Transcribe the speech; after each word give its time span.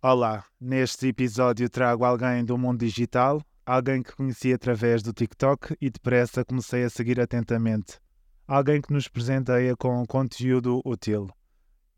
Olá, 0.00 0.44
neste 0.60 1.08
episódio 1.08 1.68
trago 1.68 2.04
alguém 2.04 2.44
do 2.44 2.56
mundo 2.56 2.78
digital, 2.78 3.42
alguém 3.66 4.00
que 4.00 4.14
conheci 4.14 4.52
através 4.52 5.02
do 5.02 5.12
TikTok 5.12 5.76
e 5.80 5.90
depressa 5.90 6.44
comecei 6.44 6.84
a 6.84 6.88
seguir 6.88 7.20
atentamente. 7.20 7.98
Alguém 8.46 8.80
que 8.80 8.92
nos 8.92 9.08
presenteia 9.08 9.74
com 9.76 10.06
conteúdo 10.06 10.80
útil. 10.84 11.28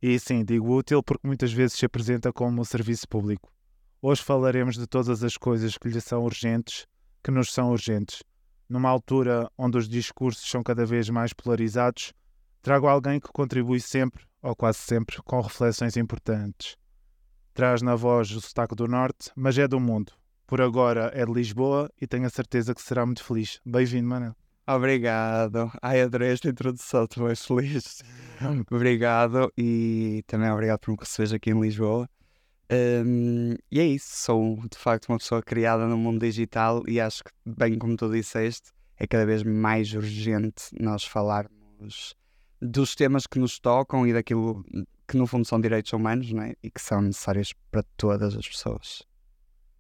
E 0.01 0.19
sim, 0.19 0.43
digo 0.43 0.75
útil 0.75 1.03
porque 1.03 1.27
muitas 1.27 1.53
vezes 1.53 1.77
se 1.77 1.85
apresenta 1.85 2.33
como 2.33 2.65
serviço 2.65 3.07
público. 3.07 3.53
Hoje 4.01 4.23
falaremos 4.23 4.77
de 4.77 4.87
todas 4.87 5.23
as 5.23 5.37
coisas 5.37 5.77
que 5.77 5.91
lhe 5.91 6.01
são 6.01 6.25
urgentes, 6.25 6.87
que 7.23 7.31
nos 7.31 7.53
são 7.53 7.71
urgentes. 7.71 8.23
Numa 8.67 8.89
altura 8.89 9.47
onde 9.59 9.77
os 9.77 9.87
discursos 9.87 10.49
são 10.49 10.63
cada 10.63 10.87
vez 10.87 11.11
mais 11.11 11.35
polarizados, 11.35 12.15
trago 12.63 12.87
alguém 12.87 13.21
que 13.21 13.29
contribui 13.29 13.79
sempre, 13.79 14.25
ou 14.41 14.57
quase 14.57 14.79
sempre, 14.79 15.23
com 15.23 15.39
reflexões 15.43 15.99
importantes. 15.99 16.80
Traz 17.61 17.83
na 17.83 17.95
voz 17.95 18.31
o 18.31 18.41
sotaque 18.41 18.75
do 18.75 18.89
Norte, 18.89 19.31
mas 19.37 19.59
é 19.59 19.69
do 19.69 19.79
mundo. 19.79 20.15
Por 20.47 20.63
agora 20.63 21.11
é 21.15 21.27
de 21.27 21.31
Lisboa 21.31 21.91
e 22.01 22.07
tenho 22.07 22.25
a 22.25 22.31
certeza 22.31 22.75
que 22.75 22.81
será 22.81 23.05
muito 23.05 23.23
feliz. 23.23 23.61
Bem-vindo, 23.67 24.09
Manel. 24.09 24.35
Obrigado. 24.67 25.71
Ai, 25.83 26.01
adorei 26.01 26.33
esta 26.33 26.49
introdução, 26.49 27.05
estou 27.05 27.27
bem 27.27 27.37
feliz. 27.37 28.03
obrigado 28.73 29.53
e 29.59 30.25
também 30.27 30.51
obrigado 30.51 30.79
por 30.79 30.93
me 30.93 30.97
receberes 30.99 31.35
aqui 31.35 31.51
em 31.51 31.61
Lisboa. 31.61 32.09
Um, 32.73 33.57
e 33.71 33.79
é 33.79 33.85
isso, 33.85 34.09
sou 34.11 34.57
de 34.57 34.79
facto 34.79 35.11
uma 35.11 35.19
pessoa 35.19 35.43
criada 35.43 35.87
no 35.87 35.99
mundo 35.99 36.19
digital 36.19 36.83
e 36.89 36.99
acho 36.99 37.23
que, 37.23 37.31
bem 37.45 37.77
como 37.77 37.95
tu 37.95 38.11
disseste, 38.11 38.71
é 38.97 39.07
cada 39.07 39.27
vez 39.27 39.43
mais 39.43 39.93
urgente 39.93 40.65
nós 40.81 41.05
falarmos 41.05 42.15
dos 42.59 42.95
temas 42.95 43.27
que 43.27 43.39
nos 43.39 43.59
tocam 43.59 44.07
e 44.07 44.15
daquilo 44.15 44.65
que 45.11 45.17
no 45.17 45.27
fundo 45.27 45.45
são 45.45 45.61
direitos 45.61 45.93
humanos 45.93 46.33
não 46.33 46.45
é? 46.45 46.55
e 46.63 46.71
que 46.71 46.81
são 46.81 47.03
necessários 47.03 47.53
para 47.69 47.83
todas 47.97 48.37
as 48.37 48.47
pessoas. 48.47 49.03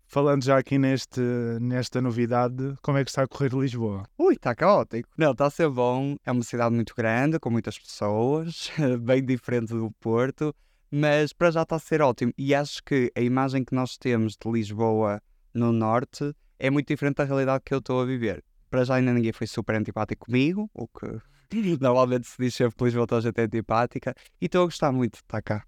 Falando 0.09 0.43
já 0.43 0.59
aqui 0.59 0.77
neste, 0.77 1.21
nesta 1.60 2.01
novidade, 2.02 2.74
como 2.82 2.99
é 2.99 3.05
que 3.05 3.10
está 3.10 3.23
a 3.23 3.29
correr 3.29 3.52
Lisboa? 3.52 4.02
Ui, 4.18 4.35
está 4.35 4.57
caótico. 4.57 5.09
Não, 5.16 5.30
está 5.30 5.46
a 5.46 5.51
ser 5.51 5.68
bom. 5.68 6.16
É 6.27 6.32
uma 6.32 6.43
cidade 6.43 6.74
muito 6.74 6.96
grande, 6.96 7.38
com 7.38 7.49
muitas 7.49 7.79
pessoas, 7.79 8.73
bem 9.02 9.24
diferente 9.24 9.68
do 9.68 9.88
Porto, 10.01 10.52
mas 10.90 11.33
para 11.33 11.52
já 11.52 11.62
está 11.62 11.77
a 11.77 11.79
ser 11.79 12.02
ótimo. 12.02 12.33
E 12.37 12.52
acho 12.52 12.83
que 12.83 13.12
a 13.16 13.21
imagem 13.21 13.65
que 13.65 13.73
nós 13.73 13.96
temos 13.96 14.37
de 14.37 14.51
Lisboa 14.51 15.23
no 15.55 15.71
Norte 15.71 16.35
é 16.59 16.71
muito 16.71 16.88
diferente 16.88 17.18
da 17.18 17.24
realidade 17.24 17.62
que 17.65 17.73
eu 17.73 17.79
estou 17.79 18.01
a 18.01 18.05
viver. 18.05 18.43
Para 18.68 18.83
já 18.83 18.96
ainda 18.96 19.12
ninguém 19.12 19.33
foi 19.33 19.46
super 19.46 19.77
antipático 19.77 20.27
comigo, 20.27 20.68
o 20.74 20.88
que 20.88 21.07
normalmente 21.80 22.29
se 22.29 22.37
diz 22.38 22.54
sempre 22.54 22.76
que 22.76 22.84
Lisboa 22.84 23.06
toda 23.06 23.18
a 23.18 23.23
gente 23.23 23.38
é 23.40 23.45
antipática, 23.45 24.15
e 24.40 24.46
estou 24.46 24.62
a 24.62 24.65
gostar 24.65 24.93
muito 24.93 25.15
de 25.15 25.18
estar 25.18 25.43
cá. 25.43 25.65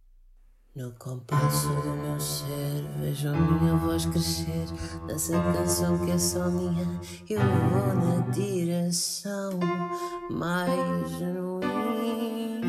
No 0.75 0.91
compasso 0.93 1.69
do 1.69 1.91
meu 1.97 2.19
ser, 2.19 2.83
vejo 2.99 3.29
a 3.29 3.33
minha 3.33 3.77
voz 3.77 4.07
crescer 4.07 4.67
nessa 5.07 5.35
canção 5.53 6.03
que 6.03 6.13
é 6.13 6.19
só 6.19 6.49
minha. 6.49 6.99
Eu 7.29 7.41
vou 7.69 7.95
na 7.95 8.27
direção 8.31 9.61
mais 10.31 11.11
genuína. 11.19 12.63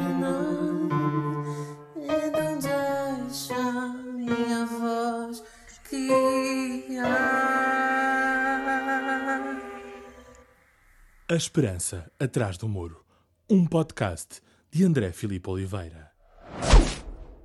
Então 1.95 2.59
deixa 2.59 3.56
a 3.56 3.88
minha 3.94 4.66
voz 4.66 5.41
guiar. 5.89 7.14
A 11.30 11.36
Esperança 11.36 12.11
Atrás 12.19 12.58
do 12.58 12.67
Muro, 12.67 13.03
um 13.50 13.66
podcast 13.66 14.42
de 14.72 14.86
André 14.86 15.12
Filipe 15.12 15.50
Oliveira 15.50 16.14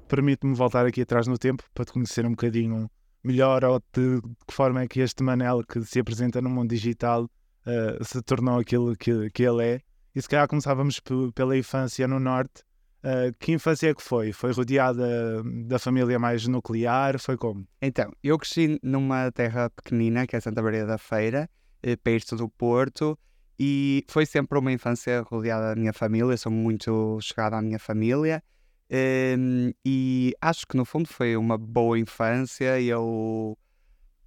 permite-me 0.08 0.54
voltar 0.54 0.86
aqui 0.86 1.02
atrás 1.02 1.26
no 1.26 1.38
tempo 1.38 1.62
para 1.74 1.84
te 1.84 1.92
conhecer 1.92 2.24
um 2.24 2.30
bocadinho 2.30 2.90
melhor 3.22 3.62
ou 3.64 3.80
de, 3.92 4.20
de 4.20 4.28
que 4.46 4.54
forma 4.54 4.82
é 4.82 4.88
que 4.88 5.00
este 5.00 5.22
Manel 5.22 5.62
que 5.62 5.84
se 5.84 6.00
apresenta 6.00 6.40
no 6.40 6.48
mundo 6.48 6.70
digital 6.70 7.24
uh, 7.24 8.04
se 8.04 8.22
tornou 8.22 8.58
aquilo 8.58 8.96
que, 8.96 9.30
que 9.30 9.42
ele 9.42 9.62
é. 9.62 9.80
E 10.14 10.22
se 10.22 10.28
calhar 10.28 10.48
começávamos 10.48 11.00
pela 11.34 11.56
infância 11.56 12.08
no 12.08 12.18
Norte. 12.18 12.62
Uh, 13.04 13.32
que 13.38 13.52
infância 13.52 13.90
é 13.90 13.94
que 13.94 14.02
foi? 14.02 14.32
Foi 14.32 14.52
rodeada 14.52 15.42
da 15.66 15.78
família 15.78 16.18
mais 16.18 16.48
nuclear? 16.48 17.18
Foi 17.20 17.36
como? 17.36 17.66
Então, 17.80 18.10
eu 18.24 18.36
cresci 18.38 18.80
numa 18.82 19.30
terra 19.30 19.70
pequenina, 19.70 20.26
que 20.26 20.34
é 20.34 20.40
Santa 20.40 20.62
Maria 20.62 20.84
da 20.84 20.98
Feira, 20.98 21.48
eh, 21.80 21.94
perto 21.94 22.34
do 22.34 22.48
Porto, 22.48 23.16
e 23.58 24.04
foi 24.08 24.24
sempre 24.24 24.58
uma 24.58 24.70
infância 24.70 25.20
rodeada 25.22 25.74
da 25.74 25.76
minha 25.76 25.92
família. 25.92 26.36
Sou 26.36 26.52
muito 26.52 27.18
chegada 27.20 27.56
à 27.56 27.62
minha 27.62 27.78
família. 27.78 28.42
Um, 28.90 29.72
e 29.84 30.32
acho 30.40 30.66
que 30.66 30.76
no 30.76 30.84
fundo 30.84 31.08
foi 31.08 31.36
uma 31.36 31.58
boa 31.58 31.98
infância. 31.98 32.80
Eu, 32.80 33.58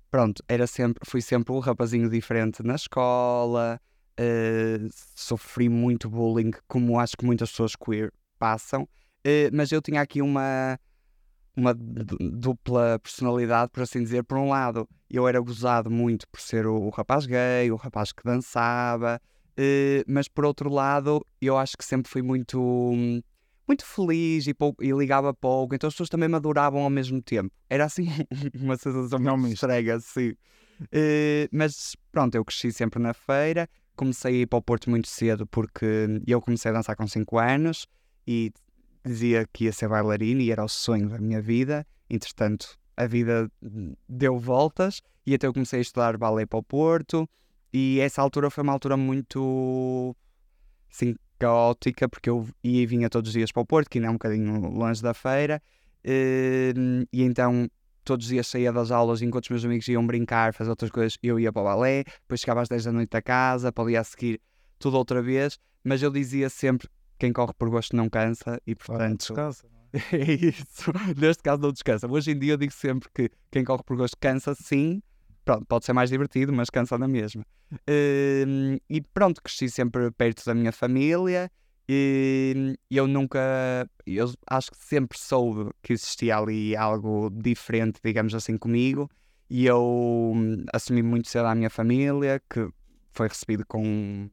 pronto, 0.09 0.44
era 0.47 0.68
sempre, 0.68 1.02
fui 1.09 1.22
sempre 1.22 1.53
um 1.53 1.59
rapazinho 1.59 2.09
diferente 2.09 2.62
na 2.62 2.75
escola, 2.75 3.80
uh, 4.19 4.90
sofri 5.16 5.69
muito 5.69 6.09
bullying, 6.09 6.52
como 6.68 7.00
acho 7.00 7.16
que 7.18 7.25
muitas 7.25 7.50
pessoas 7.52 7.75
queer 7.75 8.12
passam, 8.38 8.84
uh, 8.84 9.50
mas 9.53 9.72
eu 9.72 9.81
tinha 9.81 10.02
aqui 10.02 10.22
uma, 10.22 10.78
uma 11.56 11.74
dupla 11.74 13.00
personalidade, 13.00 13.72
por 13.72 13.84
assim 13.84 14.03
dizer. 14.03 14.24
Por 14.24 14.38
um 14.38 14.50
lado, 14.50 14.88
eu 15.12 15.28
era 15.28 15.40
gozado 15.40 15.92
muito 15.92 16.28
por 16.28 16.40
ser 16.40 16.66
o, 16.66 16.76
o 16.76 16.90
rapaz 16.90 17.26
gay, 17.26 17.72
o 17.72 17.76
rapaz 17.76 18.12
que 18.12 18.24
dançava, 18.24 19.20
uh, 19.58 20.04
mas 20.08 20.28
por 20.28 20.46
outro 20.46 20.70
lado, 20.70 21.26
eu 21.42 21.58
acho 21.58 21.78
que 21.78 21.86
sempre 21.86 22.10
fui 22.10 22.22
muito. 22.22 22.60
Muito 23.68 23.86
feliz 23.86 24.48
e, 24.48 24.54
pouco, 24.54 24.84
e 24.84 24.92
ligava 24.92 25.34
pouco, 25.34 25.74
então 25.74 25.88
as 25.88 25.94
pessoas 25.94 26.10
também 26.10 26.28
maduravam 26.28 26.82
ao 26.82 26.90
mesmo 26.90 27.22
tempo. 27.22 27.54
Era 27.70 27.86
assim 27.86 28.06
uma 28.60 28.76
sensação 28.76 29.18
não 29.20 29.38
me 29.38 29.54
estrega, 29.54 29.96
assim. 29.96 30.32
Uh, 30.82 31.48
mas 31.52 31.96
pronto, 32.12 32.36
eu 32.36 32.44
cresci 32.44 32.72
sempre 32.72 33.02
na 33.02 33.14
feira, 33.14 33.70
comecei 33.96 34.34
a 34.34 34.38
ir 34.40 34.48
para 34.48 34.58
o 34.58 34.62
Porto 34.62 34.90
muito 34.90 35.08
cedo 35.08 35.46
porque 35.48 35.86
eu 36.28 36.42
comecei 36.42 36.72
a 36.72 36.74
dançar 36.74 36.96
com 36.96 37.08
5 37.08 37.38
anos 37.38 37.88
e 38.28 38.52
dizia 39.06 39.48
que 39.54 39.66
ia 39.66 39.72
ser 39.72 39.88
bailarina 39.88 40.42
e 40.42 40.52
era 40.52 40.64
o 40.64 40.70
sonho 40.70 41.08
da 41.08 41.20
minha 41.20 41.42
vida. 41.42 41.86
Entretanto, 42.10 42.78
a 43.01 43.07
vida 43.07 43.51
deu 44.07 44.38
voltas 44.38 45.01
e 45.25 45.34
até 45.34 45.47
eu 45.47 45.53
comecei 45.53 45.79
a 45.79 45.81
estudar 45.81 46.17
ballet 46.17 46.45
para 46.45 46.59
o 46.59 46.63
Porto. 46.63 47.28
E 47.73 48.00
essa 48.00 48.22
altura 48.22 48.51
foi 48.51 48.63
uma 48.63 48.73
altura 48.73 48.95
muito 48.95 50.16
assim, 50.91 51.16
caótica, 51.39 52.07
porque 52.07 52.29
eu 52.29 52.47
ia 52.63 52.84
e 52.84 52.85
vinha 52.85 53.09
todos 53.09 53.29
os 53.29 53.34
dias 53.34 53.51
para 53.51 53.62
o 53.62 53.66
Porto, 53.66 53.89
que 53.89 53.97
ainda 53.97 54.07
é 54.07 54.12
um 54.12 54.16
bocadinho 54.16 54.69
longe 54.69 55.01
da 55.01 55.16
feira, 55.16 55.62
ehm, 56.03 57.06
e 57.12 57.23
então 57.23 57.67
todos 58.03 58.25
os 58.25 58.31
dias 58.31 58.45
saía 58.45 58.72
das 58.72 58.91
aulas 58.91 59.22
enquanto 59.22 59.45
os 59.45 59.50
meus 59.50 59.66
amigos 59.66 59.88
iam 59.88 60.06
brincar, 60.06 60.53
fazer 60.53 60.69
outras 60.69 60.91
coisas, 60.91 61.18
eu 61.23 61.39
ia 61.39 61.51
para 61.51 61.62
o 61.62 61.66
balé, 61.66 62.03
depois 62.03 62.41
chegava 62.41 62.62
às 62.62 62.69
10 62.69 62.85
da 62.85 62.91
noite 62.91 63.16
a 63.18 63.22
casa, 63.22 63.72
para 63.72 63.83
o 63.83 63.88
dia 63.88 64.01
a 64.01 64.03
seguir 64.03 64.39
tudo 64.78 64.97
outra 64.97 65.22
vez, 65.22 65.57
mas 65.83 66.03
eu 66.03 66.12
dizia 66.12 66.50
sempre 66.50 66.88
quem 67.18 67.33
corre 67.33 67.53
por 67.57 67.69
gosto 67.69 67.95
não 67.95 68.09
cansa 68.09 68.62
e 68.68 68.75
portanto... 68.75 69.19
descansa. 69.19 69.66
É? 69.66 69.81
é 70.13 70.31
isso. 70.31 70.91
Neste 71.18 71.44
caso 71.44 71.62
não 71.62 71.72
descansa. 71.72 72.07
Hoje 72.07 72.31
em 72.31 72.40
dia 72.40 72.53
eu 72.53 72.57
digo 72.57 72.74
sempre 72.74 73.09
que 73.13 73.29
quem 73.52 73.63
corre 73.63 73.84
por 73.84 73.97
gosto 73.97 74.18
cansa 74.19 74.56
sim, 74.56 75.02
pronto, 75.44 75.66
pode 75.66 75.85
ser 75.85 75.94
mais 75.94 76.09
divertido, 76.09 76.53
mas 76.53 76.69
cansa 76.69 76.97
na 76.97 77.07
mesma. 77.07 77.46
Uh, 77.74 78.80
e 78.90 79.01
pronto, 79.13 79.41
cresci 79.41 79.69
sempre 79.69 80.12
perto 80.12 80.46
da 80.46 80.53
minha 80.53 80.72
família 80.72 81.50
e 81.88 82.75
eu 82.90 83.06
nunca, 83.07 83.40
eu 84.06 84.31
acho 84.50 84.72
que 84.72 84.78
sempre 84.78 85.18
soube 85.18 85.72
que 85.81 85.94
existia 85.94 86.38
ali 86.38 86.75
algo 86.75 87.30
diferente, 87.30 88.00
digamos 88.03 88.34
assim, 88.34 88.57
comigo 88.57 89.09
e 89.50 89.66
eu 89.66 90.31
hum, 90.34 90.63
assumi 90.72 91.03
muito 91.03 91.28
cedo 91.28 91.47
a 91.47 91.53
minha 91.53 91.69
família, 91.69 92.41
que 92.50 92.69
foi 93.12 93.28
recebido 93.28 93.66
com 93.68 94.30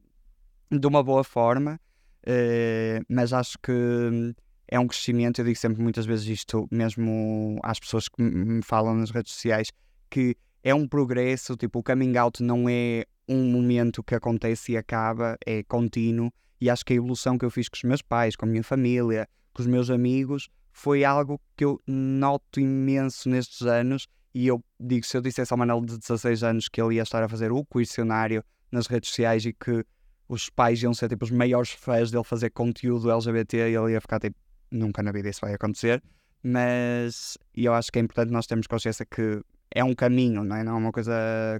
de 0.71 0.87
uma 0.87 1.03
boa 1.03 1.25
forma, 1.25 1.77
uh, 2.23 3.05
mas 3.09 3.33
acho 3.33 3.57
que 3.59 3.71
hum, 3.73 4.33
é 4.71 4.79
um 4.79 4.87
crescimento, 4.87 5.39
eu 5.39 5.45
digo 5.45 5.57
sempre 5.57 5.81
muitas 5.81 6.05
vezes 6.05 6.27
isto, 6.27 6.67
mesmo 6.71 7.59
às 7.63 7.79
pessoas 7.79 8.07
que 8.07 8.21
me 8.21 8.61
falam 8.61 8.95
nas 8.95 9.09
redes 9.09 9.33
sociais, 9.33 9.71
que 10.09 10.35
é 10.63 10.73
um 10.75 10.87
progresso, 10.87 11.55
tipo, 11.55 11.79
o 11.79 11.83
coming 11.83 12.15
out 12.17 12.43
não 12.43 12.69
é 12.69 13.05
um 13.27 13.51
momento 13.51 14.03
que 14.03 14.13
acontece 14.13 14.73
e 14.73 14.77
acaba, 14.77 15.37
é 15.45 15.63
contínuo. 15.63 16.31
E 16.61 16.69
acho 16.69 16.85
que 16.85 16.93
a 16.93 16.95
evolução 16.95 17.37
que 17.37 17.45
eu 17.45 17.49
fiz 17.49 17.69
com 17.69 17.77
os 17.77 17.83
meus 17.83 18.01
pais, 18.01 18.35
com 18.35 18.45
a 18.45 18.49
minha 18.49 18.63
família, 18.63 19.27
com 19.53 19.61
os 19.61 19.67
meus 19.67 19.89
amigos, 19.89 20.49
foi 20.71 21.03
algo 21.03 21.39
que 21.55 21.65
eu 21.65 21.81
noto 21.87 22.59
imenso 22.59 23.29
nestes 23.29 23.61
anos. 23.65 24.07
E 24.33 24.47
eu 24.47 24.63
digo, 24.79 25.05
se 25.05 25.15
eu 25.17 25.21
dissesse 25.21 25.53
ao 25.53 25.57
Manel 25.57 25.81
de 25.81 25.97
16 25.97 26.43
anos 26.43 26.67
que 26.67 26.81
ele 26.81 26.95
ia 26.95 27.03
estar 27.03 27.23
a 27.23 27.29
fazer 27.29 27.51
o 27.51 27.65
questionário 27.65 28.43
nas 28.71 28.87
redes 28.87 29.09
sociais 29.09 29.45
e 29.45 29.53
que 29.53 29.83
os 30.27 30.49
pais 30.49 30.83
iam 30.83 30.93
ser 30.93 31.09
tipo 31.09 31.25
os 31.25 31.31
maiores 31.31 31.71
fãs 31.71 32.11
dele 32.11 32.23
fazer 32.23 32.51
conteúdo 32.51 33.11
LGBT, 33.11 33.57
ele 33.57 33.93
ia 33.93 34.01
ficar 34.01 34.19
tipo, 34.19 34.37
nunca 34.71 35.03
na 35.03 35.11
vida 35.11 35.29
isso 35.29 35.41
vai 35.41 35.53
acontecer. 35.53 36.01
Mas 36.41 37.37
eu 37.53 37.73
acho 37.73 37.91
que 37.91 37.99
é 37.99 38.01
importante 38.01 38.31
nós 38.31 38.47
termos 38.47 38.67
consciência 38.67 39.05
que 39.05 39.41
é 39.71 39.83
um 39.83 39.93
caminho, 39.93 40.43
não 40.43 40.55
é? 40.55 40.63
Não 40.63 40.73
é 40.73 40.77
uma 40.77 40.91
coisa 40.91 41.13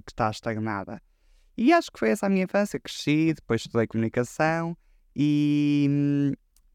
que 0.06 0.12
está 0.12 0.30
estagnada. 0.30 1.00
E 1.56 1.72
acho 1.72 1.90
que 1.92 1.98
foi 1.98 2.10
essa 2.10 2.26
a 2.26 2.28
minha 2.28 2.44
infância. 2.44 2.80
Cresci, 2.80 3.34
depois 3.34 3.62
estudei 3.62 3.86
comunicação 3.86 4.76
e 5.14 5.86
hum, 5.90 6.32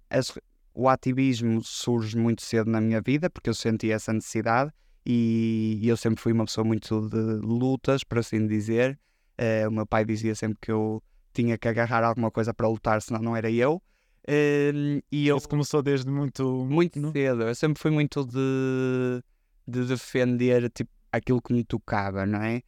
as, 0.10 0.32
o 0.74 0.88
ativismo 0.88 1.64
surge 1.64 2.18
muito 2.18 2.42
cedo 2.44 2.70
na 2.70 2.80
minha 2.80 3.02
vida 3.02 3.30
porque 3.30 3.50
eu 3.50 3.54
senti 3.54 3.92
essa 3.92 4.14
necessidade 4.14 4.72
e, 5.06 5.82
eu 5.84 5.96
sempre 5.96 6.22
fui 6.22 6.34
uma 6.34 6.46
pessoa 6.46 6.66
muito 6.66 7.08
de 7.10 7.46
lutas, 7.46 8.04
por 8.04 8.20
assim 8.20 8.48
dizer. 8.48 9.00
Uh, 9.40 9.70
o 9.70 9.72
meu 9.72 9.86
pai 9.86 10.04
dizia 10.04 10.34
sempre 10.34 10.58
que 10.60 10.72
eu 10.72 11.04
tinha 11.32 11.58
que 11.58 11.68
agarrar 11.68 12.04
alguma 12.04 12.32
coisa 12.32 12.54
para 12.54 12.68
lutar, 12.68 13.02
senão 13.02 13.22
não 13.22 13.36
era 13.36 13.52
eu. 13.52 13.82
Uh, 14.28 15.04
e 15.12 15.28
eu, 15.28 15.38
Isso 15.38 15.48
começou 15.48 15.84
desde 15.84 16.10
muito... 16.10 16.66
muito 16.66 17.12
cedo, 17.12 17.44
eu 17.44 17.56
sempre 17.56 17.82
fui 17.82 17.92
muito 17.92 18.26
de, 18.26 19.24
de 19.68 19.86
defender 19.86 20.70
tipo, 20.72 20.92
aquilo 21.12 21.42
que 21.42 21.54
me 21.54 21.64
tocava, 21.64 22.26
não 22.26 22.42
é? 22.42 22.62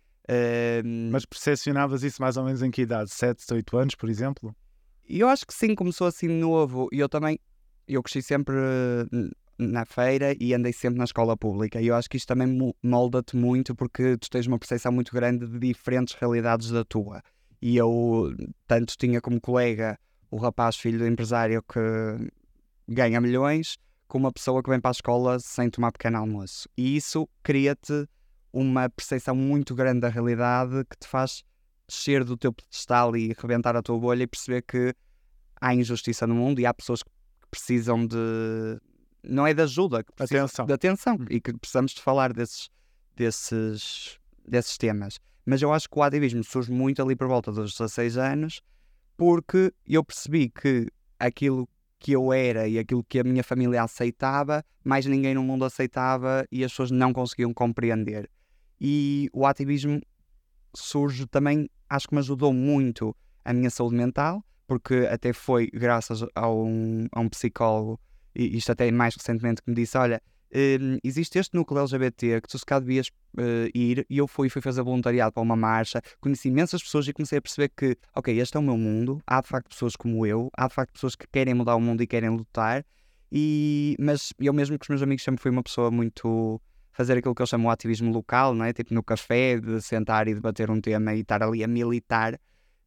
Mas 1.12 1.26
percepcionavas 1.26 2.04
isso 2.04 2.22
mais 2.22 2.38
ou 2.38 2.44
menos 2.44 2.62
em 2.62 2.70
que 2.70 2.82
idade? 2.82 3.12
7, 3.12 3.44
8 3.54 3.78
anos, 3.78 3.96
por 3.96 4.10
exemplo? 4.10 4.56
Eu 5.08 5.30
acho 5.30 5.46
que 5.48 5.54
sim, 5.54 5.74
começou 5.74 6.06
assim 6.06 6.28
novo. 6.28 6.90
E 6.92 7.00
eu 7.00 7.08
também, 7.08 7.40
eu 7.88 8.04
cresci 8.04 8.22
sempre 8.22 8.56
eh, 8.58 9.30
na 9.58 9.86
feira 9.86 10.36
e 10.40 10.54
andei 10.54 10.74
sempre 10.74 10.98
na 10.98 11.06
escola 11.06 11.38
pública. 11.38 11.80
E 11.82 11.88
eu 11.88 11.96
acho 11.96 12.10
que 12.10 12.18
isto 12.18 12.28
também 12.28 12.48
mo- 12.48 12.76
molda-te 12.84 13.38
muito 13.38 13.74
porque 13.74 14.18
tu 14.18 14.30
tens 14.30 14.48
uma 14.48 14.60
percepção 14.60 14.92
muito 14.92 15.14
grande 15.14 15.48
de 15.48 15.60
diferentes 15.60 16.14
realidades 16.14 16.70
da 16.70 16.84
tua. 16.84 17.24
E 17.62 17.78
eu 17.78 18.36
tanto 18.68 18.98
tinha 18.98 19.22
como 19.22 19.40
colega 19.40 19.98
o 20.30 20.38
rapaz 20.38 20.76
filho 20.76 21.00
do 21.00 21.08
empresário 21.08 21.64
que 21.64 22.32
ganha 22.88 23.20
milhões, 23.20 23.78
como 24.08 24.26
uma 24.26 24.32
pessoa 24.32 24.64
que 24.64 24.70
vem 24.70 24.80
para 24.80 24.92
a 24.92 24.94
escola 24.94 25.40
sem 25.40 25.70
tomar 25.70 25.92
pequeno 25.92 26.18
almoço. 26.18 26.70
E 26.78 26.96
isso 26.96 27.28
cria-te 27.44 28.08
uma 28.52 28.90
percepção 28.90 29.36
muito 29.36 29.76
grande 29.76 30.02
da 30.02 30.10
realidade 30.10 30.84
que 30.90 30.98
te 30.98 31.08
faz 31.08 31.44
descer 31.88 32.24
do 32.24 32.36
teu 32.36 32.52
pedestal 32.52 33.16
e 33.16 33.34
rebentar 33.38 33.76
a 33.76 33.82
tua 33.82 33.98
bolha 33.98 34.24
e 34.24 34.28
perceber 34.28 34.62
que 34.62 34.94
há 35.60 35.74
injustiça 35.74 36.26
no 36.26 36.36
mundo 36.36 36.60
e 36.60 36.66
há 36.66 36.74
pessoas 36.74 37.04
que 37.04 37.10
precisam 37.50 38.06
de. 38.06 38.18
Não 39.24 39.46
é 39.46 39.54
de 39.54 39.62
ajuda, 39.62 40.04
que 40.04 40.14
precisam 40.14 40.46
Atenção. 40.46 40.66
de 40.66 40.74
atenção 40.74 41.18
e 41.30 41.42
que 41.42 41.52
precisamos 41.54 41.92
de 41.92 42.02
falar 42.02 42.32
desses, 42.32 42.70
desses, 43.16 44.18
desses 44.48 44.78
temas. 44.78 45.20
Mas 45.46 45.62
eu 45.62 45.74
acho 45.74 45.90
que 45.90 45.98
o 45.98 46.04
ativismo 46.04 46.44
surge 46.44 46.72
muito 46.72 47.02
ali 47.02 47.16
por 47.16 47.28
volta 47.28 47.52
dos 47.52 47.74
16 47.74 48.18
anos 48.18 48.62
porque 49.18 49.74
eu 49.86 50.04
percebi 50.04 50.50
que 50.50 50.88
aquilo 51.20 51.68
que 52.00 52.12
eu 52.12 52.32
era 52.32 52.68
e 52.68 52.78
aquilo 52.78 53.04
que 53.04 53.20
a 53.20 53.24
minha 53.24 53.44
família 53.44 53.84
aceitava, 53.84 54.64
mais 54.84 55.06
ninguém 55.08 55.34
no 55.34 55.44
mundo 55.44 55.66
aceitava 55.66 56.46
e 56.52 56.64
as 56.64 56.72
pessoas 56.72 56.92
não 56.92 57.12
conseguiam 57.12 57.52
compreender. 57.54 58.30
E 58.80 59.30
o 59.34 59.46
ativismo 59.46 60.00
surge 60.76 61.26
também, 61.26 61.68
acho 61.90 62.08
que 62.08 62.14
me 62.14 62.20
ajudou 62.20 62.54
muito 62.54 63.16
a 63.44 63.52
minha 63.52 63.72
saúde 63.72 63.96
mental, 63.96 64.46
porque 64.68 65.08
até 65.10 65.34
foi 65.34 65.68
graças 65.74 66.24
a 66.36 66.50
um, 66.52 67.08
a 67.12 67.20
um 67.20 67.28
psicólogo, 67.28 68.00
e 68.36 68.56
isto 68.56 68.72
até 68.72 68.92
mais 68.92 69.16
recentemente, 69.16 69.64
que 69.64 69.70
me 69.72 69.76
disse: 69.76 69.98
Olha, 69.98 70.22
hum, 70.54 70.98
existe 71.04 71.40
este 71.40 71.56
núcleo 71.56 71.82
LGBT 71.82 72.42
que 72.42 72.48
tu 72.48 72.58
se 72.58 72.66
calhar 72.66 72.82
devias 72.82 73.12
eh, 73.38 73.70
ir, 73.74 74.06
e 74.10 74.18
eu 74.18 74.28
fui, 74.28 74.50
fui 74.50 74.62
fazer 74.62 74.82
voluntariado 74.82 75.32
para 75.34 75.44
uma 75.44 75.56
marcha, 75.56 76.02
conheci 76.20 76.48
imensas 76.48 76.82
pessoas 76.82 77.08
e 77.08 77.14
comecei 77.14 77.38
a 77.38 77.42
perceber 77.42 77.70
que, 77.76 77.98
ok, 78.16 78.40
este 78.40 78.58
é 78.58 78.60
o 78.60 78.64
meu 78.64 78.78
mundo, 78.78 79.22
há 79.28 79.42
de 79.42 79.48
facto 79.48 79.70
pessoas 79.70 79.96
como 79.96 80.26
eu, 80.26 80.50
há 80.56 80.68
de 80.68 80.74
facto 80.74 80.94
pessoas 80.94 81.16
que 81.16 81.26
querem 81.32 81.54
mudar 81.54 81.76
o 81.76 81.82
mundo 81.82 82.02
e 82.02 82.08
querem 82.08 82.30
lutar, 82.30 82.86
e, 83.32 83.96
mas 84.00 84.34
eu 84.40 84.54
mesmo 84.54 84.78
com 84.78 84.84
os 84.84 84.90
meus 84.90 85.02
amigos 85.02 85.24
sempre 85.24 85.42
fui 85.42 85.52
uma 85.52 85.64
pessoa 85.64 85.92
muito 85.92 86.62
fazer 86.92 87.18
aquilo 87.18 87.36
que 87.36 87.42
eu 87.42 87.46
chamo 87.46 87.68
o 87.68 87.72
ativismo 87.72 88.12
local, 88.12 88.56
não 88.56 88.66
é? 88.66 88.74
Tipo 88.74 88.94
no 88.94 89.04
café, 89.04 89.60
de 89.60 89.82
sentar 89.82 90.28
e 90.28 90.34
debater 90.34 90.72
um 90.72 90.82
tema 90.82 91.14
e 91.14 91.20
estar 91.22 91.44
ali 91.44 91.64
a 91.64 91.68
militar. 91.68 92.40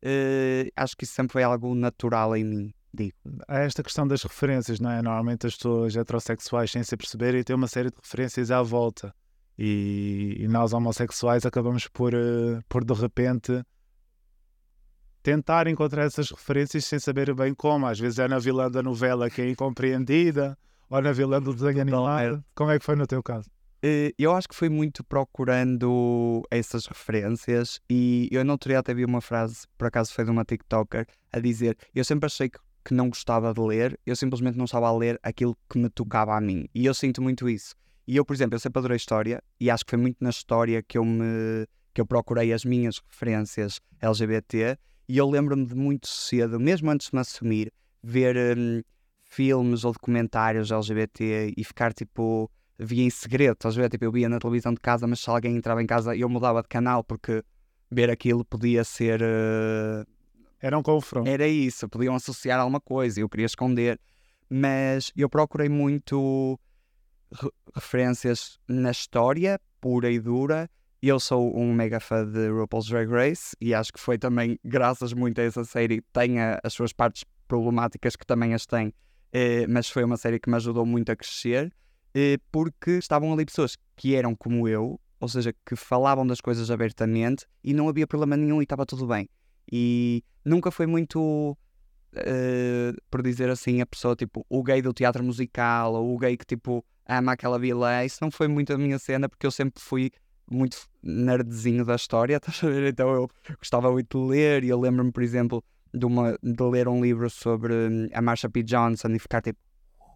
Eh, 0.02 0.70
acho 0.74 0.96
que 0.96 1.04
isso 1.04 1.14
sempre 1.14 1.34
foi 1.34 1.42
algo 1.44 1.74
natural 1.74 2.34
em 2.36 2.42
mim, 2.42 2.74
digo. 2.92 3.14
Há 3.48 3.60
esta 3.60 3.82
questão 3.82 4.06
das 4.06 4.22
referências, 4.22 4.80
não 4.80 4.90
é? 4.90 5.02
Normalmente 5.02 5.46
as 5.46 5.54
pessoas 5.54 5.96
heterossexuais, 5.96 6.70
sem 6.70 6.82
se 6.82 6.96
perceberem, 6.96 7.42
têm 7.42 7.56
uma 7.56 7.68
série 7.68 7.90
de 7.90 7.96
referências 8.02 8.50
à 8.50 8.62
volta. 8.62 9.14
E, 9.58 10.36
e 10.38 10.48
nós, 10.48 10.72
homossexuais, 10.72 11.44
acabamos 11.44 11.86
por, 11.88 12.14
eh, 12.14 12.60
por 12.68 12.84
de 12.84 12.94
repente 12.94 13.62
tentar 15.22 15.66
encontrar 15.66 16.04
essas 16.04 16.30
referências 16.30 16.84
sem 16.86 16.98
saber 16.98 17.34
bem 17.34 17.54
como. 17.54 17.86
Às 17.86 17.98
vezes 18.00 18.18
é 18.18 18.26
na 18.26 18.38
vilã 18.38 18.70
da 18.70 18.82
novela 18.82 19.28
que 19.28 19.42
é 19.42 19.50
incompreendida, 19.50 20.56
ou 20.88 21.00
na 21.00 21.12
vilã 21.12 21.40
do 21.40 21.54
desenho 21.54 21.80
animado. 21.80 22.44
Como 22.54 22.70
é 22.70 22.78
que 22.78 22.84
foi 22.84 22.96
no 22.96 23.06
teu 23.06 23.22
caso? 23.22 23.50
Eh, 23.82 24.12
Eu 24.18 24.34
acho 24.34 24.48
que 24.48 24.54
fui 24.54 24.68
muito 24.68 25.04
procurando 25.04 26.42
essas 26.50 26.86
referências 26.86 27.80
e 27.88 28.28
eu 28.30 28.44
não 28.44 28.58
teria 28.58 28.78
até 28.78 28.92
vi 28.92 29.04
uma 29.04 29.20
frase, 29.20 29.66
por 29.78 29.86
acaso 29.88 30.12
foi 30.12 30.24
de 30.24 30.30
uma 30.30 30.44
TikToker, 30.44 31.06
a 31.32 31.38
dizer: 31.38 31.76
Eu 31.94 32.04
sempre 32.04 32.26
achei 32.26 32.48
que, 32.50 32.58
que 32.84 32.94
não 32.94 33.08
gostava 33.08 33.52
de 33.52 33.60
ler, 33.60 33.98
eu 34.06 34.16
simplesmente 34.16 34.56
não 34.56 34.64
estava 34.64 34.88
a 34.88 34.96
ler 34.96 35.18
aquilo 35.22 35.56
que 35.68 35.78
me 35.78 35.88
tocava 35.88 36.36
a 36.36 36.40
mim. 36.40 36.66
E 36.74 36.86
eu 36.86 36.94
sinto 36.94 37.20
muito 37.20 37.48
isso. 37.48 37.74
E 38.06 38.16
eu, 38.16 38.24
por 38.24 38.34
exemplo, 38.34 38.56
eu 38.56 38.60
sempre 38.60 38.78
adorei 38.78 38.96
história 38.96 39.42
e 39.58 39.70
acho 39.70 39.84
que 39.84 39.90
foi 39.90 39.98
muito 39.98 40.16
na 40.20 40.30
história 40.30 40.82
que 40.82 40.98
eu 40.98 41.04
me 41.04 41.66
que 41.92 42.00
eu 42.00 42.06
procurei 42.06 42.52
as 42.52 42.64
minhas 42.64 43.00
referências 43.10 43.80
LGBT 44.00 44.78
e 45.08 45.18
eu 45.18 45.28
lembro-me 45.28 45.66
de 45.66 45.74
muito 45.74 46.06
cedo, 46.06 46.58
mesmo 46.60 46.88
antes 46.88 47.08
de 47.08 47.14
me 47.16 47.20
assumir, 47.20 47.72
ver 48.00 48.56
hum, 48.56 48.80
filmes 49.24 49.84
ou 49.84 49.92
documentários 49.92 50.70
LGBT 50.70 51.52
e 51.56 51.64
ficar 51.64 51.92
tipo 51.92 52.50
via 52.78 53.04
em 53.04 53.10
segredo, 53.10 53.56
a 53.62 53.70
ver? 53.70 53.90
Tipo, 53.90 54.06
eu 54.06 54.12
via 54.12 54.28
na 54.28 54.38
televisão 54.38 54.72
de 54.72 54.80
casa, 54.80 55.06
mas 55.06 55.20
se 55.20 55.28
alguém 55.28 55.56
entrava 55.56 55.82
em 55.82 55.86
casa 55.86 56.16
eu 56.16 56.28
mudava 56.28 56.62
de 56.62 56.68
canal 56.68 57.04
porque 57.04 57.42
ver 57.90 58.10
aquilo 58.10 58.44
podia 58.44 58.84
ser. 58.84 59.20
eh, 59.22 60.04
Era 60.60 60.78
um 60.78 60.82
confronto. 60.82 61.28
Era 61.28 61.46
isso, 61.48 61.88
podiam 61.88 62.14
associar 62.14 62.60
alguma 62.60 62.80
coisa 62.80 63.20
eu 63.20 63.28
queria 63.28 63.46
esconder. 63.46 63.98
Mas 64.48 65.12
eu 65.16 65.28
procurei 65.28 65.68
muito 65.68 66.58
re- 67.32 67.50
referências 67.74 68.58
na 68.68 68.90
história, 68.90 69.60
pura 69.80 70.10
e 70.10 70.18
dura. 70.18 70.68
Eu 71.02 71.18
sou 71.18 71.56
um 71.56 71.72
mega 71.72 71.98
fã 71.98 72.26
de 72.26 72.50
RuPaul's 72.50 72.86
Drag 72.86 73.08
Race 73.10 73.56
e 73.60 73.72
acho 73.72 73.92
que 73.92 73.98
foi 74.00 74.18
também, 74.18 74.58
graças 74.62 75.14
muito 75.14 75.40
a 75.40 75.44
essa 75.44 75.64
série, 75.64 76.02
tem 76.12 76.36
as 76.62 76.74
suas 76.74 76.92
partes 76.92 77.24
problemáticas 77.48 78.16
que 78.16 78.26
também 78.26 78.52
as 78.52 78.66
tem, 78.66 78.92
eh, 79.32 79.66
mas 79.66 79.88
foi 79.88 80.04
uma 80.04 80.18
série 80.18 80.38
que 80.38 80.50
me 80.50 80.56
ajudou 80.56 80.84
muito 80.84 81.10
a 81.10 81.16
crescer, 81.16 81.72
eh, 82.14 82.36
porque 82.52 82.92
estavam 82.98 83.32
ali 83.32 83.46
pessoas 83.46 83.78
que 83.96 84.14
eram 84.14 84.34
como 84.34 84.68
eu, 84.68 85.00
ou 85.18 85.28
seja, 85.28 85.54
que 85.64 85.74
falavam 85.74 86.26
das 86.26 86.40
coisas 86.40 86.70
abertamente 86.70 87.46
e 87.64 87.72
não 87.72 87.88
havia 87.88 88.06
problema 88.06 88.36
nenhum 88.36 88.60
e 88.60 88.64
estava 88.64 88.84
tudo 88.84 89.06
bem. 89.06 89.26
E 89.70 90.24
nunca 90.44 90.70
foi 90.70 90.86
muito, 90.86 91.56
eh, 92.14 92.92
por 93.10 93.22
dizer 93.22 93.48
assim, 93.50 93.80
a 93.80 93.86
pessoa 93.86 94.16
tipo 94.16 94.44
o 94.48 94.62
gay 94.62 94.82
do 94.82 94.92
teatro 94.92 95.22
musical 95.22 95.94
ou 95.94 96.14
o 96.14 96.18
gay 96.18 96.36
que 96.36 96.44
tipo 96.44 96.84
ama 97.06 97.32
aquela 97.32 97.58
vilã. 97.58 98.04
Isso 98.04 98.18
não 98.20 98.30
foi 98.30 98.48
muito 98.48 98.72
a 98.72 98.78
minha 98.78 98.98
cena 98.98 99.28
porque 99.28 99.46
eu 99.46 99.50
sempre 99.50 99.82
fui 99.82 100.10
muito 100.50 100.76
nerdzinho 101.02 101.84
da 101.84 101.94
história, 101.94 102.36
estás 102.38 102.62
a 102.64 102.68
ver? 102.68 102.90
Então 102.92 103.10
eu 103.10 103.30
gostava 103.58 103.90
muito 103.90 104.18
de 104.18 104.30
ler 104.30 104.64
e 104.64 104.68
eu 104.68 104.80
lembro-me, 104.80 105.12
por 105.12 105.22
exemplo, 105.22 105.64
de, 105.94 106.04
uma, 106.06 106.36
de 106.42 106.62
ler 106.64 106.88
um 106.88 107.02
livro 107.02 107.28
sobre 107.30 107.72
hum, 107.74 108.08
a 108.12 108.20
Marsha 108.20 108.48
P. 108.48 108.62
Johnson 108.62 109.08
e 109.08 109.18
ficar 109.18 109.40
tipo, 109.42 109.58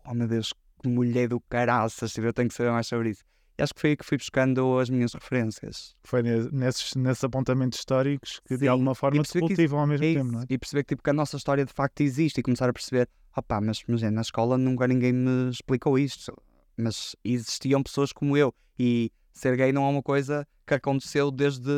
oh 0.05 0.15
meu 0.15 0.27
Deus, 0.27 0.53
que 0.83 0.89
mulher 0.89 1.29
do 1.29 1.41
caraças, 1.41 2.13
tipo, 2.13 2.27
eu 2.27 2.33
tenho 2.33 2.49
que 2.49 2.55
saber 2.55 2.71
mais 2.71 2.87
sobre 2.87 3.11
isso. 3.11 3.23
E 3.57 3.63
acho 3.63 3.73
que 3.75 3.81
foi 3.81 3.91
aí 3.91 3.97
que 3.97 4.05
fui 4.05 4.19
buscando 4.19 4.79
as 4.79 4.91
minhas 4.91 5.15
referências. 5.15 5.95
Foi 6.03 6.23
ne- 6.23 6.49
nesses, 6.51 6.95
nesses 6.95 7.23
apontamentos 7.23 7.79
históricos 7.79 8.41
que 8.47 8.55
de 8.55 8.61
Sim, 8.61 8.69
alguma 8.69 8.95
forma 8.95 9.21
e 9.21 9.25
que 9.25 9.39
cultivam 9.39 9.79
ao 9.79 9.87
mesmo 9.87 10.05
É 10.05 10.15
tempo, 10.15 10.33
não 10.33 10.41
é? 10.41 10.47
E 10.49 10.59
perceber 10.59 10.83
que, 10.83 10.89
tipo, 10.89 11.03
que 11.03 11.11
a 11.11 11.13
nossa 11.13 11.37
história 11.37 11.65
de 11.65 11.73
facto 11.73 12.01
existe 12.01 12.39
e 12.39 12.43
começar 12.43 12.69
a 12.69 12.73
perceber, 12.73 13.09
opá, 13.37 13.61
mas, 13.61 13.83
mas 13.87 14.03
é, 14.03 14.11
na 14.11 14.23
escola 14.23 14.59
nunca 14.59 14.89
ninguém 14.89 15.13
me 15.13 15.51
explicou 15.51 15.99
isto. 15.99 16.37
Mas 16.77 17.15
existiam 17.25 17.83
pessoas 17.83 18.13
como 18.13 18.37
eu. 18.37 18.53
E 18.77 19.13
ser 19.33 19.57
gay 19.57 19.73
não 19.73 19.85
é 19.85 19.89
uma 19.89 20.03
coisa 20.03 20.47
que 20.67 20.75
aconteceu 20.75 21.31
desde 21.31 21.71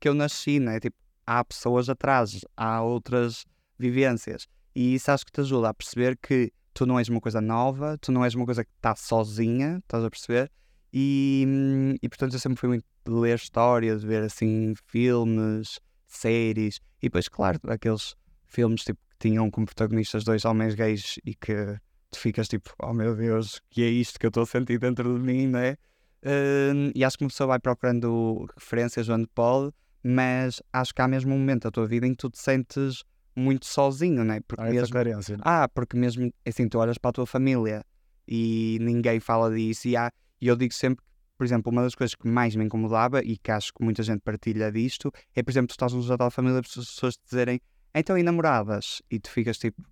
que 0.00 0.08
eu 0.08 0.14
nasci, 0.14 0.58
não 0.58 0.72
é? 0.72 0.80
Tipo, 0.80 0.96
há 1.24 1.44
pessoas 1.44 1.88
atrás, 1.88 2.40
há 2.56 2.82
outras 2.82 3.44
vivências. 3.78 4.48
E 4.74 4.94
isso 4.94 5.10
acho 5.10 5.24
que 5.24 5.32
te 5.32 5.40
ajuda 5.40 5.68
a 5.68 5.74
perceber 5.74 6.16
que 6.20 6.52
tu 6.74 6.86
não 6.86 6.98
és 6.98 7.08
uma 7.08 7.20
coisa 7.20 7.40
nova, 7.40 7.96
tu 7.98 8.10
não 8.10 8.24
és 8.24 8.34
uma 8.34 8.44
coisa 8.44 8.64
que 8.64 8.70
está 8.76 8.96
sozinha, 8.96 9.78
estás 9.78 10.04
a 10.04 10.10
perceber? 10.10 10.50
E, 10.92 11.96
e 12.02 12.08
portanto 12.08 12.32
eu 12.34 12.38
sempre 12.38 12.58
fui 12.58 12.68
muito 12.68 12.84
de 13.04 13.12
ler 13.12 13.36
história, 13.36 13.96
de 13.96 14.06
ver 14.06 14.22
assim 14.22 14.74
filmes, 14.86 15.78
séries, 16.06 16.80
e 17.00 17.06
depois, 17.06 17.28
claro, 17.28 17.58
aqueles 17.68 18.14
filmes 18.46 18.82
tipo, 18.82 18.98
que 19.10 19.28
tinham 19.28 19.50
como 19.50 19.66
protagonistas 19.66 20.24
dois 20.24 20.44
homens 20.44 20.74
gays 20.74 21.18
e 21.24 21.34
que 21.34 21.78
tu 22.10 22.18
ficas 22.18 22.48
tipo, 22.48 22.74
oh 22.80 22.92
meu 22.92 23.14
Deus, 23.14 23.60
que 23.70 23.82
é 23.82 23.88
isto 23.88 24.18
que 24.18 24.26
eu 24.26 24.28
estou 24.28 24.42
a 24.42 24.46
sentir 24.46 24.78
dentro 24.78 25.14
de 25.14 25.20
mim, 25.20 25.46
não 25.46 25.60
é? 25.60 25.76
Hum, 26.24 26.90
e 26.94 27.04
acho 27.04 27.16
que 27.16 27.24
uma 27.24 27.30
pessoa 27.30 27.46
vai 27.48 27.58
procurando 27.58 28.46
referências 28.58 29.08
onde 29.08 29.26
pode, 29.28 29.72
mas 30.02 30.60
acho 30.72 30.94
que 30.94 31.00
há 31.00 31.08
mesmo 31.08 31.34
um 31.34 31.38
momento 31.38 31.64
da 31.64 31.70
tua 31.70 31.86
vida 31.86 32.06
em 32.06 32.10
que 32.10 32.18
tu 32.18 32.30
te 32.30 32.38
sentes 32.38 33.04
muito 33.34 33.64
sozinho, 33.66 34.24
não 34.24 34.34
é? 34.34 34.40
Porque 34.40 34.62
Há 34.62 34.66
essa 34.66 34.74
mesmo 34.74 34.92
carência. 34.92 35.36
não 35.36 35.44
é? 35.44 35.62
ah, 35.62 35.68
porque 35.68 35.96
mesmo 35.96 36.30
assim, 36.46 36.68
tu 36.68 36.78
olhas 36.78 36.98
para 36.98 37.10
a 37.10 37.12
tua 37.12 37.26
família 37.26 37.84
e 38.26 38.78
ninguém 38.80 39.20
fala 39.20 39.54
disso. 39.54 39.88
E, 39.88 39.96
há, 39.96 40.10
e 40.40 40.46
eu 40.48 40.56
digo 40.56 40.72
sempre, 40.72 41.04
por 41.36 41.44
exemplo, 41.44 41.72
uma 41.72 41.82
das 41.82 41.94
coisas 41.94 42.14
que 42.14 42.28
mais 42.28 42.54
me 42.54 42.64
incomodava 42.64 43.22
e 43.22 43.36
que 43.36 43.50
acho 43.50 43.72
que 43.72 43.82
muita 43.82 44.02
gente 44.02 44.20
partilha 44.20 44.70
disto 44.70 45.10
é, 45.34 45.42
por 45.42 45.50
exemplo, 45.50 45.68
tu 45.68 45.72
estás 45.72 45.92
num 45.92 46.02
jantar 46.02 46.28
de 46.28 46.34
família 46.34 46.56
e 46.56 46.60
as 46.60 46.74
pessoas 46.74 47.16
te 47.16 47.24
dizerem 47.24 47.60
então 47.94 48.16
e 48.16 48.22
namoradas? 48.22 49.02
E 49.10 49.18
tu 49.18 49.30
ficas 49.30 49.58
tipo, 49.58 49.82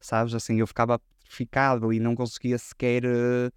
sabes, 0.00 0.34
assim, 0.34 0.58
eu 0.58 0.66
ficava 0.66 0.98
petrificado 0.98 1.92
e 1.92 2.00
não 2.00 2.14
conseguia 2.14 2.58
sequer, 2.58 3.04
eh, 3.04 3.50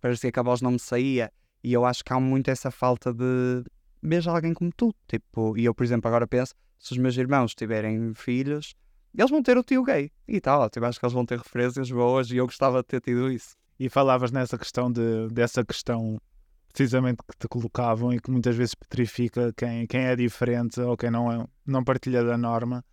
parecia 0.00 0.30
que 0.30 0.38
a 0.38 0.42
voz 0.42 0.60
não 0.60 0.72
me 0.72 0.78
saía. 0.78 1.32
E 1.62 1.72
eu 1.72 1.84
acho 1.84 2.04
que 2.04 2.12
há 2.12 2.18
muito 2.20 2.50
essa 2.50 2.70
falta 2.70 3.12
de 3.12 3.64
veja 4.02 4.30
alguém 4.30 4.52
como 4.52 4.70
tu. 4.76 4.94
Tipo, 5.06 5.56
e 5.56 5.64
eu, 5.64 5.74
por 5.74 5.84
exemplo, 5.84 6.08
agora 6.08 6.26
penso, 6.26 6.54
se 6.78 6.92
os 6.92 6.98
meus 6.98 7.16
irmãos 7.16 7.54
tiverem 7.54 8.12
filhos, 8.14 8.74
eles 9.16 9.30
vão 9.30 9.42
ter 9.42 9.56
o 9.56 9.62
tio 9.62 9.84
gay. 9.84 10.10
E 10.26 10.40
tal, 10.40 10.68
tipo, 10.68 10.84
acho 10.86 10.98
que 10.98 11.06
eles 11.06 11.12
vão 11.12 11.24
ter 11.24 11.38
referências 11.38 11.90
boas 11.90 12.30
e 12.30 12.36
eu 12.36 12.46
gostava 12.46 12.78
de 12.82 12.88
ter 12.88 13.00
tido 13.00 13.30
isso. 13.30 13.54
E 13.82 13.88
falavas 13.88 14.30
nessa 14.30 14.56
questão 14.56 14.92
de, 14.92 15.26
dessa 15.32 15.64
questão 15.64 16.16
precisamente 16.72 17.18
que 17.28 17.36
te 17.36 17.48
colocavam 17.48 18.12
e 18.12 18.20
que 18.20 18.30
muitas 18.30 18.54
vezes 18.54 18.76
petrifica 18.76 19.52
quem, 19.56 19.88
quem 19.88 20.02
é 20.02 20.14
diferente 20.14 20.80
ou 20.80 20.96
quem 20.96 21.10
não, 21.10 21.32
é, 21.32 21.44
não 21.66 21.82
partilha 21.82 22.22
da 22.22 22.38
norma. 22.38 22.84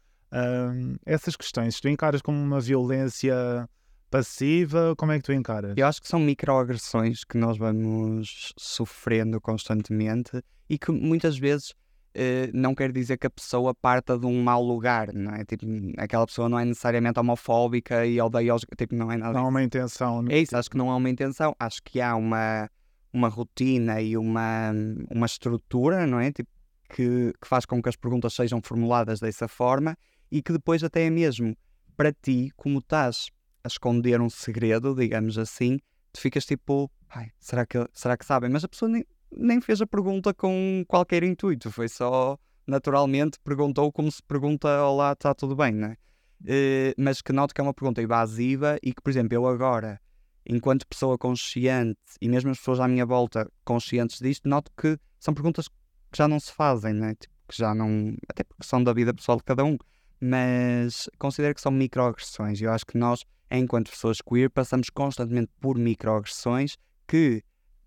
Essas 1.06 1.36
questões, 1.36 1.80
tu 1.80 1.88
encaras 1.88 2.24
como 2.24 2.40
uma 2.40 2.60
violência 2.60 3.70
passiva? 4.10 4.96
Como 4.98 5.12
é 5.12 5.18
que 5.18 5.26
tu 5.26 5.32
encaras? 5.32 5.76
Eu 5.78 5.86
acho 5.86 6.02
que 6.02 6.08
são 6.08 6.20
microagressões 6.20 7.24
que 7.24 7.38
nós 7.38 7.56
vamos 7.56 8.52
sofrendo 8.58 9.40
constantemente 9.40 10.44
e 10.68 10.80
que 10.80 10.92
muitas 10.92 11.38
vezes 11.38 11.76
eh, 12.14 12.50
não 12.54 12.74
quer 12.74 12.92
dizer 12.92 13.18
que 13.18 13.28
a 13.28 13.30
pessoa 13.30 13.74
parta 13.74 14.18
de 14.18 14.26
um 14.26 14.42
mau 14.44 14.64
lugar, 14.64 15.14
não 15.14 15.34
é? 15.34 15.46
Tipo, 15.46 15.66
aquela 15.98 16.26
pessoa 16.26 16.50
não 16.50 16.60
é 16.60 16.66
necessariamente 16.66 17.20
homofóbica 17.20 18.06
e 18.06 18.20
odeia 18.20 18.56
os... 18.56 18.66
Tipo, 18.78 18.96
não 18.96 19.12
é 19.12 19.18
nada. 19.18 19.34
Não 19.34 19.46
há 19.46 19.50
uma 19.50 19.64
intenção. 19.64 20.26
É 20.30 20.40
isso, 20.40 20.56
acho 20.58 20.70
que 20.70 20.78
não 20.78 20.90
há 20.90 20.96
uma 20.96 21.10
intenção. 21.10 21.56
Acho 21.60 21.82
que 21.84 22.02
há 22.02 22.16
uma, 22.16 22.70
uma 23.14 23.28
rotina 23.28 24.02
e 24.02 24.18
uma, 24.18 24.72
uma 25.10 25.26
estrutura, 25.26 26.08
não 26.08 26.20
é? 26.20 26.32
Tipo, 26.32 26.50
que, 26.90 27.34
que 27.40 27.48
faz 27.48 27.66
com 27.66 27.82
que 27.82 27.90
as 27.90 27.96
perguntas 27.96 28.34
sejam 28.34 28.62
formuladas 28.62 29.20
dessa 29.20 29.48
forma 29.48 29.96
e 30.32 30.42
que 30.42 30.52
depois 30.52 30.84
até 30.84 31.06
é 31.06 31.10
mesmo 31.10 31.56
para 31.96 32.12
ti, 32.12 32.52
como 32.56 32.80
estás 32.80 33.30
a 33.64 33.68
esconder 33.68 34.22
um 34.22 34.30
segredo, 34.30 34.96
digamos 34.96 35.38
assim, 35.38 35.80
tu 36.12 36.22
ficas 36.22 36.46
tipo, 36.46 36.90
será 37.40 37.66
que, 37.66 37.86
será 37.94 38.18
que 38.18 38.26
sabem? 38.26 38.50
Mas 38.50 38.64
a 38.64 38.68
pessoa 38.68 38.90
nem, 38.90 39.06
nem 39.32 39.62
fez 39.62 39.82
a 39.82 39.88
pergunta 39.88 40.34
com 40.34 40.84
qualquer 40.88 41.24
intuito, 41.24 41.72
foi 41.72 41.88
só 41.88 42.38
naturalmente 42.68 43.40
perguntou 43.44 43.92
como 43.92 44.12
se 44.12 44.22
pergunta 44.24 44.84
olá, 44.84 45.14
está 45.14 45.34
tudo 45.34 45.56
bem, 45.56 45.72
né? 45.72 45.96
Uh, 46.42 46.94
mas 46.98 47.22
que 47.22 47.34
noto 47.34 47.54
que 47.54 47.60
é 47.60 47.64
uma 47.64 47.74
pergunta 47.74 48.02
evasiva 48.02 48.78
e 48.82 48.94
que, 48.94 49.02
por 49.02 49.10
exemplo, 49.10 49.34
eu 49.34 49.48
agora, 49.48 50.00
enquanto 50.46 50.88
pessoa 50.88 51.18
consciente 51.18 52.00
e 52.22 52.30
mesmo 52.30 52.52
as 52.52 52.60
pessoas 52.60 52.80
à 52.80 52.88
minha 52.88 53.06
volta 53.06 53.50
conscientes 53.66 54.20
disto, 54.20 54.48
noto 54.48 54.72
que 54.80 54.98
são 55.20 55.34
perguntas 55.34 55.68
que 55.68 56.18
já 56.18 56.28
não 56.28 56.40
se 56.40 56.54
fazem, 56.54 56.94
né? 56.94 57.16
Tipo, 57.16 57.34
que 57.48 57.58
já 57.58 57.74
não. 57.74 58.16
Até 58.28 58.44
porque 58.44 58.66
são 58.66 58.84
da 58.84 58.94
vida 58.94 59.14
pessoal 59.14 59.38
de 59.38 59.44
cada 59.44 59.64
um, 59.64 59.78
mas 60.22 61.10
considero 61.18 61.56
que 61.56 61.62
são 61.62 61.72
microagressões 61.72 62.62
e 62.62 62.66
eu 62.66 62.72
acho 62.72 62.86
que 62.86 62.98
nós 62.98 63.26
enquanto 63.52 63.90
pessoas 63.90 64.22
queer, 64.22 64.50
passamos 64.50 64.90
constantemente 64.90 65.52
por 65.60 65.78
microagressões 65.78 66.78
que 67.08 67.44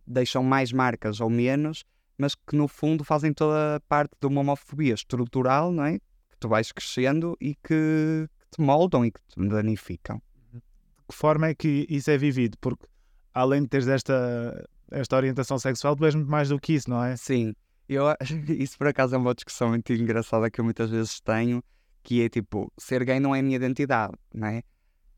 deixam 0.06 0.42
mais 0.42 0.72
marcas 0.72 1.20
ou 1.20 1.30
menos, 1.30 1.84
mas 2.18 2.34
que 2.34 2.56
no 2.56 2.68
fundo 2.68 3.04
fazem 3.04 3.32
toda 3.32 3.80
parte 3.88 4.12
de 4.20 4.26
uma 4.26 4.40
homofobia 4.40 4.94
estrutural, 4.94 5.72
não 5.72 5.84
é? 5.84 5.98
Que 5.98 6.38
tu 6.38 6.48
vais 6.48 6.70
crescendo 6.72 7.36
e 7.40 7.54
que, 7.54 8.28
que 8.28 8.50
te 8.56 8.60
moldam 8.60 9.04
e 9.04 9.10
que 9.10 9.20
te 9.28 9.48
danificam. 9.48 10.20
De 10.52 10.60
que 11.08 11.14
forma 11.14 11.48
é 11.48 11.54
que 11.54 11.86
isso 11.88 12.10
é 12.10 12.16
vivido? 12.16 12.56
Porque 12.60 12.86
além 13.34 13.62
de 13.62 13.68
teres 13.68 13.88
esta, 13.88 14.68
esta 14.90 15.16
orientação 15.16 15.58
sexual, 15.58 15.96
tu 15.96 16.04
és 16.04 16.14
muito 16.14 16.30
mais 16.30 16.48
do 16.48 16.58
que 16.58 16.74
isso, 16.74 16.90
não 16.90 17.02
é? 17.02 17.16
Sim. 17.16 17.54
Eu, 17.88 18.04
isso 18.48 18.78
por 18.78 18.86
acaso 18.86 19.14
é 19.14 19.18
uma 19.18 19.34
discussão 19.34 19.70
muito 19.70 19.92
engraçada 19.92 20.50
que 20.50 20.60
eu 20.60 20.64
muitas 20.64 20.90
vezes 20.90 21.20
tenho, 21.20 21.62
que 22.02 22.22
é 22.22 22.28
tipo, 22.28 22.72
ser 22.78 23.04
gay 23.04 23.20
não 23.20 23.34
é 23.34 23.40
a 23.40 23.42
minha 23.42 23.56
identidade, 23.56 24.14
não 24.32 24.48
é? 24.48 24.62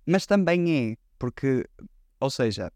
Mas 0.07 0.27
também 0.27 0.93
é, 0.93 0.97
porque, 1.19 1.65
ou 2.21 2.31
seja, 2.31 2.71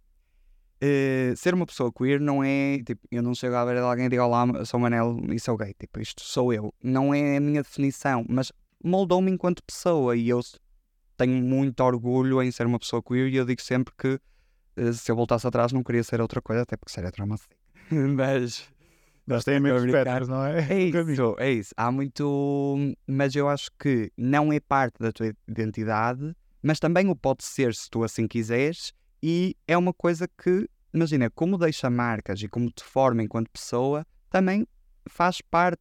uh, 0.82 1.36
ser 1.36 1.54
uma 1.54 1.66
pessoa 1.66 1.92
queer 1.92 2.20
não 2.20 2.42
é, 2.42 2.78
tipo, 2.84 3.06
eu 3.10 3.22
não 3.22 3.34
chego 3.34 3.54
a 3.54 3.64
ver 3.64 3.78
alguém 3.78 4.06
e 4.06 4.08
digo 4.08 4.22
olá, 4.22 4.64
sou 4.64 4.80
Manel 4.80 5.18
e 5.30 5.38
sou 5.38 5.56
gay, 5.56 5.74
tipo, 5.78 6.00
isto 6.00 6.22
sou 6.22 6.52
eu. 6.52 6.72
Não 6.82 7.12
é 7.12 7.36
a 7.36 7.40
minha 7.40 7.62
definição, 7.62 8.24
mas 8.28 8.52
moldou-me 8.82 9.30
enquanto 9.30 9.62
pessoa 9.62 10.16
e 10.16 10.28
eu 10.28 10.40
tenho 11.16 11.42
muito 11.42 11.80
orgulho 11.80 12.42
em 12.42 12.50
ser 12.50 12.66
uma 12.66 12.78
pessoa 12.78 13.02
queer 13.02 13.28
e 13.28 13.36
eu 13.36 13.44
digo 13.44 13.60
sempre 13.60 13.92
que 13.96 14.20
uh, 14.76 14.92
se 14.92 15.10
eu 15.10 15.16
voltasse 15.16 15.46
atrás 15.46 15.72
não 15.72 15.82
queria 15.82 16.02
ser 16.02 16.20
outra 16.20 16.40
coisa, 16.40 16.62
até 16.62 16.76
porque 16.76 16.92
seria 16.92 17.10
traumático. 17.10 17.54
mas... 17.90 18.68
Mas 19.26 19.44
tem 19.44 19.60
menos 19.60 19.84
espectros, 19.84 20.26
não 20.26 20.42
é? 20.42 20.66
É 20.72 20.80
isso, 20.88 21.36
é 21.38 21.52
isso. 21.52 21.74
Há 21.76 21.92
muito. 21.92 22.78
Mas 23.06 23.36
eu 23.36 23.46
acho 23.46 23.68
que 23.78 24.10
não 24.16 24.50
é 24.50 24.58
parte 24.58 24.98
da 24.98 25.12
tua 25.12 25.34
identidade 25.46 26.34
mas 26.62 26.80
também 26.80 27.08
o 27.08 27.16
pode 27.16 27.44
ser 27.44 27.74
se 27.74 27.88
tu 27.88 28.02
assim 28.02 28.26
quiseres, 28.26 28.92
e 29.22 29.56
é 29.66 29.76
uma 29.76 29.92
coisa 29.92 30.28
que, 30.28 30.68
imagina, 30.92 31.30
como 31.30 31.58
deixa 31.58 31.90
marcas 31.90 32.40
e 32.42 32.48
como 32.48 32.70
te 32.70 32.84
forma 32.84 33.22
enquanto 33.22 33.50
pessoa, 33.50 34.06
também 34.30 34.66
faz 35.08 35.40
parte, 35.40 35.80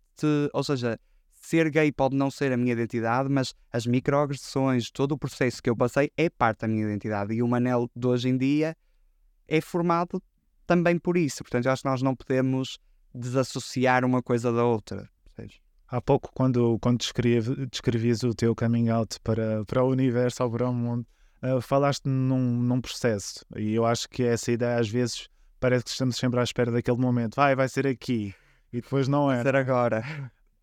ou 0.53 0.63
seja, 0.63 0.99
ser 1.31 1.69
gay 1.69 1.91
pode 1.91 2.15
não 2.15 2.29
ser 2.29 2.51
a 2.51 2.57
minha 2.57 2.73
identidade, 2.73 3.29
mas 3.29 3.53
as 3.71 3.85
microagressões, 3.85 4.89
todo 4.91 5.13
o 5.13 5.17
processo 5.17 5.61
que 5.61 5.69
eu 5.69 5.75
passei 5.75 6.11
é 6.17 6.29
parte 6.29 6.61
da 6.61 6.67
minha 6.67 6.83
identidade. 6.83 7.33
E 7.33 7.41
o 7.41 7.47
Manel 7.47 7.89
de 7.95 8.07
hoje 8.07 8.29
em 8.29 8.37
dia 8.37 8.75
é 9.47 9.61
formado 9.61 10.21
também 10.65 10.97
por 10.99 11.15
isso. 11.15 11.43
Portanto, 11.43 11.65
eu 11.65 11.71
acho 11.71 11.83
que 11.83 11.89
nós 11.89 12.01
não 12.01 12.15
podemos 12.15 12.79
desassociar 13.15 14.03
uma 14.03 14.21
coisa 14.21 14.51
da 14.51 14.63
outra. 14.63 15.09
Há 15.87 16.01
pouco, 16.01 16.29
quando, 16.33 16.77
quando 16.79 16.97
descrevi, 16.97 17.65
descrevias 17.67 18.23
o 18.23 18.33
teu 18.33 18.53
coming 18.53 18.89
out 18.89 19.17
para, 19.21 19.63
para 19.63 19.83
o 19.83 19.89
universo 19.89 20.43
ou 20.43 20.51
para 20.51 20.69
o 20.69 20.73
mundo, 20.73 21.05
uh, 21.43 21.61
falaste 21.61 22.05
num, 22.05 22.61
num 22.61 22.81
processo. 22.81 23.45
E 23.55 23.73
eu 23.73 23.85
acho 23.85 24.09
que 24.09 24.23
essa 24.23 24.51
ideia, 24.51 24.79
às 24.79 24.89
vezes, 24.89 25.29
parece 25.59 25.85
que 25.85 25.91
estamos 25.91 26.17
sempre 26.17 26.39
à 26.39 26.43
espera 26.43 26.71
daquele 26.71 26.97
momento. 26.97 27.35
Vai, 27.35 27.55
vai 27.55 27.67
ser 27.69 27.87
aqui. 27.87 28.33
E 28.71 28.81
depois 28.81 29.07
não 29.07 29.31
é. 29.31 29.41
Ser 29.43 29.55
agora. 29.55 30.03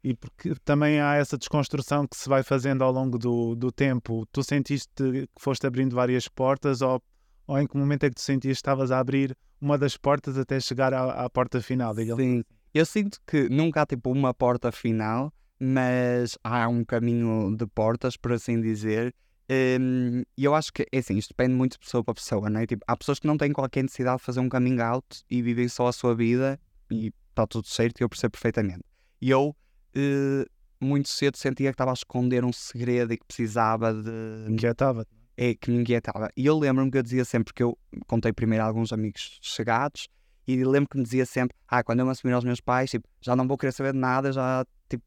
E 0.02 0.14
porque 0.14 0.54
também 0.64 1.00
há 1.00 1.14
essa 1.14 1.38
desconstrução 1.38 2.06
que 2.06 2.16
se 2.16 2.28
vai 2.28 2.42
fazendo 2.42 2.84
ao 2.84 2.92
longo 2.92 3.18
do, 3.18 3.54
do 3.54 3.72
tempo. 3.72 4.26
Tu 4.30 4.42
sentiste 4.42 4.90
que 4.94 5.28
foste 5.38 5.66
abrindo 5.66 5.96
várias 5.96 6.28
portas 6.28 6.82
ou, 6.82 7.02
ou 7.46 7.58
em 7.58 7.66
que 7.66 7.76
momento 7.76 8.04
é 8.04 8.10
que 8.10 8.16
tu 8.16 8.20
sentias 8.20 8.56
que 8.56 8.58
estavas 8.58 8.90
a 8.90 8.98
abrir 8.98 9.34
uma 9.58 9.78
das 9.78 9.96
portas 9.96 10.36
até 10.36 10.60
chegar 10.60 10.92
à, 10.92 11.24
à 11.24 11.30
porta 11.30 11.60
final? 11.62 11.94
Sim. 11.94 12.44
Eu 12.74 12.84
sinto 12.84 13.18
que 13.26 13.48
nunca 13.48 13.82
há 13.82 13.86
tipo 13.86 14.10
uma 14.10 14.34
porta 14.34 14.70
final, 14.70 15.32
mas 15.58 16.36
há 16.44 16.68
um 16.68 16.84
caminho 16.84 17.56
de 17.56 17.66
portas, 17.66 18.16
por 18.16 18.32
assim 18.32 18.60
dizer. 18.60 19.14
Hum, 19.50 20.22
e 20.36 20.44
eu 20.44 20.54
acho 20.54 20.72
que, 20.72 20.86
é 20.90 20.98
assim, 20.98 21.16
isto 21.16 21.30
depende 21.30 21.54
muito 21.54 21.72
de 21.72 21.80
pessoa 21.80 22.02
para 22.02 22.14
pessoa, 22.14 22.48
não 22.48 22.60
é? 22.60 22.66
Tipo, 22.66 22.82
há 22.86 22.96
pessoas 22.96 23.18
que 23.18 23.26
não 23.26 23.36
têm 23.36 23.52
qualquer 23.52 23.82
necessidade 23.82 24.18
de 24.18 24.24
fazer 24.24 24.40
um 24.40 24.48
coming 24.48 24.80
out 24.80 25.22
e 25.30 25.42
vivem 25.42 25.68
só 25.68 25.86
a 25.86 25.92
sua 25.92 26.14
vida 26.14 26.58
e 26.90 27.12
está 27.30 27.46
tudo 27.46 27.66
certo 27.66 28.00
e 28.00 28.04
eu 28.04 28.08
percebo 28.08 28.32
perfeitamente. 28.32 28.82
E 29.20 29.30
eu, 29.30 29.54
uh, 29.96 30.84
muito 30.84 31.08
cedo, 31.08 31.36
sentia 31.36 31.70
que 31.70 31.74
estava 31.74 31.90
a 31.90 31.94
esconder 31.94 32.44
um 32.44 32.52
segredo 32.52 33.12
e 33.12 33.18
que 33.18 33.26
precisava 33.26 33.92
de. 33.92 34.50
Inquietava. 34.50 35.06
É, 35.36 35.54
que 35.54 35.70
me 35.70 35.78
inquietava. 35.78 36.30
E 36.36 36.46
eu 36.46 36.56
lembro-me 36.56 36.90
que 36.90 36.98
eu 36.98 37.02
dizia 37.02 37.24
sempre 37.24 37.52
que 37.52 37.62
eu 37.62 37.76
contei 38.06 38.32
primeiro 38.32 38.64
a 38.64 38.68
alguns 38.68 38.92
amigos 38.92 39.38
chegados 39.42 40.08
e 40.46 40.62
lembro 40.62 40.88
que 40.90 40.96
me 40.96 41.02
dizia 41.02 41.26
sempre: 41.26 41.56
Ah, 41.66 41.82
quando 41.82 42.00
eu 42.00 42.06
me 42.06 42.12
assumir 42.12 42.34
aos 42.34 42.44
meus 42.44 42.60
pais, 42.60 42.90
tipo, 42.90 43.08
já 43.20 43.34
não 43.34 43.46
vou 43.48 43.58
querer 43.58 43.72
saber 43.72 43.92
de 43.92 43.98
nada, 43.98 44.32
já, 44.32 44.64
tipo, 44.88 45.04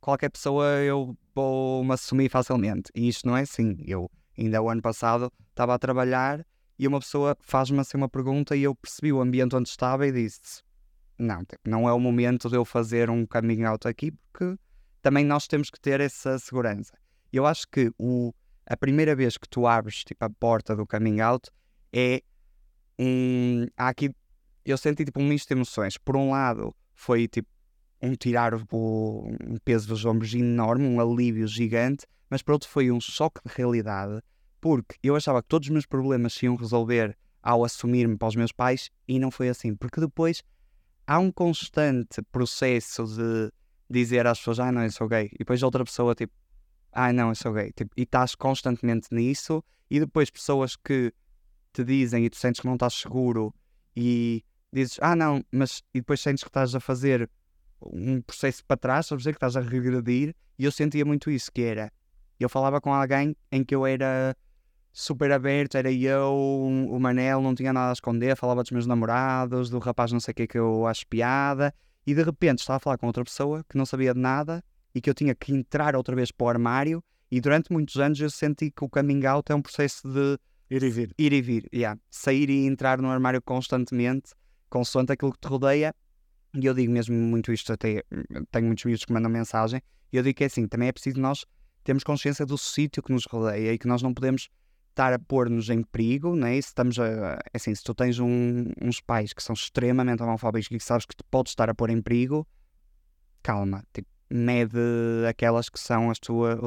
qualquer 0.00 0.30
pessoa 0.30 0.66
eu 0.82 1.16
vou 1.34 1.84
me 1.84 1.92
assumir 1.92 2.28
facilmente. 2.28 2.90
E 2.94 3.08
isto 3.08 3.26
não 3.26 3.36
é 3.36 3.42
assim. 3.42 3.76
Eu, 3.86 4.10
ainda 4.38 4.62
o 4.62 4.68
ano 4.68 4.82
passado, 4.82 5.32
estava 5.50 5.74
a 5.74 5.78
trabalhar 5.78 6.44
e 6.78 6.86
uma 6.86 7.00
pessoa 7.00 7.36
faz-me 7.40 7.80
assim 7.80 7.96
uma 7.96 8.08
pergunta 8.08 8.54
e 8.54 8.62
eu 8.62 8.74
percebi 8.74 9.12
o 9.12 9.20
ambiente 9.20 9.56
onde 9.56 9.68
estava 9.68 10.06
e 10.06 10.12
disse: 10.12 10.62
Não, 11.18 11.44
tipo, 11.44 11.68
não 11.68 11.88
é 11.88 11.92
o 11.92 12.00
momento 12.00 12.48
de 12.48 12.56
eu 12.56 12.64
fazer 12.64 13.10
um 13.10 13.26
coming 13.26 13.64
out 13.64 13.86
aqui, 13.86 14.12
porque 14.32 14.58
também 15.02 15.24
nós 15.24 15.46
temos 15.46 15.70
que 15.70 15.80
ter 15.80 16.00
essa 16.00 16.38
segurança. 16.38 16.92
Eu 17.32 17.46
acho 17.46 17.66
que 17.68 17.90
o, 17.98 18.32
a 18.66 18.76
primeira 18.76 19.14
vez 19.14 19.36
que 19.36 19.48
tu 19.48 19.66
abres 19.66 20.04
tipo, 20.04 20.24
a 20.24 20.30
porta 20.30 20.76
do 20.76 20.86
coming 20.86 21.20
out 21.20 21.50
é. 21.92 22.22
Hum, 22.98 23.66
há 23.76 23.88
aqui 23.88 24.10
eu 24.66 24.76
senti 24.76 25.04
tipo 25.04 25.20
um 25.20 25.26
misto 25.26 25.48
de 25.48 25.54
emoções. 25.54 25.96
Por 25.96 26.16
um 26.16 26.30
lado, 26.30 26.74
foi 26.92 27.28
tipo 27.28 27.48
um 28.02 28.14
tirar 28.14 28.54
o, 28.54 29.36
um 29.46 29.56
peso 29.64 29.88
dos 29.88 30.04
ombros 30.04 30.34
enorme, 30.34 30.86
um 30.86 31.00
alívio 31.00 31.46
gigante, 31.46 32.06
mas 32.28 32.42
por 32.42 32.52
outro 32.52 32.68
foi 32.68 32.90
um 32.90 33.00
choque 33.00 33.40
de 33.46 33.52
realidade, 33.54 34.20
porque 34.60 34.96
eu 35.02 35.16
achava 35.16 35.42
que 35.42 35.48
todos 35.48 35.68
os 35.68 35.72
meus 35.72 35.86
problemas 35.86 36.34
se 36.34 36.46
iam 36.46 36.56
resolver 36.56 37.16
ao 37.42 37.64
assumir-me 37.64 38.16
para 38.16 38.28
os 38.28 38.36
meus 38.36 38.52
pais 38.52 38.90
e 39.06 39.18
não 39.18 39.30
foi 39.30 39.48
assim, 39.48 39.74
porque 39.74 40.00
depois 40.00 40.42
há 41.06 41.18
um 41.18 41.30
constante 41.30 42.20
processo 42.32 43.04
de 43.04 43.52
dizer 43.88 44.26
às 44.26 44.38
pessoas, 44.38 44.60
ah 44.60 44.72
não, 44.72 44.82
eu 44.82 44.90
sou 44.90 45.08
gay, 45.08 45.30
e 45.32 45.38
depois 45.38 45.62
outra 45.62 45.84
pessoa 45.84 46.14
tipo, 46.14 46.32
ah 46.92 47.12
não, 47.12 47.28
eu 47.28 47.34
sou 47.34 47.52
gay, 47.52 47.70
tipo, 47.72 47.92
e 47.96 48.02
estás 48.02 48.34
constantemente 48.34 49.08
nisso, 49.12 49.62
e 49.88 50.00
depois 50.00 50.30
pessoas 50.30 50.74
que 50.76 51.12
te 51.72 51.84
dizem 51.84 52.24
e 52.24 52.30
tu 52.30 52.36
sentes 52.36 52.60
que 52.60 52.66
não 52.66 52.74
estás 52.74 52.94
seguro 52.94 53.54
e 53.94 54.42
dizes, 54.72 54.98
ah 55.00 55.14
não, 55.14 55.44
mas 55.52 55.82
e 55.94 56.00
depois 56.00 56.20
sentes 56.20 56.42
que 56.42 56.48
estás 56.48 56.74
a 56.74 56.80
fazer 56.80 57.30
um 57.92 58.20
processo 58.20 58.64
para 58.64 58.76
trás, 58.76 59.06
sabes 59.06 59.22
dizer 59.22 59.32
que 59.32 59.36
estás 59.36 59.56
a 59.56 59.60
regredir, 59.60 60.34
e 60.58 60.64
eu 60.64 60.72
sentia 60.72 61.04
muito 61.04 61.30
isso, 61.30 61.50
que 61.52 61.62
era, 61.62 61.92
eu 62.38 62.48
falava 62.48 62.80
com 62.80 62.92
alguém 62.92 63.36
em 63.50 63.64
que 63.64 63.74
eu 63.74 63.86
era 63.86 64.36
super 64.92 65.30
aberto, 65.30 65.76
era 65.76 65.92
eu, 65.92 66.32
o 66.32 66.98
Manel, 66.98 67.42
não 67.42 67.54
tinha 67.54 67.72
nada 67.72 67.90
a 67.90 67.92
esconder, 67.92 68.36
falava 68.36 68.62
dos 68.62 68.70
meus 68.70 68.86
namorados, 68.86 69.68
do 69.68 69.78
rapaz 69.78 70.10
não 70.12 70.20
sei 70.20 70.32
o 70.32 70.34
que 70.34 70.46
que 70.46 70.58
eu 70.58 70.86
acho 70.86 71.06
piada, 71.06 71.74
e 72.06 72.14
de 72.14 72.22
repente 72.22 72.60
estava 72.60 72.78
a 72.78 72.80
falar 72.80 72.98
com 72.98 73.06
outra 73.06 73.24
pessoa 73.24 73.64
que 73.68 73.76
não 73.76 73.84
sabia 73.84 74.14
de 74.14 74.20
nada 74.20 74.64
e 74.94 75.00
que 75.00 75.10
eu 75.10 75.14
tinha 75.14 75.34
que 75.34 75.52
entrar 75.52 75.94
outra 75.94 76.16
vez 76.16 76.30
para 76.30 76.46
o 76.46 76.48
armário, 76.48 77.04
e 77.30 77.40
durante 77.40 77.72
muitos 77.72 77.96
anos 77.96 78.18
eu 78.20 78.30
senti 78.30 78.70
que 78.70 78.84
o 78.84 78.88
coming 78.88 79.26
out 79.26 79.52
é 79.52 79.54
um 79.54 79.60
processo 79.60 80.08
de 80.08 80.38
Ir 80.68 80.82
e 80.82 80.90
vir. 80.90 81.14
ir 81.16 81.32
e 81.32 81.42
vir, 81.42 81.68
yeah. 81.72 82.00
sair 82.10 82.50
e 82.50 82.66
entrar 82.66 83.00
no 83.00 83.08
armário 83.08 83.40
constantemente, 83.40 84.32
consoante 84.68 85.12
aquilo 85.12 85.32
que 85.32 85.38
te 85.38 85.48
rodeia. 85.48 85.94
E 86.58 86.64
eu 86.64 86.72
digo 86.72 86.90
mesmo 86.90 87.14
muito 87.14 87.52
isto, 87.52 87.72
até 87.72 88.02
tenho 88.50 88.66
muitos 88.66 88.84
vídeos 88.84 89.04
que 89.04 89.12
mandam 89.12 89.30
mensagem, 89.30 89.82
e 90.12 90.16
eu 90.16 90.22
digo 90.22 90.36
que 90.36 90.44
é 90.44 90.46
assim, 90.46 90.66
também 90.66 90.88
é 90.88 90.92
preciso 90.92 91.20
nós 91.20 91.44
termos 91.84 92.02
consciência 92.02 92.46
do 92.46 92.56
sítio 92.56 93.02
que 93.02 93.12
nos 93.12 93.26
rodeia 93.26 93.72
e 93.72 93.78
que 93.78 93.86
nós 93.86 94.02
não 94.02 94.14
podemos 94.14 94.48
estar 94.88 95.12
a 95.12 95.18
pôr-nos 95.18 95.68
em 95.68 95.82
perigo, 95.82 96.34
né? 96.34 96.56
E 96.56 96.62
se 96.62 96.68
estamos 96.68 96.98
a, 96.98 97.06
é 97.34 97.38
assim, 97.56 97.74
se 97.74 97.82
tu 97.84 97.94
tens 97.94 98.18
um- 98.18 98.72
uns 98.80 99.00
pais 99.00 99.34
que 99.34 99.42
são 99.42 99.52
extremamente 99.52 100.22
homofóbicos 100.22 100.66
e 100.66 100.78
que 100.78 100.80
sabes 100.82 101.04
que 101.04 101.14
te 101.14 101.22
podes 101.30 101.52
estar 101.52 101.68
a 101.68 101.74
pôr 101.74 101.90
em 101.90 102.00
perigo, 102.00 102.46
calma, 103.42 103.84
tipo, 103.92 104.08
mede 104.30 104.78
aquelas 105.28 105.68
que 105.68 105.78
são 105.78 106.10
as 106.10 106.18
tuas, 106.18 106.58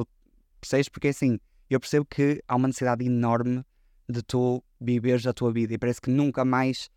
percebes? 0.62 0.90
Porque 0.90 1.08
assim, 1.08 1.40
eu 1.70 1.80
percebo 1.80 2.06
que 2.06 2.42
há 2.48 2.56
uma 2.56 2.68
necessidade 2.68 3.04
enorme 3.04 3.64
de 4.08 4.22
tu 4.22 4.64
viveres 4.80 5.26
a 5.26 5.34
tua 5.34 5.52
vida 5.52 5.74
e 5.74 5.78
parece 5.78 6.00
que 6.00 6.12
nunca 6.12 6.46
mais 6.46 6.90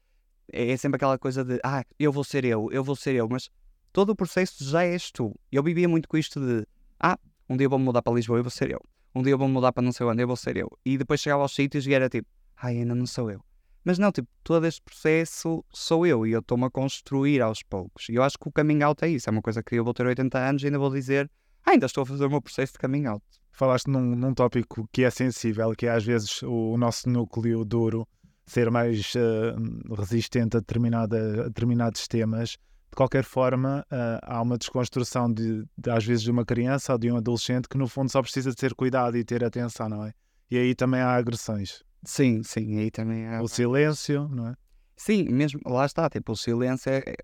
é 0.51 0.71
é 0.71 0.77
sempre 0.77 0.97
aquela 0.97 1.19
coisa 1.19 1.45
de 1.45 1.59
ah, 1.65 1.85
eu 1.99 2.13
vou 2.13 2.25
ser 2.25 2.45
eu, 2.45 2.69
eu 2.73 2.83
vou 2.83 2.97
ser 2.97 3.15
eu, 3.15 3.29
mas 3.29 3.51
todo 3.93 4.11
o 4.11 4.17
processo 4.17 4.65
já 4.65 4.85
és 4.85 5.11
tu. 5.11 5.39
Eu 5.51 5.63
vivia 5.63 5.89
muito 5.89 6.09
com 6.09 6.17
isto 6.17 6.41
de 6.41 6.67
ah, 6.99 7.19
um 7.49 7.57
dia 7.57 7.67
eu 7.67 7.71
vou-me 7.71 7.85
mudar 7.85 8.03
para 8.03 8.15
Lisboa, 8.15 8.39
eu 8.39 8.45
vou 8.45 8.51
ser 8.51 8.71
eu. 8.71 8.81
Um 9.15 9.23
dia 9.23 9.33
eu 9.33 9.39
vou-me 9.39 9.53
mudar 9.53 9.73
para 9.73 9.83
não 9.83 9.93
sei 9.93 10.07
onde, 10.07 10.23
eu 10.23 10.27
vou 10.27 10.37
ser 10.37 10.57
eu. 10.57 10.71
E 10.85 10.97
depois 10.97 11.21
chegava 11.21 11.43
aos 11.43 11.55
sítios 11.55 11.87
e 11.87 11.93
era 11.93 12.09
tipo, 12.09 12.29
ai, 12.57 12.79
ainda 12.79 12.95
não 12.95 13.07
sou 13.07 13.31
eu. 13.31 13.45
Mas 13.85 13.99
não, 13.99 14.13
tipo, 14.13 14.29
todo 14.45 14.65
este 14.65 14.81
processo 14.81 15.65
sou 15.73 16.07
eu 16.07 16.27
e 16.27 16.33
eu 16.33 16.41
estou-me 16.41 16.65
a 16.65 16.71
construir 16.71 17.41
aos 17.43 17.63
poucos. 17.63 18.09
E 18.09 18.15
eu 18.15 18.23
acho 18.23 18.39
que 18.39 18.49
o 18.49 18.53
coming 18.53 18.83
out 18.83 19.05
é 19.05 19.09
isso. 19.09 19.29
É 19.29 19.33
uma 19.33 19.43
coisa 19.43 19.63
que 19.63 19.75
eu 19.75 19.85
vou 19.85 19.93
ter 19.93 20.07
80 20.07 20.39
anos 20.39 20.63
e 20.63 20.67
ainda 20.67 20.79
vou 20.79 20.91
dizer, 20.91 21.29
ah, 21.67 21.73
ainda 21.73 21.87
estou 21.87 22.03
a 22.03 22.07
fazer 22.07 22.25
o 22.25 22.31
meu 22.31 22.41
processo 22.41 22.73
de 22.75 22.79
coming 22.79 23.07
out. 23.07 23.25
Falaste 23.51 23.89
num, 23.89 24.15
num 24.15 24.33
tópico 24.33 24.89
que 24.93 25.03
é 25.03 25.11
sensível, 25.11 25.75
que 25.77 25.87
é 25.87 25.91
às 25.91 26.05
vezes 26.05 26.43
o, 26.43 26.77
nosso 26.79 27.09
núcleo 27.09 27.65
duro 27.65 28.09
ser 28.47 28.71
mais 28.71 29.13
eh, 29.17 29.55
resistente 29.97 30.57
a, 30.57 30.61
determinada, 30.61 31.45
a 31.45 31.49
determinados 31.49 32.07
temas. 32.09 32.51
De 32.51 32.97
qualquer 32.97 33.25
forma, 33.25 33.87
eh, 33.91 34.21
há 34.23 34.43
uma 34.43 34.59
desconstrução 34.59 35.33
de, 35.33 35.65
de, 35.79 35.91
às 35.91 36.05
vezes, 36.05 36.23
de 36.23 36.31
uma 36.31 36.45
criança 36.45 36.93
ou 36.93 36.99
de 36.99 37.11
um 37.11 37.17
adolescente 37.17 37.69
que, 37.69 37.79
no 37.79 37.89
fundo, 37.89 38.11
só 38.11 38.21
precisa 38.21 38.53
de 38.53 38.61
ser 38.61 38.75
cuidado 38.75 39.17
e 39.17 39.25
ter 39.25 39.43
atenção, 39.43 39.89
não 39.89 40.05
é? 40.05 40.13
E 40.51 40.59
aí 40.59 40.75
também 40.75 41.01
há 41.01 41.15
agressões. 41.15 41.83
Sim, 42.05 42.43
sim, 42.43 42.79
aí 42.79 42.91
também 42.91 43.25
é. 43.25 43.41
O 43.41 43.49
silêncio, 43.49 44.29
não 44.29 44.49
é? 44.49 44.55
Sim, 44.97 45.25
mesmo, 45.25 45.61
lá 45.65 45.87
está, 45.87 46.11
tipo, 46.11 46.33
o 46.33 46.37
silêncio 46.37 46.91
é, 46.91 47.15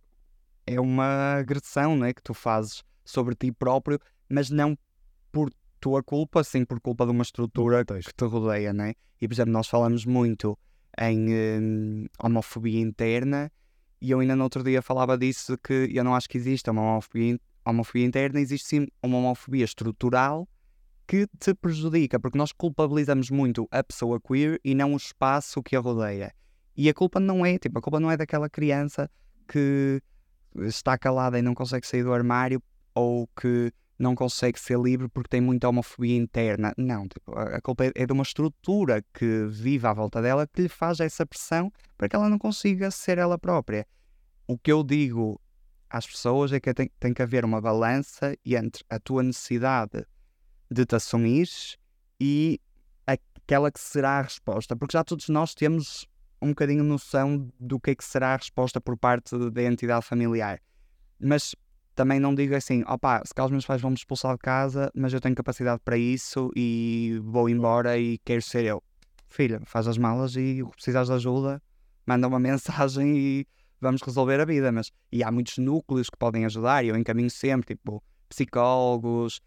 é 0.66 0.80
uma 0.80 1.34
agressão, 1.34 1.96
né, 1.96 2.12
que 2.12 2.22
tu 2.22 2.32
fazes 2.32 2.82
sobre 3.04 3.34
ti 3.34 3.52
próprio, 3.52 3.98
mas 4.28 4.50
não 4.50 4.76
por 5.30 5.50
tua 5.80 6.02
culpa, 6.02 6.42
sim 6.42 6.64
por 6.64 6.80
culpa 6.80 7.04
de 7.04 7.12
uma 7.12 7.22
estrutura 7.22 7.84
que 7.84 8.14
te 8.14 8.24
rodeia, 8.24 8.72
né? 8.72 8.94
E, 9.20 9.28
por 9.28 9.34
exemplo, 9.34 9.52
nós 9.52 9.68
falamos 9.68 10.04
muito 10.04 10.58
em 11.00 11.28
hum, 11.32 12.06
homofobia 12.18 12.80
interna 12.80 13.50
e 14.00 14.12
eu 14.12 14.20
ainda 14.20 14.36
no 14.36 14.44
outro 14.44 14.62
dia 14.62 14.80
falava 14.80 15.18
disso 15.18 15.58
que 15.58 15.90
eu 15.92 16.04
não 16.04 16.14
acho 16.14 16.28
que 16.28 16.38
exista 16.38 16.70
uma 16.70 16.82
homofobia, 16.82 17.38
homofobia 17.64 18.06
interna, 18.06 18.40
existe 18.40 18.68
sim 18.68 18.86
uma 19.02 19.18
homofobia 19.18 19.64
estrutural 19.64 20.48
que 21.06 21.26
te 21.38 21.54
prejudica, 21.54 22.20
porque 22.20 22.38
nós 22.38 22.52
culpabilizamos 22.52 23.30
muito 23.30 23.66
a 23.70 23.82
pessoa 23.82 24.20
queer 24.20 24.60
e 24.62 24.74
não 24.74 24.92
o 24.92 24.96
espaço 24.96 25.62
que 25.62 25.74
a 25.74 25.80
rodeia. 25.80 26.32
E 26.76 26.88
a 26.88 26.94
culpa 26.94 27.18
não 27.18 27.44
é, 27.44 27.58
tipo, 27.58 27.78
a 27.78 27.82
culpa 27.82 27.98
não 27.98 28.10
é 28.10 28.16
daquela 28.16 28.48
criança 28.48 29.10
que 29.48 30.00
está 30.60 30.96
calada 30.96 31.38
e 31.38 31.42
não 31.42 31.54
consegue 31.54 31.86
sair 31.86 32.04
do 32.04 32.12
armário 32.12 32.62
ou 32.94 33.26
que 33.40 33.72
não 33.98 34.14
consegue 34.14 34.60
ser 34.60 34.78
livre 34.78 35.08
porque 35.08 35.28
tem 35.28 35.40
muita 35.40 35.68
homofobia 35.68 36.16
interna. 36.16 36.72
Não, 36.76 37.08
tipo, 37.08 37.36
a 37.36 37.60
culpa 37.60 37.86
é- 37.86 37.92
é 37.94 38.06
de 38.06 38.12
uma 38.12 38.22
estrutura 38.22 39.04
que 39.12 39.46
vive 39.46 39.86
à 39.86 39.92
volta 39.92 40.22
dela 40.22 40.46
que 40.46 40.62
lhe 40.62 40.68
faz 40.68 41.00
essa 41.00 41.26
pressão 41.26 41.72
para 41.96 42.08
que 42.08 42.14
ela 42.14 42.28
não 42.28 42.38
consiga 42.38 42.90
ser 42.90 43.18
ela 43.18 43.38
própria. 43.38 43.86
O 44.46 44.56
que 44.56 44.70
eu 44.70 44.84
digo 44.84 45.40
às 45.90 46.06
pessoas 46.06 46.52
é 46.52 46.60
que 46.60 46.72
tem, 46.72 46.90
tem 47.00 47.12
que 47.12 47.22
haver 47.22 47.44
uma 47.44 47.60
balança 47.60 48.36
entre 48.44 48.84
a 48.88 48.98
tua 49.00 49.22
necessidade 49.22 50.06
de 50.70 50.84
te 50.86 50.94
assumires 50.94 51.76
e 52.20 52.60
aquela 53.06 53.72
que 53.72 53.80
será 53.80 54.18
a 54.18 54.22
resposta, 54.22 54.76
porque 54.76 54.92
já 54.92 55.02
todos 55.02 55.28
nós 55.28 55.54
temos 55.54 56.06
um 56.40 56.48
bocadinho 56.50 56.84
noção 56.84 57.50
do 57.58 57.80
que 57.80 57.90
é 57.90 57.94
que 57.94 58.04
será 58.04 58.34
a 58.34 58.36
resposta 58.36 58.80
por 58.80 58.96
parte 58.96 59.36
da 59.50 59.62
entidade 59.62 60.04
familiar. 60.04 60.60
Mas 61.18 61.54
também 61.98 62.20
não 62.20 62.32
digo 62.32 62.54
assim, 62.54 62.84
opá, 62.86 63.20
se 63.26 63.34
calhar 63.34 63.46
os 63.46 63.50
meus 63.50 63.66
pais 63.66 63.82
vão 63.82 63.90
me 63.90 63.96
expulsar 63.96 64.34
de 64.34 64.38
casa, 64.38 64.88
mas 64.94 65.12
eu 65.12 65.20
tenho 65.20 65.34
capacidade 65.34 65.82
para 65.84 65.98
isso 65.98 66.48
e 66.54 67.20
vou 67.24 67.48
embora 67.48 67.98
e 67.98 68.18
quero 68.18 68.40
ser 68.40 68.64
eu. 68.64 68.80
Filha, 69.28 69.60
faz 69.64 69.88
as 69.88 69.98
malas 69.98 70.36
e 70.36 70.62
o 70.62 70.68
que 70.68 70.76
precisares 70.76 71.08
de 71.08 71.14
ajuda, 71.14 71.60
manda 72.06 72.28
uma 72.28 72.38
mensagem 72.40 73.18
e 73.18 73.46
vamos 73.80 74.00
resolver 74.00 74.38
a 74.40 74.44
vida. 74.44 74.70
Mas, 74.70 74.92
e 75.10 75.24
há 75.24 75.32
muitos 75.32 75.58
núcleos 75.58 76.08
que 76.08 76.16
podem 76.16 76.44
ajudar 76.44 76.84
e 76.84 76.88
eu 76.88 76.96
encaminho 76.96 77.30
sempre, 77.30 77.74
tipo, 77.74 78.00
psicólogos, 78.28 79.40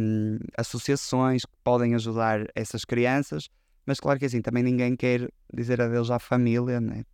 hum, 0.00 0.38
associações 0.56 1.42
que 1.44 1.52
podem 1.62 1.94
ajudar 1.94 2.46
essas 2.54 2.86
crianças. 2.86 3.50
Mas 3.84 4.00
claro 4.00 4.18
que 4.18 4.24
assim, 4.24 4.40
também 4.40 4.62
ninguém 4.62 4.96
quer 4.96 5.28
dizer 5.52 5.78
adeus 5.78 6.10
à 6.10 6.18
família, 6.18 6.80
né? 6.80 7.04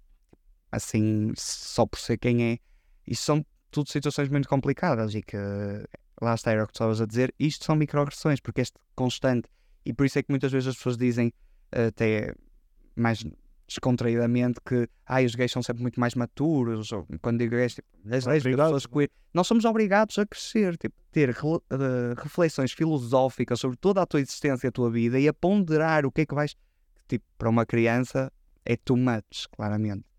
assim, 0.75 1.33
só 1.37 1.87
por 1.87 1.99
ser 1.99 2.19
quem 2.19 2.45
é. 2.45 2.59
Isto 3.07 3.25
são 3.25 3.47
tudo 3.75 3.91
situações 3.91 4.29
muito 4.29 4.49
complicadas 4.49 5.17
e 5.17 5.21
que, 5.21 5.37
lá 6.23 6.35
está, 6.35 6.53
era 6.53 6.63
o 6.63 6.67
que 6.67 6.73
tu 6.73 6.77
estavas 6.77 7.01
a 7.01 7.07
dizer, 7.07 7.35
isto 7.41 7.65
são 7.65 7.75
microagressões, 7.75 8.39
porque 8.39 8.61
este 8.61 8.79
constante, 8.95 9.49
e 9.85 9.93
por 9.93 10.07
isso 10.07 10.17
é 10.17 10.23
que 10.23 10.31
muitas 10.31 10.53
vezes 10.53 10.69
as 10.69 10.77
pessoas 10.77 10.97
dizem, 10.97 11.33
até 11.73 12.33
mais 12.95 13.25
descontraídamente, 13.67 14.61
que 14.65 14.89
ah, 15.07 15.21
os 15.23 15.35
gays 15.35 15.51
são 15.51 15.61
sempre 15.61 15.83
muito 15.83 15.99
mais 15.99 16.15
maturos, 16.15 16.93
ou 16.93 17.05
quando 17.21 17.39
digo 17.39 17.57
gays, 17.57 17.75
tipo, 17.75 17.89
as 18.09 18.25
pessoas 18.25 18.87
queer, 18.87 19.11
nós 19.33 19.49
somos 19.49 19.65
obrigados 19.65 20.17
a 20.21 20.25
crescer, 20.25 20.77
tipo, 20.77 20.95
ter 21.11 21.31
eh, 21.31 21.35
reflexões 22.17 22.71
filosóficas 22.71 23.59
sobre 23.59 23.77
toda 23.77 24.01
a 24.01 24.07
tua 24.07 24.21
existência 24.21 24.69
e 24.69 24.69
a 24.69 24.73
tua 24.73 24.89
vida 24.89 25.19
e 25.19 25.27
a 25.27 25.35
ponderar 25.35 26.07
o 26.07 26.13
que 26.13 26.21
é 26.21 26.27
que 26.27 26.35
vais, 26.35 26.55
tipo, 27.09 27.25
para 27.37 27.49
uma 27.49 27.67
criança 27.67 28.33
é 28.65 28.77
too 28.77 28.97
much, 28.97 29.49
claramente. 29.51 30.14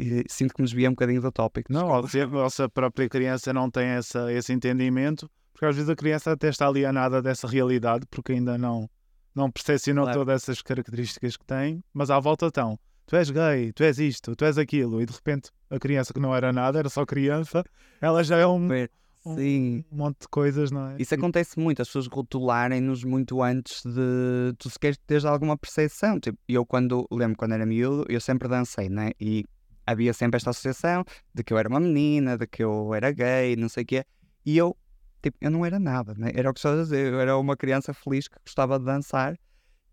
E 0.00 0.24
sinto 0.28 0.54
que 0.54 0.62
nos 0.62 0.70
desvia 0.70 0.88
um 0.88 0.92
bocadinho 0.92 1.20
do 1.20 1.30
tópico. 1.30 1.72
Não, 1.72 1.94
a 1.94 2.00
vossa 2.26 2.68
própria 2.68 3.08
criança 3.08 3.52
não 3.52 3.70
tem 3.70 3.86
essa, 3.88 4.32
esse 4.32 4.52
entendimento, 4.52 5.30
porque 5.52 5.66
às 5.66 5.74
vezes 5.76 5.90
a 5.90 5.94
criança 5.96 6.32
até 6.32 6.48
está 6.48 6.66
alienada 6.66 7.20
dessa 7.20 7.46
realidade, 7.46 8.06
porque 8.10 8.32
ainda 8.32 8.56
não, 8.56 8.88
não 9.34 9.50
percepcionou 9.50 10.04
Claro. 10.04 10.20
todas 10.20 10.42
essas 10.42 10.62
características 10.62 11.36
que 11.36 11.44
tem, 11.44 11.82
mas 11.92 12.10
à 12.10 12.18
volta 12.18 12.46
estão. 12.46 12.78
Tu 13.06 13.16
és 13.16 13.28
gay, 13.30 13.72
tu 13.72 13.82
és 13.82 13.98
isto, 13.98 14.34
tu 14.36 14.44
és 14.44 14.56
aquilo, 14.56 15.02
e 15.02 15.06
de 15.06 15.12
repente 15.12 15.50
a 15.68 15.78
criança 15.78 16.14
que 16.14 16.20
não 16.20 16.34
era 16.34 16.52
nada, 16.52 16.78
era 16.78 16.88
só 16.88 17.04
criança, 17.04 17.62
ela 18.00 18.22
já 18.24 18.36
é 18.38 18.46
um, 18.46 18.68
um- 19.26 19.36
Sim. 19.36 19.84
um 19.90 19.96
monte 19.96 20.20
de 20.20 20.28
coisas, 20.28 20.70
não 20.70 20.90
é? 20.90 20.96
Isso 20.98 21.14
acontece 21.14 21.58
muito, 21.58 21.82
as 21.82 21.88
pessoas 21.88 22.06
rotularem-nos 22.06 23.02
muito 23.04 23.42
antes 23.42 23.82
de 23.84 24.54
tu 24.58 24.70
sequer 24.70 24.96
teres 25.06 25.24
alguma 25.24 25.58
percepção. 25.58 26.18
Tipo, 26.20 26.38
eu 26.48 26.64
quando, 26.64 27.06
lembro 27.10 27.36
quando 27.36 27.52
era 27.52 27.66
miúdo, 27.66 28.06
eu 28.08 28.20
sempre 28.20 28.48
dancei, 28.48 28.88
né? 28.88 29.10
E 29.20 29.44
havia 29.86 30.12
sempre 30.12 30.36
esta 30.36 30.50
associação 30.50 31.04
de 31.34 31.42
que 31.42 31.52
eu 31.52 31.58
era 31.58 31.68
uma 31.68 31.80
menina, 31.80 32.36
de 32.36 32.46
que 32.46 32.62
eu 32.62 32.94
era 32.94 33.10
gay, 33.10 33.56
não 33.56 33.68
sei 33.68 33.82
o 33.82 33.86
quê. 33.86 34.04
E 34.44 34.56
eu, 34.56 34.76
tipo, 35.22 35.36
eu 35.40 35.50
não 35.50 35.64
era 35.64 35.78
nada, 35.78 36.14
né? 36.16 36.30
Era 36.34 36.50
o 36.50 36.52
que 36.52 36.58
estás 36.58 36.78
a 36.78 36.82
dizer, 36.82 37.12
eu 37.12 37.20
era 37.20 37.36
uma 37.36 37.56
criança 37.56 37.92
feliz 37.92 38.28
que 38.28 38.36
gostava 38.44 38.78
de 38.78 38.84
dançar. 38.84 39.38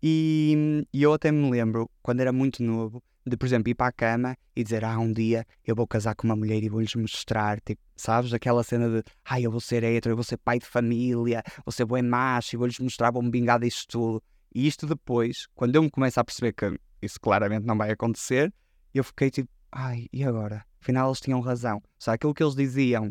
E, 0.02 0.86
e 0.92 1.02
eu 1.02 1.12
até 1.12 1.32
me 1.32 1.50
lembro, 1.50 1.90
quando 2.02 2.20
era 2.20 2.32
muito 2.32 2.62
novo, 2.62 3.02
de, 3.28 3.36
por 3.36 3.46
exemplo, 3.46 3.70
ir 3.70 3.74
para 3.74 3.88
a 3.88 3.92
cama 3.92 4.36
e 4.56 4.64
dizer, 4.64 4.84
ah, 4.84 4.98
um 4.98 5.12
dia 5.12 5.44
eu 5.64 5.74
vou 5.74 5.86
casar 5.86 6.14
com 6.14 6.26
uma 6.26 6.36
mulher 6.36 6.62
e 6.62 6.68
vou-lhes 6.68 6.94
mostrar, 6.94 7.60
tipo, 7.60 7.80
sabes? 7.96 8.32
Aquela 8.32 8.62
cena 8.62 8.88
de, 8.88 9.04
ah, 9.24 9.40
eu 9.40 9.50
vou 9.50 9.60
ser 9.60 9.84
hétero, 9.84 10.12
eu 10.12 10.16
vou 10.16 10.24
ser 10.24 10.38
pai 10.38 10.58
de 10.58 10.66
família, 10.66 11.42
vou 11.64 11.72
ser 11.72 11.84
bem 11.84 12.02
macho 12.02 12.54
e 12.54 12.56
vou-lhes 12.56 12.78
mostrar, 12.78 13.10
vou-me 13.10 13.30
vingar 13.30 13.60
disto 13.60 13.86
tudo. 13.88 14.22
E 14.54 14.66
isto 14.66 14.86
depois, 14.86 15.46
quando 15.54 15.76
eu 15.76 15.82
me 15.82 15.90
começo 15.90 16.18
a 16.18 16.24
perceber 16.24 16.52
que 16.52 16.78
isso 17.02 17.20
claramente 17.20 17.66
não 17.66 17.76
vai 17.76 17.90
acontecer, 17.90 18.52
eu 18.94 19.04
fiquei 19.04 19.30
tipo, 19.30 19.48
ai, 19.72 20.06
e 20.12 20.24
agora? 20.24 20.64
Afinal 20.80 21.08
eles 21.08 21.20
tinham 21.20 21.40
razão. 21.40 21.82
Só 21.98 22.12
aquilo 22.12 22.34
que 22.34 22.42
eles 22.42 22.54
diziam 22.54 23.10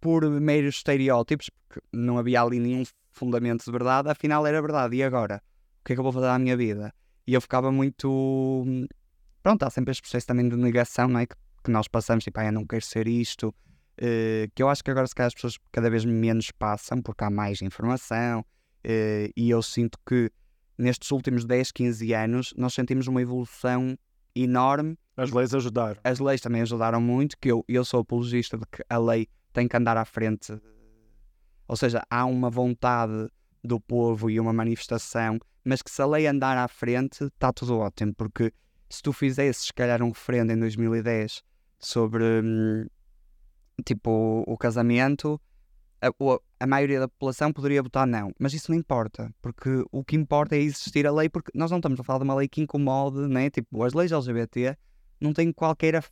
por 0.00 0.28
meros 0.28 0.76
estereótipos, 0.76 1.50
porque 1.68 1.80
não 1.92 2.18
havia 2.18 2.40
ali 2.42 2.58
nenhum 2.58 2.84
fundamento 3.10 3.64
de 3.64 3.70
verdade, 3.70 4.08
afinal 4.08 4.46
era 4.46 4.60
verdade. 4.60 4.96
E 4.96 5.02
agora? 5.02 5.42
O 5.80 5.84
que 5.84 5.92
é 5.92 5.96
que 5.96 6.00
eu 6.00 6.04
vou 6.04 6.12
fazer 6.12 6.28
à 6.28 6.38
minha 6.38 6.56
vida? 6.56 6.92
E 7.26 7.34
eu 7.34 7.40
ficava 7.40 7.70
muito. 7.70 8.64
Pronto, 9.42 9.62
há 9.62 9.70
sempre 9.70 9.92
este 9.92 10.02
processo 10.02 10.26
também 10.26 10.48
de 10.48 10.56
negação, 10.56 11.08
não 11.08 11.20
é? 11.20 11.26
Que, 11.26 11.34
que 11.64 11.70
nós 11.70 11.88
passamos, 11.88 12.24
tipo, 12.24 12.38
ah, 12.40 12.46
eu 12.46 12.52
não 12.52 12.66
quero 12.66 12.84
ser 12.84 13.06
isto. 13.06 13.54
eh, 13.98 14.48
que 14.54 14.62
eu 14.62 14.68
acho 14.68 14.82
que 14.82 14.90
agora, 14.90 15.06
se 15.06 15.14
calhar, 15.14 15.28
as 15.28 15.34
pessoas 15.34 15.58
cada 15.70 15.90
vez 15.90 16.04
menos 16.04 16.50
passam, 16.50 17.00
porque 17.02 17.22
há 17.24 17.30
mais 17.30 17.60
informação. 17.62 18.44
eh, 18.82 19.30
e 19.36 19.50
eu 19.50 19.62
sinto 19.62 19.98
que 20.06 20.30
nestes 20.78 21.10
últimos 21.10 21.44
10, 21.44 21.70
15 21.70 22.12
anos, 22.14 22.54
nós 22.56 22.72
sentimos 22.74 23.06
uma 23.06 23.20
evolução 23.20 23.96
enorme. 24.34 24.96
As 25.16 25.30
leis 25.30 25.54
ajudaram. 25.54 26.00
As 26.02 26.18
leis 26.18 26.40
também 26.40 26.62
ajudaram 26.62 27.00
muito, 27.00 27.36
que 27.38 27.50
eu, 27.50 27.64
eu 27.68 27.84
sou 27.84 28.00
apologista 28.00 28.56
de 28.56 28.64
que 28.66 28.82
a 28.88 28.98
lei 28.98 29.28
tem 29.52 29.68
que 29.68 29.76
andar 29.76 29.96
à 29.96 30.04
frente. 30.04 30.58
Ou 31.68 31.76
seja, 31.76 32.02
há 32.10 32.24
uma 32.24 32.50
vontade 32.50 33.28
do 33.62 33.78
povo 33.80 34.30
e 34.30 34.40
uma 34.40 34.52
manifestação, 34.52 35.38
mas 35.64 35.82
que 35.82 35.90
se 35.90 36.00
a 36.00 36.06
lei 36.06 36.26
andar 36.26 36.56
à 36.56 36.66
frente, 36.66 37.24
está 37.24 37.52
tudo 37.52 37.78
ótimo, 37.78 38.14
porque 38.14 38.52
se 38.88 39.02
tu 39.02 39.12
fizesses, 39.12 39.66
se 39.66 39.72
calhar, 39.72 40.02
um 40.02 40.08
referendo 40.08 40.52
em 40.52 40.58
2010 40.58 41.42
sobre, 41.78 42.24
hum, 42.42 42.86
tipo, 43.84 44.42
o 44.46 44.56
casamento, 44.56 45.40
a, 46.02 46.10
a, 46.60 46.66
maioria 46.66 47.00
da 47.00 47.08
população 47.08 47.52
poderia 47.52 47.82
votar 47.82 48.06
não, 48.06 48.32
mas 48.38 48.54
isso 48.54 48.70
não 48.70 48.78
importa, 48.78 49.32
porque 49.42 49.84
o 49.92 50.02
que 50.02 50.16
importa 50.16 50.56
é 50.56 50.58
existir 50.58 51.06
a 51.06 51.12
lei, 51.12 51.28
porque 51.28 51.50
nós 51.54 51.70
não 51.70 51.78
estamos 51.78 52.00
a 52.00 52.04
falar 52.04 52.18
de 52.20 52.24
uma 52.24 52.34
lei 52.34 52.48
que 52.48 52.62
incomode, 52.62 53.18
né? 53.28 53.50
tipo, 53.50 53.82
as 53.84 53.92
leis 53.92 54.10
LGBT 54.10 54.76
não 55.20 55.32
têm 55.32 55.52
qualquer 55.52 56.02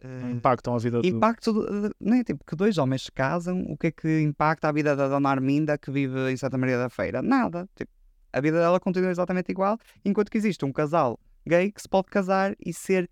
Uh, 0.00 0.30
impactam 0.30 0.76
a 0.76 0.78
vida 0.78 1.00
impacto 1.02 1.52
do... 1.52 1.92
né? 2.00 2.22
tipo 2.22 2.44
que 2.44 2.54
dois 2.54 2.78
homens 2.78 3.02
se 3.02 3.10
casam 3.10 3.62
o 3.62 3.76
que 3.76 3.88
é 3.88 3.90
que 3.90 4.20
impacta 4.20 4.68
a 4.68 4.72
vida 4.72 4.94
da 4.94 5.08
dona 5.08 5.28
Arminda 5.28 5.76
que 5.76 5.90
vive 5.90 6.30
em 6.30 6.36
Santa 6.36 6.56
Maria 6.56 6.78
da 6.78 6.88
Feira 6.88 7.20
nada 7.20 7.68
tipo, 7.74 7.90
a 8.32 8.40
vida 8.40 8.60
dela 8.60 8.78
continua 8.78 9.10
exatamente 9.10 9.50
igual 9.50 9.76
enquanto 10.04 10.30
que 10.30 10.38
existe 10.38 10.64
um 10.64 10.70
casal 10.70 11.18
gay 11.44 11.72
que 11.72 11.82
se 11.82 11.88
pode 11.88 12.06
casar 12.10 12.54
e 12.64 12.72
ser 12.72 13.10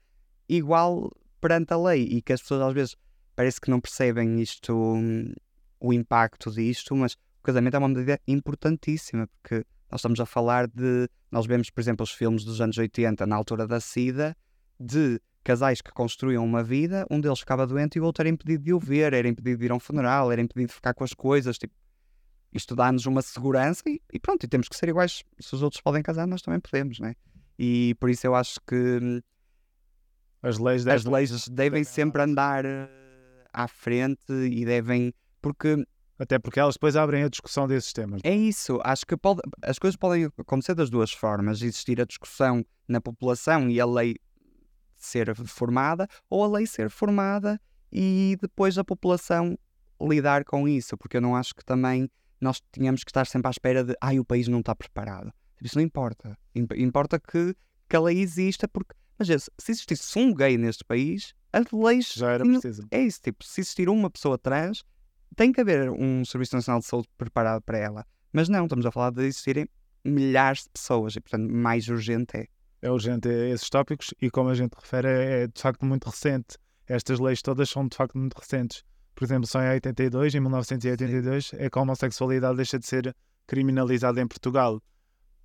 igual 0.48 1.10
perante 1.40 1.72
a 1.72 1.76
lei 1.76 2.04
e 2.04 2.22
que 2.22 2.32
as 2.32 2.40
pessoas 2.40 2.60
às 2.62 2.72
vezes 2.72 2.96
parece 3.34 3.60
que 3.60 3.68
não 3.68 3.80
percebem 3.80 4.40
isto 4.40 4.94
o 5.80 5.92
impacto 5.92 6.50
disto 6.50 6.94
mas 6.94 7.14
o 7.14 7.42
casamento 7.42 7.74
é 7.74 7.78
uma 7.78 7.88
medida 7.88 8.20
importantíssima 8.26 9.28
porque 9.28 9.64
nós 9.90 10.00
estamos 10.00 10.18
a 10.20 10.26
falar 10.26 10.66
de 10.66 11.08
nós 11.30 11.46
vemos 11.46 11.70
por 11.70 11.80
exemplo 11.80 12.04
os 12.04 12.10
filmes 12.10 12.44
dos 12.44 12.60
anos 12.60 12.76
80 12.76 13.26
na 13.26 13.36
altura 13.36 13.66
da 13.66 13.80
SIDA 13.80 14.36
de 14.78 15.20
casais 15.46 15.80
que 15.80 15.92
construíam 15.92 16.44
uma 16.44 16.62
vida, 16.62 17.06
um 17.08 17.20
deles 17.20 17.38
ficava 17.38 17.64
doente 17.64 17.96
e 17.96 18.00
o 18.00 18.04
outro 18.04 18.22
era 18.22 18.28
impedido 18.28 18.64
de 18.64 18.72
o 18.72 18.80
ver, 18.80 19.12
era 19.12 19.28
impedido 19.28 19.60
de 19.60 19.66
ir 19.66 19.70
a 19.70 19.76
um 19.76 19.78
funeral, 19.78 20.32
era 20.32 20.42
impedido 20.42 20.68
de 20.68 20.74
ficar 20.74 20.92
com 20.92 21.04
as 21.04 21.14
coisas. 21.14 21.56
Tipo, 21.56 21.72
isto 22.52 22.74
dá-nos 22.74 23.06
uma 23.06 23.22
segurança 23.22 23.82
e, 23.86 24.00
e, 24.12 24.18
pronto, 24.18 24.42
e 24.42 24.48
temos 24.48 24.68
que 24.68 24.76
ser 24.76 24.88
iguais. 24.88 25.22
Se 25.38 25.54
os 25.54 25.62
outros 25.62 25.80
podem 25.80 26.02
casar, 26.02 26.26
nós 26.26 26.42
também 26.42 26.58
podemos, 26.58 26.98
né? 26.98 27.14
E 27.56 27.94
por 28.00 28.10
isso 28.10 28.26
eu 28.26 28.34
acho 28.34 28.58
que 28.66 29.22
as 30.42 30.58
leis, 30.58 30.84
as 30.86 31.04
leis 31.04 31.48
devem 31.48 31.84
sempre 31.84 32.22
andar 32.22 32.64
eh, 32.64 32.88
à 33.52 33.68
frente 33.68 34.32
e 34.32 34.64
devem. 34.64 35.14
Porque 35.46 35.86
até 36.18 36.40
porque 36.40 36.58
elas 36.58 36.74
depois 36.74 36.96
abrem 36.96 37.22
a 37.22 37.28
discussão 37.28 37.68
desses 37.68 37.92
temas. 37.92 38.20
É 38.24 38.34
isso, 38.34 38.80
acho 38.82 39.06
que 39.06 39.16
pode, 39.16 39.40
as 39.62 39.78
coisas 39.78 39.94
podem 39.96 40.24
acontecer 40.36 40.74
das 40.74 40.90
duas 40.90 41.12
formas: 41.12 41.62
existir 41.62 42.00
a 42.00 42.04
discussão 42.04 42.66
na 42.88 43.00
população 43.00 43.70
e 43.70 43.80
a 43.80 43.86
lei 43.86 44.16
ser 44.96 45.36
formada 45.36 46.08
ou 46.28 46.42
a 46.42 46.48
lei 46.48 46.66
ser 46.66 46.90
formada 46.90 47.60
e 47.92 48.36
depois 48.40 48.76
a 48.76 48.82
população 48.82 49.56
lidar 50.00 50.44
com 50.44 50.66
isso, 50.66 50.96
porque 50.96 51.18
eu 51.18 51.20
não 51.20 51.36
acho 51.36 51.54
que 51.54 51.64
também 51.64 52.10
nós 52.40 52.60
tínhamos 52.72 53.04
que 53.04 53.10
estar 53.10 53.26
sempre 53.26 53.46
à 53.46 53.50
espera 53.50 53.84
de 53.84 53.94
ai, 54.00 54.18
o 54.18 54.24
país 54.24 54.48
não 54.48 54.58
está 54.58 54.74
preparado. 54.74 55.32
Isso 55.62 55.78
não 55.78 55.84
importa. 55.84 56.36
Importa 56.54 57.20
que, 57.20 57.54
que 57.88 57.94
a 57.94 58.00
lei 58.00 58.20
exista, 58.20 58.66
porque, 58.66 58.94
mas 59.16 59.28
se 59.28 59.70
existisse 59.70 60.18
um 60.18 60.34
gay 60.34 60.58
neste 60.58 60.84
país, 60.84 61.34
as 61.52 61.70
leis. 61.70 62.12
Já 62.14 62.32
era 62.32 62.44
preciso. 62.44 62.86
É 62.90 63.00
isso, 63.00 63.20
tipo, 63.22 63.44
se 63.44 63.60
existir 63.60 63.88
uma 63.88 64.10
pessoa 64.10 64.36
trans, 64.36 64.84
tem 65.36 65.52
que 65.52 65.60
haver 65.60 65.90
um 65.90 66.24
Serviço 66.24 66.56
Nacional 66.56 66.80
de 66.80 66.86
Saúde 66.86 67.08
preparado 67.16 67.62
para 67.62 67.78
ela. 67.78 68.06
Mas 68.32 68.48
não, 68.48 68.64
estamos 68.64 68.84
a 68.84 68.90
falar 68.90 69.10
de 69.10 69.24
existirem 69.24 69.68
milhares 70.04 70.62
de 70.62 70.70
pessoas 70.70 71.14
e, 71.14 71.20
portanto, 71.20 71.48
mais 71.50 71.88
urgente 71.88 72.36
é 72.36 72.46
é 72.86 72.90
urgente 72.90 73.28
esses 73.28 73.68
tópicos 73.68 74.14
e, 74.20 74.30
como 74.30 74.48
a 74.48 74.54
gente 74.54 74.74
refere, 74.74 75.08
é, 75.08 75.42
é 75.42 75.46
de 75.46 75.60
facto 75.60 75.84
muito 75.84 76.08
recente. 76.08 76.56
Estas 76.86 77.18
leis 77.18 77.42
todas 77.42 77.68
são 77.68 77.86
de 77.86 77.96
facto 77.96 78.16
muito 78.16 78.34
recentes. 78.34 78.82
Por 79.14 79.24
exemplo, 79.24 79.46
só 79.46 79.60
em 79.62 79.70
82, 79.70 80.34
em 80.34 80.40
1982, 80.40 81.46
Sim. 81.46 81.56
é 81.58 81.70
que 81.70 81.78
a 81.78 81.82
homossexualidade 81.82 82.56
deixa 82.56 82.78
de 82.78 82.86
ser 82.86 83.16
criminalizada 83.46 84.20
em 84.20 84.26
Portugal. 84.26 84.80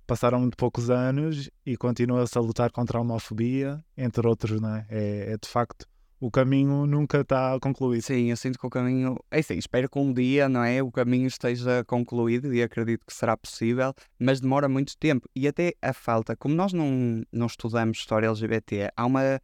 Passaram 0.06 0.40
muito 0.40 0.56
poucos 0.56 0.90
anos 0.90 1.50
e 1.64 1.76
continua-se 1.76 2.36
a 2.36 2.40
lutar 2.40 2.70
contra 2.70 2.98
a 2.98 3.00
homofobia, 3.00 3.82
entre 3.96 4.26
outros, 4.26 4.60
não 4.60 4.76
é? 4.76 4.86
É, 4.88 5.32
é 5.32 5.36
de 5.36 5.48
facto 5.48 5.86
o 6.22 6.30
caminho 6.30 6.86
nunca 6.86 7.22
está 7.22 7.58
concluído. 7.58 8.00
Sim, 8.00 8.30
eu 8.30 8.36
sinto 8.36 8.56
que 8.56 8.64
o 8.64 8.70
caminho. 8.70 9.18
É 9.28 9.40
assim, 9.40 9.58
espero 9.58 9.90
que 9.90 9.98
um 9.98 10.12
dia, 10.12 10.48
não 10.48 10.62
é? 10.62 10.80
O 10.80 10.92
caminho 10.92 11.26
esteja 11.26 11.82
concluído 11.84 12.54
e 12.54 12.62
acredito 12.62 13.04
que 13.04 13.12
será 13.12 13.36
possível, 13.36 13.92
mas 14.20 14.38
demora 14.40 14.68
muito 14.68 14.96
tempo. 14.96 15.28
E 15.34 15.48
até 15.48 15.74
a 15.82 15.92
falta, 15.92 16.36
como 16.36 16.54
nós 16.54 16.72
não, 16.72 17.24
não 17.32 17.46
estudamos 17.46 17.98
história 17.98 18.28
LGBT, 18.28 18.92
há 18.96 19.04
uma, 19.04 19.24
eh, 19.24 19.40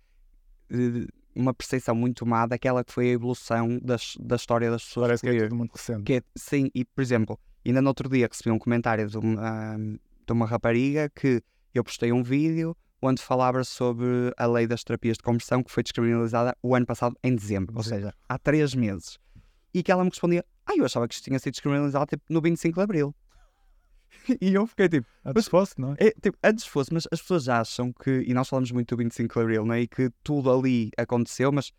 uma 1.35 1.53
percepção 1.53 1.97
muito 1.97 2.25
má 2.25 2.47
daquela 2.47 2.85
que 2.85 2.93
foi 2.93 3.07
a 3.07 3.13
evolução 3.13 3.81
das, 3.83 4.15
da 4.21 4.37
história 4.37 4.71
das 4.71 4.85
pessoas. 4.85 5.09
Parece 5.09 5.23
que 5.23 5.31
é 5.31 5.43
tudo 5.43 5.57
muito 5.57 5.73
recente. 5.73 6.05
Que 6.05 6.13
é, 6.13 6.23
sim, 6.37 6.71
e 6.73 6.85
por 6.85 7.03
exemplo, 7.03 7.41
ainda 7.67 7.83
no 7.83 7.89
outro 7.89 8.09
dia 8.09 8.29
recebi 8.31 8.53
um 8.53 8.59
comentário 8.59 9.09
de 9.09 9.19
uma, 9.19 9.77
de 9.77 10.33
uma 10.33 10.47
rapariga 10.47 11.11
que 11.13 11.43
eu 11.75 11.83
postei 11.83 12.13
um 12.13 12.23
vídeo 12.23 12.77
onde 13.01 13.23
falava 13.23 13.63
sobre 13.65 14.33
a 14.37 14.47
lei 14.47 14.67
das 14.67 14.83
terapias 14.83 15.17
de 15.17 15.23
conversão 15.23 15.63
que 15.63 15.71
foi 15.71 15.83
descriminalizada 15.83 16.57
o 16.63 16.75
ano 16.75 16.87
passado, 16.87 17.17
em 17.23 17.35
dezembro, 17.35 17.77
ou 17.77 17.83
seja, 17.83 18.13
há 18.29 18.39
três 18.39 18.75
meses. 18.75 19.19
E 19.73 19.83
que 19.83 19.93
ela 19.93 20.03
me 20.03 20.11
respondia: 20.11 20.45
Ah, 20.67 20.77
eu 20.77 20.85
achava 20.85 21.07
que 21.07 21.15
isto 21.15 21.25
tinha 21.25 21.39
sido 21.39 21.53
descriminalizado 21.53 22.07
tipo, 22.07 22.23
no 22.29 22.41
25 22.41 22.75
de 22.75 22.83
Abril. 22.83 23.15
e 24.41 24.55
eu 24.55 24.67
fiquei 24.67 24.89
tipo. 24.89 25.07
Antes 25.25 25.49
fosse, 25.49 25.81
não 25.81 25.93
é? 25.93 26.09
é 26.09 26.11
tipo, 26.11 26.37
antes 26.43 26.65
fosse, 26.67 26.93
mas 26.93 27.07
as 27.13 27.21
pessoas 27.21 27.49
acham 27.49 27.93
que. 27.93 28.25
E 28.27 28.35
nós 28.35 28.49
falamos 28.49 28.71
muito 28.73 28.95
do 28.95 28.99
25 28.99 29.35
de 29.35 29.41
Abril, 29.41 29.65
não 29.65 29.75
é? 29.75 29.83
E 29.83 29.89
que 29.89 30.11
tudo 30.23 30.51
ali 30.51 30.91
aconteceu, 30.97 31.53
mas 31.53 31.73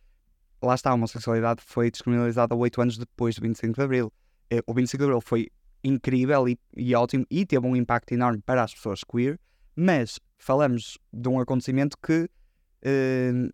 lá 0.61 0.75
está, 0.75 0.91
a 0.91 0.93
homossexualidade 0.93 1.61
foi 1.63 1.89
descriminalizada 1.89 2.55
oito 2.55 2.81
anos 2.81 2.97
depois 2.97 3.35
do 3.35 3.41
25 3.41 3.75
de 3.75 3.81
Abril. 3.81 4.13
É, 4.49 4.61
o 4.65 4.73
25 4.73 4.97
de 4.97 5.03
Abril 5.05 5.21
foi 5.21 5.49
incrível 5.83 6.47
e, 6.47 6.59
e 6.75 6.93
ótimo 6.95 7.25
e 7.29 7.45
teve 7.45 7.65
um 7.65 7.75
impacto 7.75 8.11
enorme 8.13 8.41
para 8.45 8.63
as 8.63 8.73
pessoas 8.73 9.01
queer, 9.03 9.39
mas 9.79 10.19
falamos 10.37 10.97
de 11.13 11.29
um 11.29 11.39
acontecimento 11.39 11.97
que, 11.97 12.29
uh, 12.83 13.53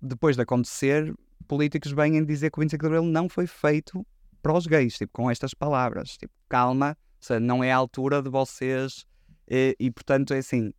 depois 0.00 0.36
de 0.36 0.42
acontecer, 0.42 1.12
políticos 1.48 1.90
vêm 1.90 2.24
dizer 2.24 2.52
que 2.52 2.58
o 2.60 2.62
25 2.62 2.80
de 2.80 2.86
Abril 2.86 3.02
não 3.02 3.28
foi 3.28 3.48
feito 3.48 4.06
para 4.40 4.52
os 4.52 4.68
gays, 4.68 4.96
tipo, 4.96 5.12
com 5.12 5.28
estas 5.28 5.52
palavras. 5.52 6.16
Tipo, 6.16 6.32
calma, 6.48 6.96
seja, 7.18 7.40
não 7.40 7.64
é 7.64 7.72
a 7.72 7.76
altura 7.76 8.22
de 8.22 8.30
vocês. 8.30 9.04
Uh, 9.48 9.74
e, 9.80 9.90
portanto, 9.90 10.32
é 10.32 10.38
assim, 10.38 10.72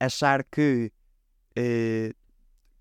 achar 0.00 0.42
que, 0.44 0.90
uh, 1.50 2.14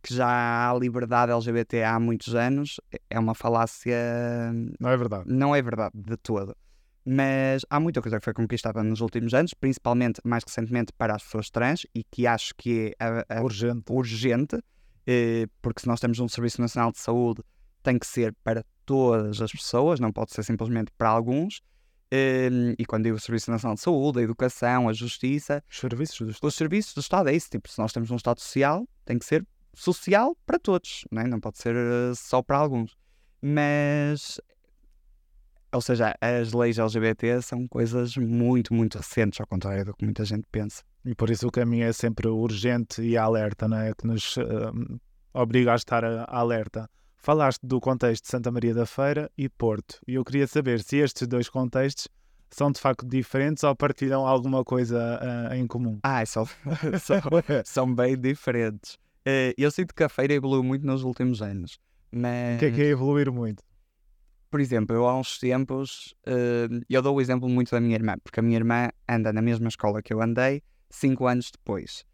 que 0.01 0.13
já 0.13 0.69
há 0.71 0.73
liberdade 0.73 1.33
LGBT 1.33 1.83
há 1.83 1.99
muitos 1.99 2.33
anos 2.33 2.79
é 3.09 3.19
uma 3.19 3.35
falácia. 3.35 3.97
Não 4.79 4.89
é 4.89 4.95
verdade. 4.95 5.25
Não 5.27 5.53
é 5.53 5.61
verdade 5.61 5.91
de 5.95 6.15
todo. 6.15 6.55
Mas 7.05 7.65
há 7.69 7.79
muita 7.79 8.01
coisa 8.01 8.17
que 8.17 8.23
foi 8.23 8.33
conquistada 8.33 8.81
nos 8.81 9.01
últimos 9.01 9.33
anos, 9.33 9.53
principalmente 9.53 10.21
mais 10.23 10.43
recentemente 10.45 10.93
para 10.93 11.15
as 11.15 11.23
pessoas 11.23 11.49
trans, 11.49 11.85
e 11.93 12.03
que 12.03 12.25
acho 12.25 12.53
que 12.55 12.95
é 12.99 13.25
a, 13.29 13.39
a 13.39 13.43
urgente, 13.43 13.91
urgente 13.91 14.57
eh, 15.05 15.47
porque 15.61 15.81
se 15.81 15.87
nós 15.87 15.99
temos 15.99 16.19
um 16.19 16.27
Serviço 16.27 16.61
Nacional 16.61 16.91
de 16.91 16.99
Saúde, 16.99 17.41
tem 17.81 17.99
que 17.99 18.07
ser 18.07 18.33
para 18.43 18.63
todas 18.85 19.41
as 19.41 19.51
pessoas, 19.51 19.99
não 19.99 20.11
pode 20.11 20.31
ser 20.31 20.43
simplesmente 20.43 20.91
para 20.97 21.09
alguns. 21.09 21.61
Eh, 22.11 22.49
e 22.77 22.85
quando 22.85 23.03
digo 23.05 23.19
Serviço 23.19 23.51
Nacional 23.51 23.75
de 23.75 23.81
Saúde, 23.81 24.19
a 24.19 24.21
educação, 24.21 24.87
a 24.87 24.93
justiça, 24.93 25.63
os 25.69 25.77
serviços 25.77 26.19
do 26.19 26.31
Estado, 26.31 26.47
os 26.47 26.55
serviços 26.55 26.93
do 26.93 27.01
Estado 27.01 27.29
é 27.29 27.35
isso. 27.35 27.49
Tipo, 27.49 27.69
se 27.69 27.79
nós 27.79 27.91
temos 27.91 28.11
um 28.11 28.15
Estado 28.15 28.39
social, 28.39 28.87
tem 29.05 29.19
que 29.19 29.25
ser 29.25 29.45
social 29.73 30.37
para 30.45 30.59
todos, 30.59 31.05
não, 31.11 31.21
é? 31.21 31.27
não 31.27 31.39
pode 31.39 31.57
ser 31.57 31.75
uh, 31.75 32.15
só 32.15 32.41
para 32.41 32.57
alguns. 32.57 32.95
Mas 33.41 34.39
ou 35.73 35.81
seja, 35.81 36.15
as 36.21 36.53
leis 36.53 36.77
LGBT 36.77 37.41
são 37.41 37.67
coisas 37.67 38.15
muito, 38.15 38.73
muito 38.73 38.97
recentes, 38.97 39.41
ao 39.41 39.47
contrário 39.47 39.85
do 39.85 39.93
que 39.93 40.05
muita 40.05 40.23
gente 40.23 40.45
pensa. 40.51 40.83
E 41.03 41.15
por 41.15 41.29
isso 41.29 41.47
o 41.47 41.51
caminho 41.51 41.85
é 41.85 41.93
sempre 41.93 42.27
urgente 42.27 43.01
e 43.01 43.17
alerta, 43.17 43.67
não 43.67 43.77
é? 43.77 43.93
Que 43.93 44.05
nos 44.05 44.37
uh, 44.37 44.99
obriga 45.33 45.73
a 45.73 45.75
estar 45.75 46.03
alerta. 46.29 46.89
Falaste 47.17 47.61
do 47.65 47.79
contexto 47.79 48.23
de 48.23 48.29
Santa 48.29 48.51
Maria 48.51 48.73
da 48.73 48.85
Feira 48.85 49.31
e 49.37 49.49
Porto, 49.49 49.99
e 50.07 50.15
eu 50.15 50.25
queria 50.25 50.45
saber 50.45 50.83
se 50.83 50.97
estes 50.97 51.27
dois 51.27 51.49
contextos 51.49 52.07
são 52.51 52.71
de 52.71 52.79
facto 52.79 53.05
diferentes 53.07 53.63
ou 53.63 53.75
partilham 53.75 54.27
alguma 54.27 54.63
coisa 54.63 55.19
uh, 55.21 55.53
em 55.55 55.65
comum? 55.65 55.99
Ah, 56.03 56.25
são, 56.25 56.45
são, 57.01 57.21
são 57.65 57.95
bem 57.95 58.17
diferentes. 58.17 58.95
Uh, 59.25 59.55
eu 59.57 59.71
sinto 59.71 59.95
que 59.95 60.03
a 60.03 60.09
feira 60.09 60.33
evoluiu 60.33 60.63
muito 60.63 60.85
nos 60.85 61.03
últimos 61.03 61.41
anos. 61.41 61.79
Mas... 62.11 62.57
O 62.57 62.59
que 62.59 62.65
é 62.65 62.71
que 62.71 62.81
é 62.81 62.85
evoluir 62.87 63.31
muito? 63.31 63.63
Por 64.53 64.61
exemplo, 64.61 64.95
eu 64.95 65.07
há 65.07 65.19
uns 65.19 65.39
tempos, 65.39 66.13
uh, 66.27 66.85
eu 66.87 67.01
dou 67.01 67.15
o 67.15 67.19
exemplo 67.19 67.49
muito 67.49 67.71
da 67.71 67.81
minha 67.81 67.95
irmã, 67.95 68.15
porque 68.23 68.39
a 68.39 68.43
minha 68.43 68.55
irmã 68.55 68.87
anda 69.09 69.33
na 69.33 69.41
mesma 69.41 69.67
escola 69.67 69.99
que 69.99 70.13
eu 70.13 70.21
andei, 70.21 70.61
cinco 70.91 71.25
anos 71.25 71.49
depois. 71.49 72.05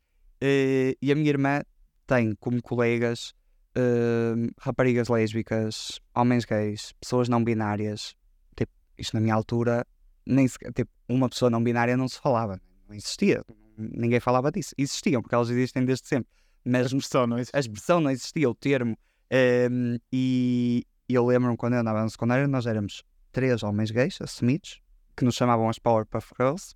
E 0.41 1.11
a 1.11 1.15
minha 1.15 1.27
irmã 1.27 1.61
tem 2.07 2.33
como 2.35 2.61
colegas 2.61 3.33
uh, 3.77 4.49
raparigas 4.57 5.09
lésbicas, 5.09 5.99
homens 6.15 6.45
gays, 6.45 6.93
pessoas 7.01 7.27
não 7.27 7.43
binárias. 7.43 8.15
Tipo, 8.55 8.71
isto 8.97 9.15
na 9.15 9.19
minha 9.19 9.35
altura, 9.35 9.85
nem 10.25 10.47
tipo, 10.47 10.89
uma 11.09 11.27
pessoa 11.27 11.51
não 11.51 11.61
binária 11.61 11.97
não 11.97 12.07
se 12.07 12.21
falava. 12.21 12.57
não 12.87 12.95
existia. 12.95 13.43
Ninguém 13.77 14.21
falava 14.21 14.49
disso. 14.49 14.73
Existiam, 14.77 15.21
porque 15.21 15.35
elas 15.35 15.49
existem 15.49 15.83
desde 15.83 16.07
sempre. 16.07 16.31
A 16.65 16.69
Mas 16.69 16.85
expressão, 16.85 17.27
não 17.27 17.37
é? 17.37 17.43
a 17.51 17.59
expressão 17.59 17.99
não 17.99 18.09
existia, 18.09 18.49
o 18.49 18.55
termo. 18.55 18.97
Ehm, 19.29 19.97
e 20.09 20.85
eu 21.15 21.25
lembro-me 21.25 21.57
quando 21.57 21.73
eu 21.73 21.79
andava 21.79 22.03
no 22.03 22.09
secundário, 22.09 22.47
nós 22.47 22.65
éramos 22.65 23.03
três 23.31 23.63
homens 23.63 23.91
gays 23.91 24.21
assumidos, 24.21 24.81
que 25.15 25.25
nos 25.25 25.35
chamavam 25.35 25.69
as 25.69 25.79
Powerpuff 25.79 26.33
Girls. 26.39 26.75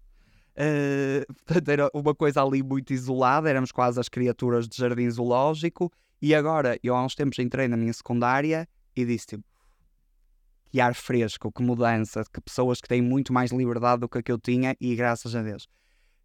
Eh, 0.55 1.25
portanto, 1.45 1.69
era 1.69 1.89
uma 1.93 2.13
coisa 2.15 2.43
ali 2.43 2.61
muito 2.63 2.93
isolada, 2.93 3.49
éramos 3.49 3.71
quase 3.71 3.99
as 3.99 4.09
criaturas 4.09 4.67
de 4.67 4.77
jardim 4.77 5.09
zoológico. 5.09 5.91
E 6.21 6.33
agora, 6.33 6.79
eu 6.83 6.95
há 6.95 7.03
uns 7.03 7.15
tempos 7.15 7.39
entrei 7.39 7.67
na 7.67 7.75
minha 7.75 7.93
secundária 7.93 8.67
e 8.95 9.05
disse 9.05 9.27
tipo, 9.27 9.43
que 10.71 10.79
ar 10.79 10.95
fresco, 10.95 11.51
que 11.51 11.61
mudança, 11.61 12.23
que 12.31 12.41
pessoas 12.41 12.81
que 12.81 12.87
têm 12.87 13.01
muito 13.01 13.31
mais 13.31 13.51
liberdade 13.51 14.01
do 14.01 14.09
que 14.09 14.17
a 14.17 14.23
que 14.23 14.31
eu 14.31 14.39
tinha 14.39 14.75
e 14.79 14.95
graças 14.95 15.35
a 15.35 15.41
Deus. 15.41 15.67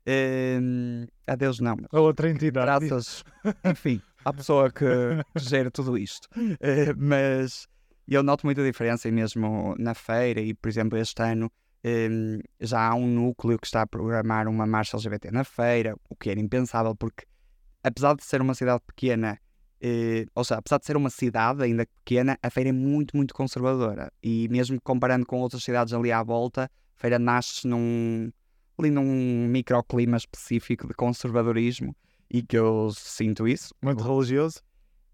Ehm, 0.07 1.07
a 1.27 1.37
Deus 1.37 1.61
não, 1.61 1.77
A 1.93 2.01
outra 2.01 2.31
entidade. 2.31 2.89
graças, 2.89 3.23
enfim, 3.65 4.01
à 4.25 4.33
pessoa 4.33 4.71
que, 4.71 4.87
que 5.37 5.45
gera 5.45 5.71
tudo 5.71 5.99
isto. 5.99 6.29
Eh, 6.61 6.95
mas 6.97 7.69
eu 8.15 8.23
noto 8.23 8.47
muita 8.47 8.65
diferença 8.65 9.09
e 9.09 9.13
mesmo 9.13 9.75
na 9.79 9.95
feira 9.95 10.41
e, 10.41 10.55
por 10.55 10.69
exemplo, 10.69 10.99
este 10.99 11.23
ano 11.23 11.51
eh, 11.85 12.09
já 12.61 12.89
há 12.89 12.95
um 12.95 13.07
núcleo 13.07 13.59
que 13.59 13.67
está 13.67 13.83
a 13.83 13.87
programar 13.87 14.49
uma 14.49 14.67
marcha 14.67 14.97
LGBT 14.97 15.31
na 15.31 15.45
feira, 15.45 15.95
o 16.09 16.17
que 16.17 16.31
era 16.31 16.41
impensável 16.41 16.95
porque, 16.95 17.27
apesar 17.83 18.15
de 18.15 18.25
ser 18.25 18.41
uma 18.41 18.55
cidade 18.55 18.83
pequena, 18.87 19.39
eh, 19.81 20.27
ou 20.35 20.43
seja, 20.43 20.59
apesar 20.59 20.79
de 20.79 20.87
ser 20.87 20.97
uma 20.97 21.11
cidade 21.11 21.63
ainda 21.63 21.87
pequena, 21.87 22.39
a 22.43 22.51
feira 22.51 22.71
é 22.71 22.73
muito, 22.73 23.17
muito 23.17 23.35
conservadora. 23.35 24.11
E 24.23 24.49
mesmo 24.49 24.81
comparando 24.81 25.27
com 25.27 25.41
outras 25.41 25.63
cidades 25.63 25.93
ali 25.93 26.11
à 26.11 26.23
volta, 26.23 26.65
a 26.65 27.01
feira 27.01 27.19
nasce 27.19 27.67
num, 27.67 28.31
ali 28.79 28.91
num 28.91 29.47
microclima 29.49 30.17
específico 30.17 30.89
de 30.89 30.95
conservadorismo 30.95 31.95
e 32.31 32.43
que 32.43 32.57
eu 32.57 32.91
sinto 32.95 33.47
isso. 33.47 33.75
Muito 33.83 34.03
religioso. 34.03 34.63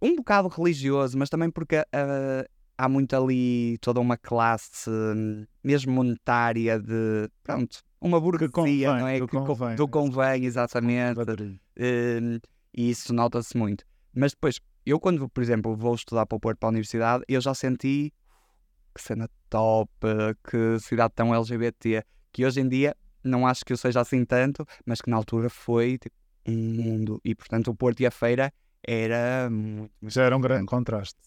Um 0.01 0.17
bocado 0.17 0.49
religioso, 0.49 1.17
mas 1.19 1.29
também 1.29 1.51
porque 1.51 1.77
ah, 1.77 2.47
há 2.77 2.89
muito 2.89 3.15
ali 3.17 3.79
toda 3.79 4.01
uma 4.01 4.17
classe, 4.17 4.89
hum, 4.91 5.47
mesmo 5.63 5.93
monetária, 5.93 6.79
de 6.81 7.29
pronto, 7.43 7.83
uma 8.01 8.21
burguesia, 8.21 8.51
convém, 8.53 8.85
não 8.87 9.07
é? 9.09 9.19
do 9.19 9.29
Que 9.29 9.37
co- 9.37 9.45
convém. 9.47 9.77
do 9.77 9.89
convém, 9.89 10.45
exatamente. 10.45 11.21
Hum, 11.79 12.39
e 12.77 12.91
isso 12.91 13.13
nota-se 13.15 13.57
muito. 13.57 13.85
Mas 14.15 14.33
depois, 14.33 14.61
eu 14.85 14.99
quando, 15.01 15.29
por 15.29 15.43
exemplo, 15.43 15.77
vou 15.77 15.95
estudar 15.95 16.27
para 16.27 16.37
o 16.37 16.41
Porto 16.41 16.59
para 16.59 16.69
a 16.69 16.71
universidade, 16.71 17.25
eu 17.29 17.41
já 17.41 17.55
senti 17.55 18.13
que 18.95 19.03
cena 19.03 19.29
top, 19.51 19.91
que 20.49 20.79
cidade 20.81 21.13
tão 21.17 21.35
LGBT, 21.35 22.05
que 22.33 22.45
hoje 22.47 22.61
em 22.61 22.69
dia 22.69 22.97
não 23.25 23.47
acho 23.47 23.65
que 23.65 23.73
eu 23.73 23.77
seja 23.77 24.01
assim 24.01 24.25
tanto, 24.25 24.65
mas 24.87 25.01
que 25.01 25.11
na 25.11 25.17
altura 25.17 25.49
foi 25.51 25.99
tipo, 25.99 26.15
um 26.47 26.53
mundo. 26.55 27.21
E 27.25 27.35
portanto 27.35 27.69
o 27.71 27.75
Porto 27.75 28.01
e 28.01 28.07
a 28.07 28.11
Feira 28.11 28.53
era 28.87 29.49
muito, 29.51 29.93
muito 30.01 30.15
Já 30.15 30.25
era 30.25 30.37
um 30.37 30.41
grande 30.41 30.67
contraste. 30.67 31.19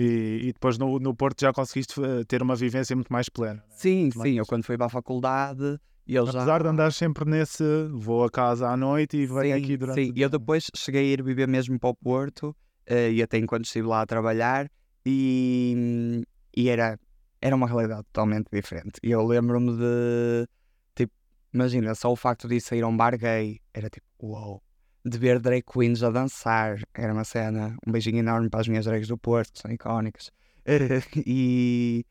E, 0.00 0.48
e 0.48 0.52
depois 0.54 0.78
no, 0.78 0.98
no 0.98 1.14
Porto 1.14 1.42
já 1.42 1.52
conseguiste 1.52 2.02
eh, 2.02 2.24
ter 2.24 2.42
uma 2.42 2.56
vivência 2.56 2.96
muito 2.96 3.12
mais 3.12 3.28
plena. 3.28 3.62
Sim, 3.68 4.04
Muito 4.04 4.18
mais 4.18 4.30
sim, 4.30 4.38
eu 4.38 4.46
quando 4.46 4.64
fui 4.64 4.78
para 4.78 4.86
a 4.86 4.88
faculdade, 4.88 5.78
eu 6.08 6.24
já... 6.24 6.38
Apesar 6.38 6.62
de 6.62 6.68
andar 6.68 6.90
sempre 6.90 7.28
nesse 7.28 7.62
vou 7.92 8.24
a 8.24 8.30
casa 8.30 8.68
à 8.68 8.76
noite 8.78 9.18
e 9.18 9.26
venho 9.26 9.56
Sim, 9.56 9.62
aqui 9.62 9.76
durante 9.76 10.06
Sim, 10.06 10.12
eu 10.16 10.30
depois 10.30 10.68
cheguei 10.74 11.02
a 11.02 11.12
ir 11.12 11.22
viver 11.22 11.46
mesmo 11.46 11.78
para 11.78 11.90
o 11.90 11.94
Porto, 11.94 12.56
eh, 12.86 13.12
e 13.12 13.22
até 13.22 13.36
enquanto 13.36 13.66
estive 13.66 13.88
lá 13.88 14.00
a 14.00 14.06
trabalhar, 14.06 14.70
e, 15.04 16.22
e 16.56 16.68
era, 16.70 16.98
era 17.38 17.54
uma 17.54 17.66
realidade 17.66 18.04
totalmente 18.04 18.48
diferente. 18.50 18.98
E 19.02 19.10
eu 19.10 19.22
lembro-me 19.26 19.76
de, 19.76 20.48
tipo, 20.94 21.12
imagina, 21.52 21.94
só 21.94 22.10
o 22.10 22.16
facto 22.16 22.48
de 22.48 22.54
ir 22.54 22.60
sair 22.62 22.82
a 22.82 22.88
um 22.88 22.96
bar 22.96 23.18
gay, 23.18 23.60
era 23.74 23.90
tipo, 23.90 24.06
uau. 24.22 24.62
De 25.04 25.16
ver 25.18 25.38
drag 25.38 25.62
queens 25.62 26.02
a 26.02 26.10
dançar, 26.10 26.78
era 26.94 27.12
uma 27.12 27.24
cena, 27.24 27.76
um 27.86 27.92
beijinho 27.92 28.18
enorme 28.18 28.50
para 28.50 28.60
as 28.60 28.68
minhas 28.68 28.84
drags 28.84 29.08
do 29.08 29.16
Porto, 29.16 29.52
que 29.52 29.58
são 29.60 29.70
icónicas. 29.70 30.30
e, 31.26 32.04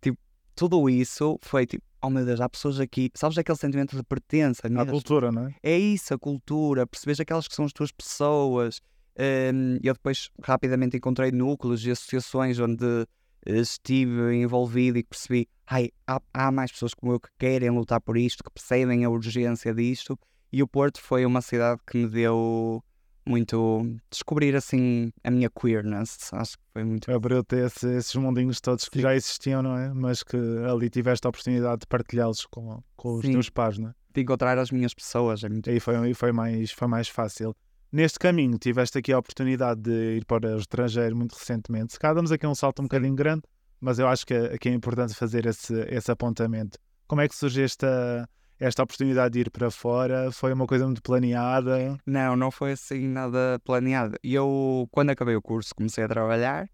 tipo, 0.00 0.18
tudo 0.54 0.88
isso 0.90 1.38
foi 1.42 1.66
tipo, 1.66 1.84
oh 2.02 2.10
meu 2.10 2.24
Deus, 2.24 2.40
há 2.40 2.48
pessoas 2.48 2.78
aqui, 2.78 3.10
sabes 3.14 3.38
aquele 3.38 3.56
sentimento 3.56 3.96
de 3.96 4.02
pertença 4.02 4.68
mesmo? 4.68 4.90
cultura, 4.90 5.32
não 5.32 5.48
é? 5.48 5.54
é 5.62 5.78
isso, 5.78 6.12
a 6.12 6.18
cultura, 6.18 6.86
percebes 6.86 7.18
aquelas 7.18 7.48
que 7.48 7.54
são 7.54 7.64
as 7.64 7.72
tuas 7.72 7.90
pessoas. 7.90 8.80
Hum, 9.18 9.78
eu 9.82 9.94
depois 9.94 10.28
rapidamente 10.42 10.96
encontrei 10.96 11.30
núcleos 11.30 11.86
e 11.86 11.90
associações 11.90 12.58
onde 12.58 13.06
eh, 13.46 13.58
estive 13.58 14.34
envolvido 14.34 14.98
e 14.98 15.04
percebi, 15.04 15.48
ai, 15.66 15.90
há, 16.06 16.20
há 16.32 16.50
mais 16.50 16.72
pessoas 16.72 16.92
como 16.94 17.12
eu 17.12 17.20
que 17.20 17.28
querem 17.38 17.70
lutar 17.70 18.00
por 18.00 18.16
isto, 18.16 18.42
que 18.42 18.50
percebem 18.50 19.04
a 19.04 19.10
urgência 19.10 19.72
disto. 19.72 20.18
E 20.54 20.62
o 20.62 20.68
Porto 20.68 21.00
foi 21.00 21.26
uma 21.26 21.42
cidade 21.42 21.80
que 21.84 21.98
me 21.98 22.06
deu 22.06 22.80
muito 23.26 23.84
descobrir 24.08 24.54
assim 24.54 25.12
a 25.24 25.28
minha 25.28 25.50
queerness. 25.50 26.32
Acho 26.32 26.56
que 26.56 26.62
foi 26.72 26.84
muito. 26.84 27.10
Abriu-te 27.10 27.56
esse, 27.56 27.88
esses 27.88 28.14
mundinhos 28.14 28.60
todos 28.60 28.88
que 28.88 28.98
Sim. 28.98 29.02
já 29.02 29.16
existiam, 29.16 29.64
não 29.64 29.76
é? 29.76 29.92
Mas 29.92 30.22
que 30.22 30.36
ali 30.70 30.88
tiveste 30.88 31.26
a 31.26 31.30
oportunidade 31.30 31.80
de 31.80 31.86
partilhá-los 31.88 32.46
com, 32.46 32.80
com 32.94 33.14
os 33.14 33.22
Sim. 33.26 33.32
teus 33.32 33.50
pais, 33.50 33.78
não 33.78 33.88
é? 33.88 33.94
De 34.14 34.20
encontrar 34.20 34.56
as 34.56 34.70
minhas 34.70 34.94
pessoas. 34.94 35.42
É 35.42 35.48
muito... 35.48 35.68
E 35.68 35.72
aí 35.72 35.80
foi, 35.80 36.14
foi, 36.14 36.30
mais, 36.30 36.70
foi 36.70 36.86
mais 36.86 37.08
fácil. 37.08 37.52
Neste 37.90 38.20
caminho, 38.20 38.56
tiveste 38.56 38.96
aqui 38.96 39.12
a 39.12 39.18
oportunidade 39.18 39.80
de 39.80 40.18
ir 40.18 40.24
para 40.24 40.54
o 40.54 40.58
estrangeiro 40.60 41.16
muito 41.16 41.32
recentemente. 41.32 41.94
Se 41.94 41.98
calhar 41.98 42.14
damos 42.14 42.30
aqui 42.30 42.46
um 42.46 42.54
salto 42.54 42.78
um 42.78 42.84
bocadinho 42.84 43.16
grande, 43.16 43.42
mas 43.80 43.98
eu 43.98 44.06
acho 44.06 44.24
que, 44.24 44.56
que 44.58 44.68
é 44.68 44.72
importante 44.72 45.14
fazer 45.14 45.46
esse, 45.46 45.74
esse 45.88 46.12
apontamento. 46.12 46.78
Como 47.08 47.20
é 47.20 47.26
que 47.26 47.34
surge 47.34 47.60
esta, 47.60 48.28
esta 48.58 48.82
oportunidade 48.82 49.32
de 49.32 49.40
ir 49.40 49.50
para 49.50 49.70
fora? 49.70 50.30
Foi 50.32 50.52
uma 50.52 50.66
coisa 50.66 50.84
muito 50.86 51.02
planeada? 51.02 51.98
Não, 52.06 52.36
não 52.36 52.50
foi 52.50 52.72
assim 52.72 53.08
nada 53.08 53.60
planeado. 53.64 54.16
Eu, 54.22 54.88
quando 54.90 55.10
acabei 55.10 55.36
o 55.36 55.42
curso, 55.42 55.74
comecei 55.74 56.04
a 56.04 56.08
trabalhar 56.08 56.68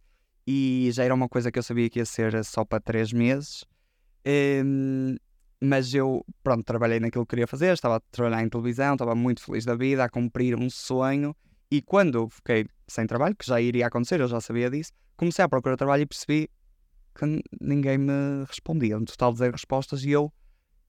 e 0.47 0.91
já 0.93 1.05
era 1.05 1.15
uma 1.15 1.29
coisa 1.29 1.51
que 1.51 1.59
eu 1.59 1.63
sabia 1.63 1.89
que 1.89 1.99
ia 1.99 2.05
ser 2.05 2.45
só 2.45 2.65
para 2.65 2.81
três 2.81 3.13
meses. 3.13 3.65
Hum, 4.27 5.17
mas 5.61 5.95
eu, 5.95 6.25
pronto, 6.43 6.65
trabalhei 6.65 7.01
naquilo 7.01 7.27
que 7.27 7.31
queria 7.31 7.47
fazer, 7.47 7.73
estava 7.73 7.97
a 7.97 8.01
trabalhar 8.11 8.43
em 8.43 8.49
televisão, 8.49 8.95
estava 8.95 9.15
muito 9.15 9.43
feliz 9.43 9.65
da 9.65 9.75
vida, 9.75 10.05
a 10.05 10.09
cumprir 10.09 10.57
um 10.57 10.71
sonho. 10.71 11.35
E 11.71 11.81
quando 11.83 12.29
fiquei 12.29 12.67
sem 12.89 13.07
trabalho, 13.07 13.37
que 13.37 13.47
já 13.47 13.61
iria 13.61 13.87
acontecer, 13.87 14.21
eu 14.21 14.29
já 14.29 14.41
sabia 14.41 14.71
disso, 14.71 14.93
comecei 15.17 15.45
a 15.45 15.49
procurar 15.49 15.77
trabalho 15.77 16.03
e 16.03 16.07
percebi 16.07 16.51
que 17.15 17.43
ninguém 17.61 17.99
me 17.99 18.45
respondia. 18.47 18.97
Um 18.97 19.05
total 19.05 19.33
de 19.33 19.51
respostas 19.51 20.03
e 20.05 20.11
eu 20.11 20.33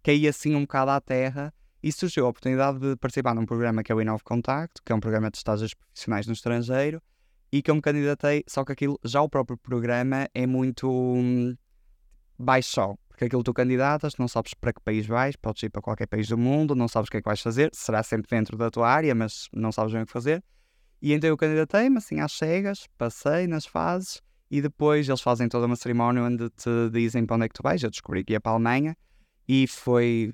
caí 0.04 0.28
assim 0.28 0.56
um 0.56 0.62
bocado 0.62 0.92
à 0.92 1.02
terra 1.02 1.54
e 1.84 1.92
surgiu 1.92 2.26
a 2.26 2.30
oportunidade 2.30 2.80
de 2.80 2.96
participar 2.96 3.34
num 3.34 3.46
programa 3.46 3.84
que 3.84 3.92
é 3.92 3.96
o 3.96 4.02
Inove 4.02 4.24
Contacto, 4.24 4.82
que 4.84 4.92
é 4.92 4.96
um 4.96 5.00
programa 5.00 5.32
de 5.32 5.38
estágios 5.38 5.74
profissionais 5.74 6.28
no 6.28 6.34
estrangeiro, 6.34 7.02
e 7.52 7.62
que 7.62 7.70
eu 7.70 7.76
me 7.76 7.82
candidatei, 7.82 8.44
só 8.48 8.64
que 8.64 8.72
aquilo, 8.72 9.00
já 9.04 9.22
o 9.22 9.30
próprio 9.30 9.58
programa 9.58 10.28
é 10.34 10.48
muito 10.48 10.90
hum, 10.90 11.56
baixo, 12.38 12.98
porque 13.10 13.26
aquilo 13.26 13.44
tu 13.44 13.54
candidatas, 13.54 14.16
não 14.18 14.28
sabes 14.28 14.54
para 14.54 14.72
que 14.72 14.82
país 14.82 15.06
vais, 15.06 15.36
podes 15.36 15.64
ir 15.64 15.70
para 15.70 15.82
qualquer 15.82 16.08
país 16.08 16.28
do 16.28 16.38
mundo, 16.38 16.76
não 16.76 16.88
sabes 16.88 17.08
o 17.08 17.12
que 17.12 17.18
é 17.18 17.22
que 17.22 17.28
vais 17.28 17.42
fazer, 17.42 17.70
será 17.74 18.04
sempre 18.04 18.30
dentro 18.30 18.58
da 18.58 18.70
tua 18.70 18.90
área, 18.90 19.14
mas 19.14 19.50
não 19.54 19.72
sabes 19.72 19.92
bem 19.92 20.04
o 20.04 20.06
que 20.06 20.12
fazer. 20.12 20.44
E 21.02 21.14
então 21.14 21.28
eu 21.30 21.36
candidatei-me 21.36 21.98
assim 21.98 22.20
às 22.20 22.32
cegas, 22.32 22.88
passei 22.98 23.48
nas 23.48 23.66
fases, 23.66 24.22
e 24.50 24.62
depois 24.62 25.08
eles 25.10 25.22
fazem 25.22 25.50
toda 25.50 25.66
uma 25.66 25.76
cerimónia 25.76 26.24
onde 26.24 26.50
te 26.52 26.90
dizem 26.92 27.26
para 27.26 27.38
onde 27.38 27.46
é 27.46 27.48
que 27.48 27.56
tu 27.56 27.64
vais. 27.64 27.82
Eu 27.82 27.90
descobri 27.90 28.24
que 28.24 28.34
ia 28.34 28.40
para 28.40 28.52
a 28.52 28.56
Alemanha, 28.56 28.96
e 29.54 29.68
foi 29.68 30.32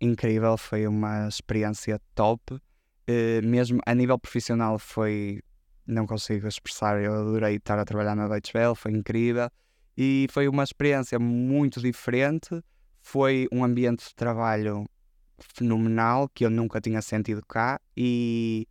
incrível, 0.00 0.56
foi 0.56 0.86
uma 0.86 1.28
experiência 1.28 2.00
top. 2.14 2.58
Eh, 3.06 3.42
mesmo 3.42 3.78
a 3.84 3.94
nível 3.94 4.18
profissional 4.18 4.78
foi, 4.78 5.42
não 5.86 6.06
consigo 6.06 6.48
expressar, 6.48 6.98
eu 6.98 7.12
adorei 7.12 7.56
estar 7.56 7.78
a 7.78 7.84
trabalhar 7.84 8.16
na 8.16 8.26
Deutsche 8.26 8.56
Welle, 8.56 8.74
foi 8.74 8.92
incrível. 8.92 9.50
E 9.94 10.26
foi 10.30 10.48
uma 10.48 10.64
experiência 10.64 11.18
muito 11.18 11.78
diferente, 11.78 12.58
foi 13.02 13.46
um 13.52 13.62
ambiente 13.62 14.08
de 14.08 14.14
trabalho 14.14 14.86
fenomenal 15.38 16.26
que 16.32 16.46
eu 16.46 16.50
nunca 16.50 16.80
tinha 16.80 17.02
sentido 17.02 17.42
cá 17.46 17.78
e 17.94 18.66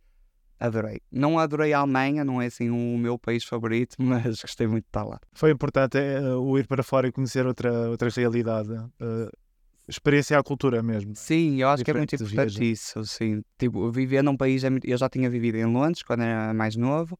adorei. 0.58 1.00
Não 1.08 1.38
adorei 1.38 1.72
a 1.72 1.78
Alemanha, 1.78 2.24
não 2.24 2.42
é 2.42 2.46
assim 2.46 2.68
o 2.68 2.98
meu 2.98 3.16
país 3.16 3.44
favorito, 3.44 3.94
mas 4.02 4.40
gostei 4.42 4.66
muito 4.66 4.86
de 4.86 4.88
estar 4.88 5.04
lá. 5.04 5.20
Foi 5.34 5.52
importante 5.52 5.98
eh, 5.98 6.34
o 6.34 6.58
ir 6.58 6.66
para 6.66 6.82
fora 6.82 7.06
e 7.06 7.12
conhecer 7.12 7.46
outra, 7.46 7.90
outra 7.90 8.08
realidade. 8.10 8.74
eh, 8.98 9.43
experienciar 9.86 10.40
a 10.40 10.42
cultura 10.42 10.82
mesmo. 10.82 11.12
Sim, 11.14 11.60
eu 11.60 11.68
acho 11.68 11.84
que 11.84 11.90
é 11.90 11.94
muito 11.94 12.10
Diferente 12.10 12.32
importante 12.32 12.58
viajar. 12.58 12.72
isso, 12.72 13.04
sim. 13.04 13.42
Tipo, 13.58 13.90
viver 13.90 14.22
num 14.22 14.36
país 14.36 14.64
é. 14.64 14.68
Eu 14.84 14.96
já 14.96 15.08
tinha 15.08 15.28
vivido 15.28 15.56
em 15.56 15.64
Londres 15.66 16.02
quando 16.02 16.22
era 16.22 16.54
mais 16.54 16.76
novo 16.76 17.18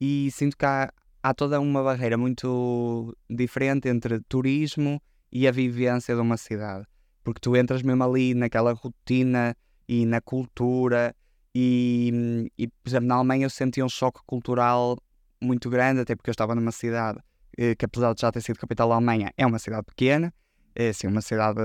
e 0.00 0.30
sinto 0.32 0.56
que 0.56 0.64
há, 0.64 0.90
há 1.22 1.34
toda 1.34 1.60
uma 1.60 1.82
barreira 1.82 2.16
muito 2.16 3.16
diferente 3.28 3.88
entre 3.88 4.20
turismo 4.28 5.00
e 5.30 5.46
a 5.46 5.52
vivência 5.52 6.14
de 6.14 6.20
uma 6.20 6.36
cidade. 6.36 6.86
Porque 7.22 7.40
tu 7.40 7.56
entras 7.56 7.82
mesmo 7.82 8.02
ali 8.04 8.34
naquela 8.34 8.72
rotina 8.72 9.54
e 9.88 10.06
na 10.06 10.20
cultura 10.20 11.14
e, 11.54 12.50
e 12.58 12.68
por 12.68 12.88
exemplo, 12.88 13.08
na 13.08 13.16
Alemanha 13.16 13.46
eu 13.46 13.50
senti 13.50 13.82
um 13.82 13.88
choque 13.88 14.20
cultural 14.26 14.96
muito 15.40 15.68
grande, 15.68 16.00
até 16.00 16.14
porque 16.14 16.30
eu 16.30 16.32
estava 16.32 16.54
numa 16.54 16.72
cidade 16.72 17.18
eh, 17.56 17.74
que 17.74 17.84
apesar 17.84 18.14
de 18.14 18.20
já 18.20 18.30
ter 18.30 18.40
sido 18.42 18.58
capital 18.58 18.88
da 18.88 18.94
Alemanha, 18.94 19.32
é 19.36 19.46
uma 19.46 19.58
cidade 19.58 19.84
pequena, 19.84 20.32
é 20.76 20.90
assim, 20.90 21.06
uma 21.06 21.22
cidade 21.22 21.58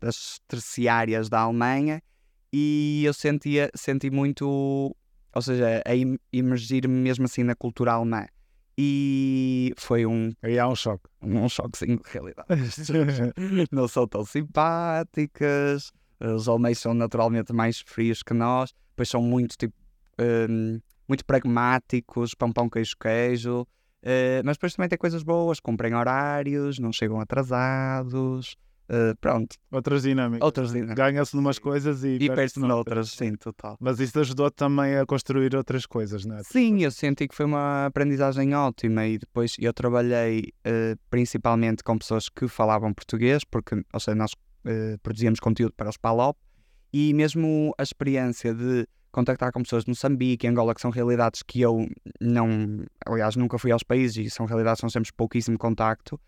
das 0.00 0.40
terciárias 0.48 1.28
da 1.28 1.40
Alemanha 1.40 2.02
e 2.52 3.02
eu 3.04 3.12
sentia, 3.12 3.70
senti 3.74 4.10
muito, 4.10 4.46
ou 5.34 5.42
seja, 5.42 5.82
a 5.84 5.90
imergir-me 6.32 6.94
mesmo 6.94 7.26
assim 7.26 7.44
na 7.44 7.54
cultura 7.54 7.92
alemã. 7.92 8.26
E 8.76 9.74
foi 9.76 10.06
um, 10.06 10.32
Aí 10.42 10.58
há 10.58 10.66
um 10.66 10.74
choque. 10.74 11.04
um 11.22 11.48
choquezinho 11.48 11.98
de 11.98 12.10
realidade. 12.10 12.48
não 13.70 13.86
são 13.86 14.08
tão 14.08 14.24
simpáticas, 14.24 15.92
os 16.18 16.48
alemães 16.48 16.78
são 16.78 16.94
naturalmente 16.94 17.52
mais 17.52 17.80
frios 17.80 18.22
que 18.22 18.32
nós, 18.32 18.72
depois 18.90 19.08
são 19.08 19.22
muito 19.22 19.56
tipo 19.56 19.74
hum, 20.18 20.80
muito 21.06 21.24
pragmáticos, 21.24 22.34
pão 22.34 22.52
pão 22.52 22.70
queijo 22.70 22.94
queijo, 22.98 23.66
eh, 24.02 24.42
mas 24.44 24.56
depois 24.56 24.74
também 24.74 24.88
tem 24.88 24.98
coisas 24.98 25.22
boas, 25.22 25.60
cumprem 25.60 25.94
horários, 25.94 26.78
não 26.78 26.92
chegam 26.92 27.20
atrasados, 27.20 28.56
eh, 28.88 29.14
pronto, 29.20 29.56
Outras 29.70 30.02
dinâmicas. 30.02 30.44
outras 30.44 30.72
dinâmicas. 30.72 30.96
Ganha-se 30.96 31.36
numas 31.36 31.58
coisas 31.58 32.02
e, 32.02 32.16
E 32.20 32.28
perde-se 32.28 32.58
noutras, 32.60 33.10
sim, 33.10 33.34
total. 33.36 33.76
Mas 33.80 34.00
isso 34.00 34.18
ajudou 34.18 34.50
também 34.50 34.96
a 34.96 35.06
construir 35.06 35.54
outras 35.54 35.86
coisas, 35.86 36.24
não 36.24 36.38
é? 36.38 36.42
Sim, 36.42 36.82
eu 36.82 36.90
senti 36.90 37.28
que 37.28 37.34
foi 37.34 37.46
uma 37.46 37.86
aprendizagem 37.86 38.54
ótima 38.54 39.06
e 39.06 39.18
depois 39.18 39.54
eu 39.58 39.72
trabalhei 39.72 40.52
eh, 40.64 40.96
principalmente 41.08 41.84
com 41.84 41.96
pessoas 41.98 42.28
que 42.28 42.48
falavam 42.48 42.92
português, 42.92 43.44
porque, 43.44 43.76
ou 43.92 44.00
seja, 44.00 44.14
nós 44.16 44.32
produzíamos 45.02 45.40
conteúdo 45.40 45.72
para 45.74 45.88
os 45.88 45.96
PALOP 45.96 46.36
e 46.92 47.14
mesmo 47.14 47.74
a 47.78 47.82
experiência 47.82 48.52
de 48.54 48.86
contactar 49.12 49.52
com 49.52 49.62
pessoas 49.62 49.84
de 49.84 49.90
Moçambique 49.90 50.46
Angola, 50.46 50.74
que 50.74 50.80
são 50.80 50.90
realidades 50.90 51.42
que 51.42 51.60
eu 51.60 51.88
não, 52.20 52.84
aliás, 53.06 53.36
nunca 53.36 53.58
fui 53.58 53.72
aos 53.72 53.82
países 53.82 54.16
e 54.16 54.30
são 54.30 54.46
realidades 54.46 54.80
que 54.80 54.84
nós 54.84 54.92
temos 54.92 55.10
pouquíssimo 55.10 55.58
contacto, 55.58 56.20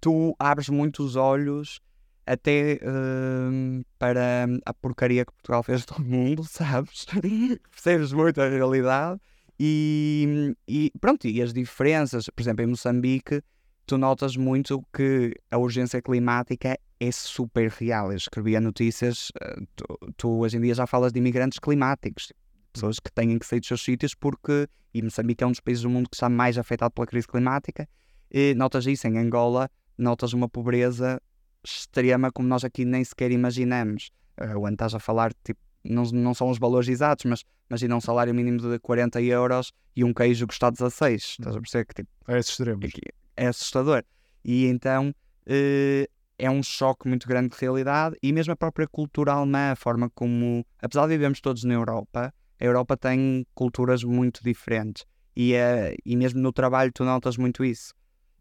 tu 0.00 0.34
abres 0.38 0.68
muito 0.68 1.02
os 1.02 1.16
olhos 1.16 1.80
até 2.26 2.72
eh, 2.72 3.84
para 3.98 4.46
a 4.64 4.74
porcaria 4.74 5.24
que 5.24 5.32
Portugal 5.32 5.62
fez 5.62 5.84
do 5.84 6.00
mundo, 6.02 6.44
sabes? 6.44 7.06
Percebes 7.70 8.12
muito 8.12 8.40
a 8.40 8.48
realidade 8.48 9.20
e, 9.58 10.54
e 10.66 10.90
pronto, 11.00 11.26
e 11.26 11.40
as 11.40 11.52
diferenças, 11.52 12.26
por 12.34 12.42
exemplo, 12.42 12.64
em 12.64 12.68
Moçambique, 12.68 13.42
tu 13.86 13.98
notas 13.98 14.36
muito 14.36 14.82
que 14.92 15.34
a 15.50 15.58
urgência 15.58 16.02
climática 16.02 16.78
é 17.08 17.12
super 17.12 17.70
real. 17.70 18.10
Eu 18.10 18.16
escrevia 18.16 18.60
notícias, 18.60 19.30
eh, 19.40 19.60
tu, 19.76 19.98
tu 20.16 20.38
hoje 20.40 20.56
em 20.56 20.60
dia 20.60 20.74
já 20.74 20.86
falas 20.86 21.12
de 21.12 21.18
imigrantes 21.18 21.58
climáticos, 21.58 22.32
pessoas 22.72 22.98
que 22.98 23.10
têm 23.12 23.38
que 23.38 23.46
sair 23.46 23.60
dos 23.60 23.68
seus 23.68 23.82
sítios 23.82 24.14
porque, 24.14 24.68
e 24.92 25.02
Moçambique 25.02 25.42
é 25.42 25.46
um 25.46 25.50
dos 25.50 25.60
países 25.60 25.82
do 25.82 25.90
mundo 25.90 26.08
que 26.08 26.16
está 26.16 26.28
mais 26.28 26.58
afetado 26.58 26.92
pela 26.92 27.06
crise 27.06 27.26
climática, 27.26 27.88
e 28.30 28.54
notas 28.54 28.86
isso 28.86 29.06
em 29.06 29.18
Angola, 29.18 29.70
notas 29.96 30.32
uma 30.32 30.48
pobreza 30.48 31.20
extrema 31.64 32.30
como 32.30 32.48
nós 32.48 32.64
aqui 32.64 32.84
nem 32.84 33.02
sequer 33.02 33.30
imaginamos. 33.30 34.10
Uh, 34.38 34.58
o 34.58 34.66
ano 34.66 34.74
estás 34.74 34.94
a 34.94 34.98
falar, 34.98 35.32
tipo, 35.44 35.60
não, 35.84 36.02
não 36.04 36.34
são 36.34 36.50
os 36.50 36.58
valores 36.58 36.88
exatos, 36.88 37.24
mas 37.24 37.44
imagina 37.70 37.96
um 37.96 38.00
salário 38.00 38.34
mínimo 38.34 38.58
de 38.58 38.78
40 38.80 39.22
euros 39.22 39.72
e 39.94 40.02
um 40.02 40.12
queijo 40.12 40.46
que 40.46 40.52
está 40.52 40.68
a 40.68 40.70
16. 40.70 41.36
Estás 41.38 41.56
a 41.56 41.60
perceber 41.60 41.84
que 41.86 41.94
tipo, 41.94 42.10
extremos. 42.28 42.84
aqui 42.84 43.00
é 43.36 43.46
assustador. 43.46 44.02
E 44.44 44.66
então 44.66 45.14
eh, 45.46 46.08
é 46.38 46.50
um 46.50 46.62
choque 46.62 47.08
muito 47.08 47.28
grande 47.28 47.50
de 47.50 47.56
realidade 47.60 48.16
e 48.22 48.32
mesmo 48.32 48.52
a 48.52 48.56
própria 48.56 48.86
cultura 48.86 49.32
alemã, 49.32 49.72
a 49.72 49.76
forma 49.76 50.10
como, 50.10 50.64
apesar 50.80 51.02
de 51.02 51.08
vivemos 51.08 51.40
todos 51.40 51.64
na 51.64 51.74
Europa, 51.74 52.32
a 52.60 52.64
Europa 52.64 52.96
tem 52.96 53.46
culturas 53.54 54.02
muito 54.02 54.42
diferentes 54.42 55.04
e, 55.36 55.54
eh, 55.54 55.96
e 56.04 56.16
mesmo 56.16 56.40
no 56.40 56.52
trabalho 56.52 56.92
tu 56.92 57.04
notas 57.04 57.36
muito 57.36 57.64
isso. 57.64 57.92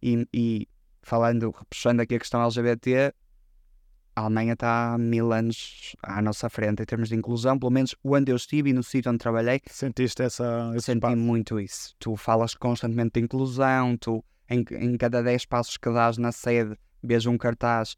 E, 0.02 0.28
e 0.34 0.68
falando, 1.02 1.54
puxando 1.70 2.00
aqui 2.02 2.16
a 2.16 2.20
questão 2.20 2.44
LGBT, 2.44 3.14
a 4.16 4.22
Alemanha 4.22 4.54
está 4.54 4.94
há 4.94 4.98
mil 4.98 5.34
anos 5.34 5.96
à 6.04 6.22
nossa 6.22 6.50
frente 6.50 6.84
em 6.84 6.86
termos 6.86 7.10
de 7.10 7.16
inclusão, 7.16 7.58
pelo 7.58 7.72
menos 7.72 7.96
onde 8.04 8.32
eu 8.32 8.36
estive 8.36 8.70
e 8.70 8.74
no 8.74 8.84
sítio 8.84 9.12
onde 9.12 9.20
trabalhei, 9.20 9.60
Sentiste 9.68 10.22
essa, 10.22 10.72
senti 10.80 10.98
espaço? 10.98 11.18
muito 11.18 11.60
isso. 11.60 11.96
Tu 12.00 12.16
falas 12.16 12.54
constantemente 12.54 13.14
de 13.14 13.22
inclusão, 13.22 13.98
tu 13.98 14.24
em, 14.50 14.64
em 14.72 14.98
cada 14.98 15.24
10 15.24 15.46
passos 15.46 15.78
que 15.78 15.90
dás 15.90 16.18
na 16.18 16.32
sede 16.32 16.78
vês 17.04 17.26
um 17.26 17.38
cartaz 17.38 17.96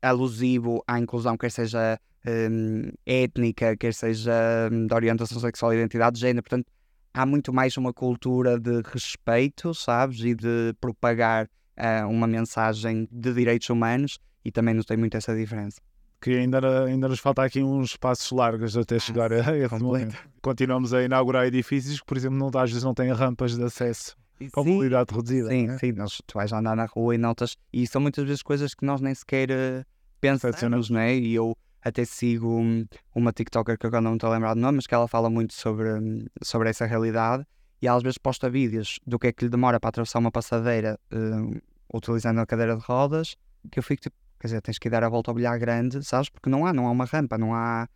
alusivo 0.00 0.82
à 0.86 0.98
inclusão, 0.98 1.36
quer 1.36 1.50
seja 1.50 1.98
hum, 2.26 2.90
étnica, 3.04 3.76
quer 3.76 3.92
seja 3.92 4.32
hum, 4.70 4.86
de 4.86 4.94
orientação 4.94 5.40
sexual 5.40 5.72
e 5.72 5.76
identidade 5.76 6.14
de 6.14 6.20
género. 6.20 6.42
Portanto, 6.42 6.66
há 7.12 7.26
muito 7.26 7.52
mais 7.52 7.76
uma 7.76 7.92
cultura 7.92 8.58
de 8.58 8.82
respeito, 8.82 9.74
sabes? 9.74 10.20
E 10.20 10.34
de 10.34 10.74
propagar 10.80 11.48
ah, 11.76 12.06
uma 12.06 12.26
mensagem 12.26 13.08
de 13.10 13.32
direitos 13.32 13.68
humanos 13.68 14.18
e 14.44 14.52
também 14.52 14.74
notei 14.74 14.96
muito 14.96 15.16
essa 15.16 15.34
diferença. 15.34 15.80
Que 16.20 16.30
ainda, 16.30 16.84
ainda 16.84 17.08
nos 17.08 17.20
falta 17.20 17.42
aqui 17.42 17.62
uns 17.62 17.96
passos 17.96 18.30
largos 18.32 18.76
até 18.76 18.98
chegar 18.98 19.32
a 19.32 19.56
esse 19.56 19.78
momento. 19.78 20.16
Continuamos 20.40 20.94
a 20.94 21.02
inaugurar 21.02 21.46
edifícios 21.46 22.00
que, 22.00 22.06
por 22.06 22.16
exemplo, 22.16 22.38
não, 22.38 22.48
às 22.60 22.70
vezes 22.70 22.84
não 22.84 22.94
têm 22.94 23.12
rampas 23.12 23.56
de 23.56 23.62
acesso 23.62 24.16
com 24.52 24.62
Sim, 24.62 24.72
mobilidade 24.72 25.14
reduzida. 25.14 25.48
Sim, 25.48 25.66
né? 25.66 25.78
sim, 25.78 25.92
nós, 25.92 26.20
tu 26.26 26.34
vais 26.34 26.52
andar 26.52 26.76
na 26.76 26.86
rua 26.86 27.14
e 27.14 27.18
notas, 27.18 27.56
e 27.72 27.86
são 27.86 28.00
muitas 28.00 28.24
vezes 28.24 28.42
coisas 28.42 28.74
que 28.74 28.84
nós 28.84 29.00
nem 29.00 29.14
sequer 29.14 29.50
eh, 29.50 29.84
pensamos, 30.20 30.90
não 30.90 31.00
é? 31.00 31.14
E 31.14 31.34
eu 31.34 31.56
até 31.82 32.04
sigo 32.04 32.60
hum, 32.60 32.84
uma 33.14 33.32
TikToker 33.32 33.78
que 33.78 33.86
agora 33.86 34.02
não 34.02 34.12
me 34.12 34.16
estou 34.16 34.30
a 34.30 34.34
lembrar 34.34 34.54
do 34.54 34.60
nome, 34.60 34.76
mas 34.76 34.86
que 34.86 34.94
ela 34.94 35.08
fala 35.08 35.30
muito 35.30 35.54
sobre, 35.54 35.92
hum, 35.92 36.26
sobre 36.42 36.68
essa 36.68 36.84
realidade 36.84 37.46
e 37.80 37.88
às 37.88 38.02
vezes 38.02 38.18
posta 38.18 38.50
vídeos 38.50 38.98
do 39.06 39.18
que 39.18 39.28
é 39.28 39.32
que 39.32 39.44
lhe 39.44 39.50
demora 39.50 39.78
para 39.78 39.90
atravessar 39.90 40.18
uma 40.18 40.30
passadeira 40.30 40.98
hum, 41.12 41.60
utilizando 41.92 42.40
a 42.40 42.46
cadeira 42.46 42.76
de 42.76 42.82
rodas, 42.82 43.36
que 43.70 43.78
eu 43.78 43.82
fico 43.82 44.02
tipo, 44.02 44.16
quer 44.40 44.48
dizer, 44.48 44.60
tens 44.60 44.78
que 44.78 44.88
ir 44.88 44.90
dar 44.90 45.04
a 45.04 45.08
volta 45.08 45.30
ao 45.30 45.34
bilhar 45.34 45.58
grande, 45.58 46.02
sabes? 46.04 46.28
Porque 46.28 46.50
não 46.50 46.66
há, 46.66 46.72
não 46.72 46.86
há 46.86 46.90
uma 46.90 47.04
rampa, 47.04 47.38
não 47.38 47.54
há. 47.54 47.88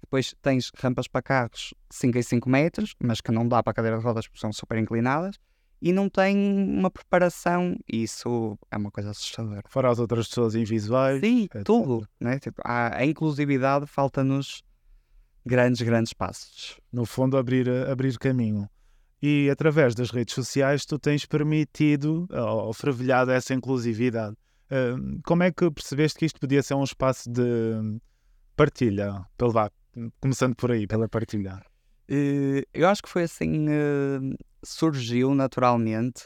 Depois 0.00 0.34
tens 0.42 0.70
rampas 0.76 1.08
para 1.08 1.22
carros 1.22 1.74
5 1.90 2.18
em 2.18 2.22
5 2.22 2.48
metros, 2.48 2.94
mas 3.02 3.20
que 3.20 3.32
não 3.32 3.46
dá 3.46 3.62
para 3.62 3.70
a 3.70 3.74
cadeira 3.74 3.98
de 3.98 4.04
rodas 4.04 4.26
porque 4.26 4.40
são 4.40 4.52
super 4.52 4.78
inclinadas 4.78 5.36
e 5.80 5.92
não 5.92 6.08
tem 6.08 6.36
uma 6.36 6.90
preparação. 6.90 7.76
E 7.90 8.02
isso 8.02 8.58
é 8.70 8.76
uma 8.76 8.90
coisa 8.90 9.10
assustadora. 9.10 9.62
Fora 9.68 9.90
as 9.90 9.98
outras 9.98 10.28
pessoas 10.28 10.54
invisuais. 10.54 11.20
Sim, 11.20 11.44
etc. 11.44 11.62
tudo. 11.64 12.06
Né? 12.20 12.38
Tipo, 12.38 12.60
há- 12.64 12.96
a 12.96 13.04
inclusividade 13.04 13.86
falta-nos 13.86 14.62
grandes, 15.44 15.80
grandes 15.82 16.12
passos. 16.12 16.78
no 16.92 17.04
fundo, 17.04 17.36
abrir, 17.36 17.68
abrir 17.88 18.18
caminho. 18.18 18.68
E 19.22 19.48
através 19.50 19.94
das 19.94 20.10
redes 20.10 20.34
sociais, 20.34 20.84
tu 20.84 20.98
tens 20.98 21.24
permitido 21.24 22.26
ou, 22.30 22.66
ou 22.66 22.72
fervilhado 22.74 23.30
essa 23.30 23.54
inclusividade. 23.54 24.36
Hum, 24.70 25.20
como 25.24 25.42
é 25.42 25.50
que 25.52 25.70
percebeste 25.70 26.18
que 26.18 26.26
isto 26.26 26.40
podia 26.40 26.62
ser 26.62 26.74
um 26.74 26.84
espaço 26.84 27.30
de 27.30 27.98
partilha? 28.56 29.24
Pelo 29.36 29.52
começando 30.20 30.54
por 30.54 30.70
aí, 30.70 30.86
pela 30.86 31.08
partilha. 31.08 31.62
Eh, 32.08 32.64
eu 32.72 32.88
acho 32.88 33.02
que 33.02 33.08
foi 33.08 33.24
assim, 33.24 33.66
eh, 33.68 34.36
surgiu 34.64 35.34
naturalmente. 35.34 36.24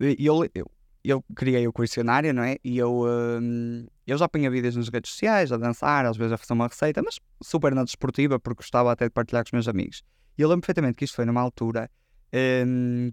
E 0.00 0.24
Eu, 0.24 0.48
eu, 0.54 0.70
eu 1.04 1.24
criei 1.34 1.66
o 1.66 1.72
questionário, 1.72 2.32
não 2.32 2.42
é? 2.42 2.56
E 2.64 2.78
eu, 2.78 3.04
eh, 3.06 3.86
eu 4.06 4.16
já 4.16 4.28
punha 4.28 4.50
vídeos 4.50 4.76
nas 4.76 4.88
redes 4.88 5.10
sociais, 5.10 5.52
a 5.52 5.56
dançar, 5.56 6.06
às 6.06 6.16
vezes 6.16 6.32
a 6.32 6.36
fazer 6.38 6.52
uma 6.52 6.68
receita, 6.68 7.02
mas 7.02 7.18
super 7.42 7.74
na 7.74 7.84
desportiva, 7.84 8.38
porque 8.38 8.62
gostava 8.62 8.92
até 8.92 9.06
de 9.06 9.10
partilhar 9.10 9.44
com 9.44 9.48
os 9.48 9.52
meus 9.52 9.68
amigos. 9.68 10.02
E 10.36 10.42
eu 10.42 10.48
lembro 10.48 10.62
perfeitamente 10.62 10.96
que 10.96 11.04
isto 11.04 11.16
foi 11.16 11.24
numa 11.24 11.40
altura 11.40 11.90
eh, 12.32 12.64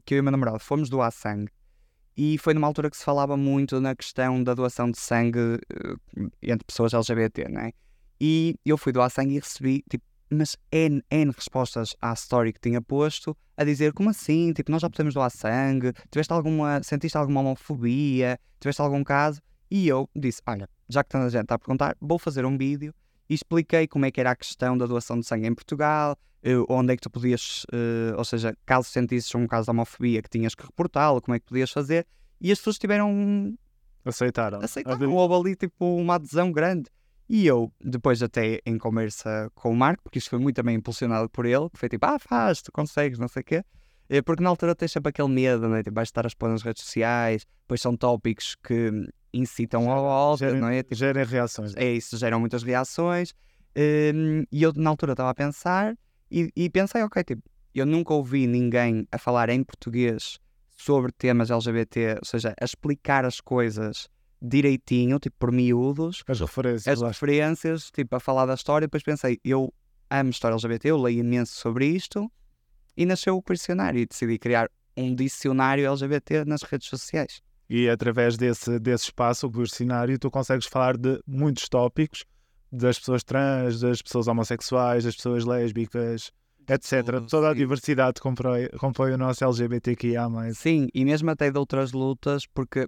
que 0.06 0.13
eu 0.13 0.17
e 0.17 0.21
o 0.21 0.23
meu 0.23 0.32
namorado 0.32 0.60
fomos 0.60 0.89
doar 0.89 1.12
sangue. 1.12 1.51
E 2.17 2.38
foi 2.38 2.54
numa 2.54 2.67
altura 2.67 2.89
que 2.89 2.95
se 2.95 3.04
falava 3.04 3.36
muito 3.36 3.82
na 3.82 3.93
questão 3.93 4.41
da 4.41 4.54
doação 4.54 4.89
de 4.89 4.97
sangue 4.97 5.60
eh, 5.69 6.28
entre 6.43 6.65
pessoas 6.65 6.93
LGBT, 6.93 7.49
não 7.49 7.62
é? 7.62 7.71
E 8.21 8.56
eu 8.65 8.78
fui 8.78 8.93
doar 8.93 9.10
sangue 9.10 9.36
e 9.36 9.39
recebi, 9.39 9.84
tipo, 9.89 10.06
mas 10.30 10.58
N, 10.72 11.02
N 11.10 11.32
respostas 11.32 11.96
à 12.02 12.14
story 12.14 12.54
que 12.54 12.60
tinha 12.60 12.82
posto 12.82 13.36
a 13.58 13.64
dizer 13.64 13.94
como 13.94 14.10
assim, 14.10 14.52
tipo, 14.54 14.72
nós 14.72 14.82
já 14.82 14.90
podemos 14.90 15.14
doar 15.14 15.30
sangue, 15.30 15.94
tiveste 16.12 16.34
alguma, 16.34 16.82
sentiste 16.84 17.18
alguma 17.18 17.42
homofobia, 17.42 18.40
tiveste 18.60 18.82
algum 18.82 19.04
caso? 19.04 19.42
E 19.70 19.88
eu 19.88 20.10
disse, 20.16 20.42
olha, 20.46 20.70
já 20.90 21.04
que 21.04 21.10
tanta 21.10 21.30
gente 21.30 21.44
está 21.44 21.56
a 21.56 21.60
perguntar, 21.60 21.96
vou 22.00 22.20
fazer 22.20 22.46
um 22.46 22.58
vídeo 22.58 22.94
e 23.30 23.34
expliquei 23.34 23.88
como 23.88 24.06
é 24.06 24.12
que 24.12 24.20
era 24.20 24.32
a 24.32 24.36
questão 24.36 24.78
da 24.78 24.86
doação 24.86 25.20
de 25.20 25.26
sangue 25.26 25.48
em 25.48 25.56
Portugal, 25.56 26.18
eh, 26.44 26.54
onde 26.70 26.93
é 26.93 26.95
que 26.95 27.02
tu 27.02 27.10
podias, 27.10 27.66
eh, 27.72 28.14
ou 28.16 28.24
seja, 28.24 28.56
caso 28.66 28.89
sentisses 28.89 29.34
um 29.34 29.47
caso 29.47 29.66
de 29.66 29.72
homofobia 29.72 30.22
que 30.22 30.30
tinhas 30.30 30.54
que 30.54 30.64
reportá-lo, 30.64 31.22
como 31.22 31.36
é 31.36 31.39
que 31.39 31.45
podias 31.45 31.72
fazer, 31.72 32.06
e 32.39 32.52
as 32.52 32.60
pessoas 32.60 32.78
tiveram 32.78 33.56
Aceitaram. 34.06 34.60
aceitaram. 34.62 35.12
Houve 35.12 35.34
ali 35.34 35.56
tipo 35.56 35.97
uma 35.97 36.16
adesão 36.16 36.52
grande. 36.52 36.91
E 37.28 37.45
eu, 37.47 37.71
depois 37.82 38.21
até 38.21 38.59
em 38.65 38.78
conversa 38.78 39.49
com 39.55 39.71
o 39.71 39.76
Marco, 39.76 40.03
porque 40.03 40.19
isto 40.19 40.30
foi 40.30 40.39
muito 40.39 40.55
também 40.55 40.76
impulsionado 40.76 41.30
por 41.30 41.45
ele, 41.45 41.69
que 41.71 41.80
foi 41.80 41.89
tipo, 41.89 42.05
ah, 42.05 42.19
faz, 42.19 42.61
tu 42.61 42.71
consegues, 42.71 43.17
não 43.17 43.28
sei 43.28 43.41
o 43.41 43.45
quê. 43.45 43.63
Eh, 44.09 44.21
Porque 44.21 44.43
na 44.43 44.49
altura 44.49 44.76
tens 44.76 44.91
sempre 44.91 45.09
aquele 45.09 45.30
medo, 45.30 45.67
né? 45.67 45.82
Tipo, 45.82 45.95
vais 45.95 46.07
estar 46.07 46.26
a 46.26 46.28
expor 46.28 46.49
nas 46.49 46.61
redes 46.61 46.84
sociais, 46.84 47.45
depois 47.61 47.82
são 47.82 47.97
tópicos 47.97 48.55
que 48.63 48.91
incitam 49.34 49.89
ao 49.91 50.03
ódio, 50.03 50.55
não 50.55 50.67
é? 50.69 50.84
Tipo, 50.84 50.95
gerem 50.95 51.26
reações. 51.26 51.76
é 51.76 51.91
isso, 51.93 52.17
geram 52.17 52.39
muitas 52.39 52.63
reações. 52.63 53.34
Hum, 53.76 54.43
e 54.51 54.63
eu, 54.63 54.71
na 54.76 54.89
altura, 54.89 55.13
estava 55.13 55.32
a 55.32 55.34
pensar 55.34 55.97
e, 56.32 56.49
e 56.55 56.69
pensei, 56.69 57.01
ok, 57.03 57.23
tipo, 57.23 57.41
eu 57.73 57.86
nunca 57.86 58.13
ouvi 58.13 58.47
ninguém 58.47 59.07
a 59.11 59.17
falar 59.17 59.49
em 59.49 59.63
português 59.63 60.39
sobre 60.78 61.11
temas 61.11 61.49
LGBT, 61.51 62.17
ou 62.19 62.26
seja, 62.26 62.53
a 62.59 62.63
explicar 62.65 63.26
as 63.26 63.41
coisas 63.41 64.07
direitinho, 64.48 65.20
tipo, 65.20 65.36
por 65.38 65.52
miúdos, 65.52 66.24
As 66.28 66.39
referências. 66.39 66.88
as 66.88 67.02
lá 67.02 67.08
referências, 67.10 67.91
tipo, 67.91 68.16
a 68.16 68.20
falar 68.20 68.46
da 68.46 68.54
história. 68.54 68.88
Depois 68.88 69.04
pensei, 69.04 69.39
eu 69.43 69.74
amo 70.10 70.30
história 70.30 70.56
LGBT, 70.56 70.89
eu 70.91 70.98
leio 70.98 71.20
imenso 71.20 71.54
sobre 71.54 71.88
isto 71.88 72.32
e 72.96 73.06
nasceu 73.06 73.36
o 73.36 73.41
questionário 73.41 74.00
e 74.00 74.06
decidi 74.06 74.38
criar 74.38 74.70
um 74.96 75.14
dicionário 75.14 75.88
LGBT 75.88 76.46
nas 76.46 76.62
redes 76.64 76.88
sociais. 76.88 77.41
E 77.70 77.89
através 77.89 78.38
desse, 78.38 78.80
desse 78.80 79.06
espaço, 79.06 79.48
o 79.48 79.52
questionário, 79.52 80.18
tu 80.20 80.30
consegues 80.30 80.68
falar 80.68 80.96
de 80.96 81.20
muitos 81.26 81.68
tópicos, 81.68 82.24
das 82.72 83.00
pessoas 83.00 83.24
trans, 83.24 83.80
das 83.80 84.02
pessoas 84.02 84.28
homossexuais, 84.28 85.04
das 85.04 85.16
pessoas 85.16 85.46
lésbicas, 85.46 86.32
etc. 86.68 87.26
Toda 87.30 87.50
a 87.50 87.54
sim. 87.54 87.60
diversidade 87.60 88.16
que 88.16 88.22
compõe, 88.22 88.68
compõe 88.80 89.14
o 89.14 89.18
nosso 89.18 89.43
LGBTQIA+. 89.43 90.28
Sim, 90.54 90.88
e 90.93 91.06
mesmo 91.06 91.30
até 91.32 91.52
de 91.52 91.58
outras 91.58 91.91
lutas, 91.91 92.46
porque, 92.46 92.88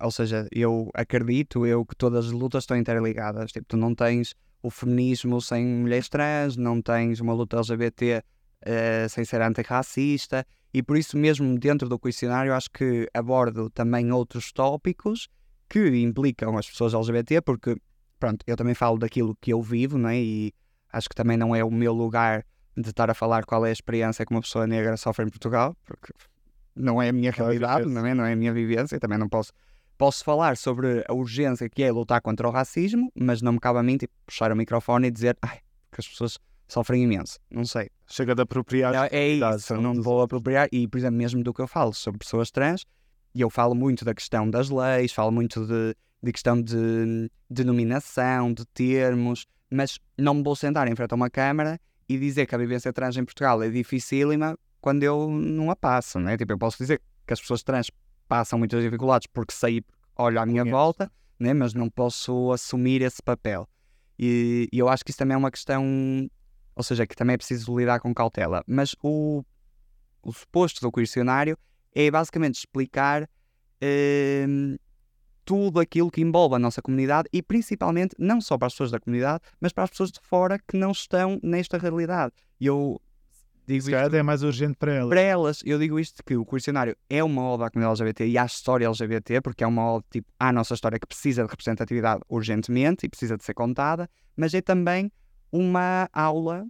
ou 0.00 0.10
seja, 0.10 0.48
eu 0.50 0.90
acredito 0.94 1.66
eu 1.66 1.84
que 1.84 1.94
todas 1.94 2.26
as 2.26 2.32
lutas 2.32 2.64
estão 2.64 2.76
interligadas. 2.76 3.52
Tipo, 3.52 3.66
tu 3.66 3.76
não 3.76 3.94
tens 3.94 4.34
o 4.62 4.70
feminismo 4.70 5.40
sem 5.40 5.64
mulheres 5.64 6.08
trans, 6.08 6.56
não 6.56 6.82
tens 6.82 7.20
uma 7.20 7.32
luta 7.32 7.56
LGBT 7.56 8.22
eh, 8.62 9.06
sem 9.08 9.24
ser 9.24 9.40
antirracista, 9.40 10.46
e 10.72 10.82
por 10.82 10.96
isso 10.96 11.16
mesmo 11.16 11.58
dentro 11.58 11.88
do 11.88 11.98
questionário 11.98 12.54
acho 12.54 12.70
que 12.70 13.08
abordo 13.14 13.70
também 13.70 14.12
outros 14.12 14.52
tópicos 14.52 15.28
que 15.68 15.88
implicam 16.00 16.58
as 16.58 16.68
pessoas 16.68 16.92
LGBT, 16.92 17.40
porque, 17.40 17.76
pronto, 18.18 18.44
eu 18.46 18.56
também 18.56 18.74
falo 18.74 18.98
daquilo 18.98 19.36
que 19.40 19.52
eu 19.52 19.62
vivo, 19.62 19.96
não 19.96 20.10
é? 20.10 20.20
E 20.20 20.52
acho 20.92 21.08
que 21.08 21.14
também 21.14 21.36
não 21.36 21.54
é 21.54 21.64
o 21.64 21.70
meu 21.70 21.92
lugar 21.94 22.44
de 22.76 22.90
estar 22.90 23.10
a 23.10 23.14
falar 23.14 23.44
qual 23.44 23.64
é 23.64 23.70
a 23.70 23.72
experiência 23.72 24.26
que 24.26 24.32
uma 24.32 24.40
pessoa 24.40 24.66
negra 24.66 24.96
sofre 24.96 25.24
em 25.24 25.28
Portugal, 25.28 25.76
porque 25.84 26.12
não 26.74 27.00
é 27.00 27.08
a 27.08 27.12
minha 27.12 27.30
realidade, 27.30 27.86
não 27.86 28.04
é? 28.06 28.14
Não 28.14 28.24
é 28.24 28.32
a 28.32 28.36
minha 28.36 28.52
vivência, 28.52 28.98
também 28.98 29.18
não 29.18 29.28
posso. 29.28 29.52
Posso 29.98 30.24
falar 30.24 30.56
sobre 30.56 31.04
a 31.06 31.12
urgência 31.12 31.68
que 31.68 31.82
é 31.82 31.92
lutar 31.92 32.22
contra 32.22 32.48
o 32.48 32.50
racismo, 32.50 33.12
mas 33.14 33.42
não 33.42 33.52
me 33.52 33.60
cabe 33.60 33.78
a 33.78 33.82
mim 33.82 33.98
tipo, 33.98 34.14
puxar 34.24 34.50
o 34.50 34.56
microfone 34.56 35.08
e 35.08 35.10
dizer 35.10 35.36
ai, 35.42 35.58
que 35.92 36.00
as 36.00 36.08
pessoas 36.08 36.38
sofrem 36.66 37.02
imenso. 37.02 37.38
Não 37.50 37.66
sei. 37.66 37.90
Chega 38.06 38.34
de 38.34 38.42
apropriar. 38.42 38.94
Não, 38.94 39.08
é 39.10 39.28
isso, 39.28 39.76
não 39.76 39.92
dos 39.92 40.04
vou 40.04 40.22
apropriar. 40.22 40.68
E, 40.72 40.88
por 40.88 40.98
exemplo, 40.98 41.18
mesmo 41.18 41.42
do 41.42 41.52
que 41.52 41.60
eu 41.60 41.68
falo 41.68 41.92
sobre 41.92 42.18
pessoas 42.18 42.50
trans, 42.50 42.86
e 43.34 43.40
eu 43.40 43.50
falo 43.50 43.74
muito 43.74 44.04
da 44.04 44.14
questão 44.14 44.48
das 44.48 44.70
leis, 44.70 45.12
falo 45.12 45.30
muito 45.30 45.66
de, 45.66 45.94
de 46.22 46.32
questão 46.32 46.60
de 46.60 47.30
denominação, 47.48 48.52
de 48.52 48.64
termos, 48.66 49.46
mas 49.70 49.98
não 50.16 50.34
me 50.34 50.42
vou 50.42 50.56
sentar 50.56 50.88
em 50.88 50.96
frente 50.96 51.12
a 51.12 51.16
uma 51.16 51.30
câmara 51.30 51.78
e 52.08 52.18
dizer 52.18 52.46
que 52.46 52.54
a 52.54 52.58
vivência 52.58 52.92
trans 52.92 53.16
em 53.16 53.24
Portugal 53.24 53.62
é 53.62 53.68
dificílima 53.68 54.58
quando 54.80 55.02
eu 55.02 55.30
não 55.30 55.70
a 55.70 55.76
passo, 55.76 56.18
não 56.18 56.30
é? 56.30 56.36
Tipo, 56.36 56.52
eu 56.52 56.58
posso 56.58 56.78
dizer 56.78 57.00
que 57.26 57.32
as 57.32 57.40
pessoas 57.40 57.62
trans 57.62 57.90
passam 58.28 58.58
muitas 58.58 58.82
dificuldades 58.82 59.26
porque 59.32 59.52
sei, 59.52 59.84
olho 60.16 60.40
à 60.40 60.46
minha 60.46 60.62
Conheço. 60.62 60.76
volta, 60.76 61.12
né? 61.38 61.52
mas 61.54 61.74
não 61.74 61.88
posso 61.88 62.52
assumir 62.52 63.02
esse 63.02 63.22
papel. 63.22 63.68
E, 64.18 64.68
e 64.72 64.78
eu 64.78 64.88
acho 64.88 65.04
que 65.04 65.10
isso 65.10 65.18
também 65.18 65.34
é 65.34 65.38
uma 65.38 65.50
questão, 65.50 66.30
ou 66.76 66.82
seja, 66.82 67.06
que 67.06 67.16
também 67.16 67.34
é 67.34 67.36
preciso 67.38 67.76
lidar 67.78 68.00
com 68.00 68.14
cautela. 68.14 68.62
Mas 68.66 68.94
o, 69.02 69.42
o 70.22 70.32
suposto 70.32 70.80
do 70.80 70.92
questionário 70.92 71.58
é 71.94 72.10
basicamente 72.10 72.56
explicar 72.56 73.28
hum, 74.46 74.76
tudo 75.44 75.80
aquilo 75.80 76.10
que 76.10 76.20
envolve 76.20 76.54
a 76.54 76.58
nossa 76.58 76.82
comunidade 76.82 77.28
e 77.32 77.42
principalmente 77.42 78.14
não 78.18 78.40
só 78.40 78.56
para 78.56 78.66
as 78.66 78.74
pessoas 78.74 78.90
da 78.90 79.00
comunidade, 79.00 79.42
mas 79.60 79.72
para 79.72 79.84
as 79.84 79.90
pessoas 79.90 80.12
de 80.12 80.20
fora 80.22 80.58
que 80.58 80.76
não 80.76 80.92
estão 80.92 81.40
nesta 81.42 81.78
realidade. 81.78 82.32
E 82.60 82.66
eu 82.66 83.00
digo 83.70 83.84
Se 83.84 83.90
calhar 83.90 84.14
é 84.14 84.22
mais 84.22 84.42
urgente 84.42 84.76
para 84.76 84.92
elas. 84.92 85.08
para 85.08 85.20
elas, 85.20 85.62
eu 85.64 85.78
digo 85.78 85.98
isto 85.98 86.22
que 86.24 86.36
o 86.36 86.44
questionário 86.44 86.96
é 87.08 87.22
uma 87.22 87.50
ode 87.50 87.64
à 87.64 87.70
comunidade 87.70 88.02
LGBT 88.02 88.26
e 88.26 88.38
à 88.38 88.44
história 88.44 88.86
LGBT, 88.86 89.40
porque 89.40 89.62
é 89.62 89.66
uma 89.66 89.94
ode 89.94 90.06
tipo, 90.10 90.28
à 90.38 90.52
nossa 90.52 90.74
história 90.74 90.98
que 90.98 91.06
precisa 91.06 91.44
de 91.44 91.50
representatividade 91.50 92.20
urgentemente 92.28 93.06
e 93.06 93.08
precisa 93.08 93.36
de 93.36 93.44
ser 93.44 93.54
contada, 93.54 94.08
mas 94.36 94.54
é 94.54 94.60
também 94.60 95.10
uma 95.52 96.08
aula 96.12 96.66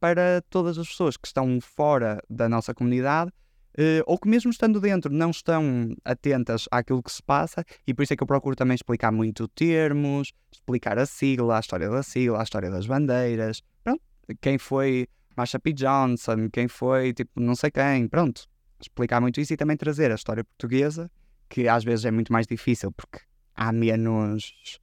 para 0.00 0.42
todas 0.50 0.78
as 0.78 0.88
pessoas 0.88 1.16
que 1.16 1.26
estão 1.26 1.60
fora 1.60 2.20
da 2.28 2.48
nossa 2.48 2.74
comunidade 2.74 3.30
eh, 3.78 4.02
ou 4.06 4.18
que 4.18 4.28
mesmo 4.28 4.50
estando 4.50 4.80
dentro 4.80 5.12
não 5.12 5.30
estão 5.30 5.94
atentas 6.04 6.66
àquilo 6.70 7.02
que 7.02 7.10
se 7.10 7.22
passa 7.22 7.64
e 7.86 7.94
por 7.94 8.02
isso 8.02 8.12
é 8.12 8.16
que 8.16 8.22
eu 8.22 8.26
procuro 8.26 8.54
também 8.54 8.74
explicar 8.74 9.10
muito 9.10 9.48
termos, 9.48 10.32
explicar 10.52 10.98
a 10.98 11.06
sigla, 11.06 11.56
a 11.56 11.60
história 11.60 11.88
da 11.88 12.02
sigla, 12.02 12.40
a 12.40 12.42
história 12.42 12.70
das 12.70 12.86
bandeiras, 12.86 13.62
pronto, 13.82 14.02
quem 14.40 14.58
foi 14.58 15.06
Marsha 15.36 15.58
P. 15.58 15.72
Johnson, 15.72 16.48
quem 16.52 16.68
foi, 16.68 17.12
tipo, 17.12 17.40
não 17.40 17.54
sei 17.54 17.70
quem, 17.70 18.08
pronto. 18.08 18.46
Explicar 18.80 19.20
muito 19.20 19.40
isso 19.40 19.52
e 19.52 19.56
também 19.56 19.76
trazer 19.76 20.10
a 20.10 20.14
história 20.14 20.44
portuguesa, 20.44 21.10
que 21.48 21.68
às 21.68 21.84
vezes 21.84 22.04
é 22.04 22.10
muito 22.10 22.32
mais 22.32 22.46
difícil 22.46 22.90
porque 22.92 23.20
há 23.54 23.72
menos, 23.72 24.80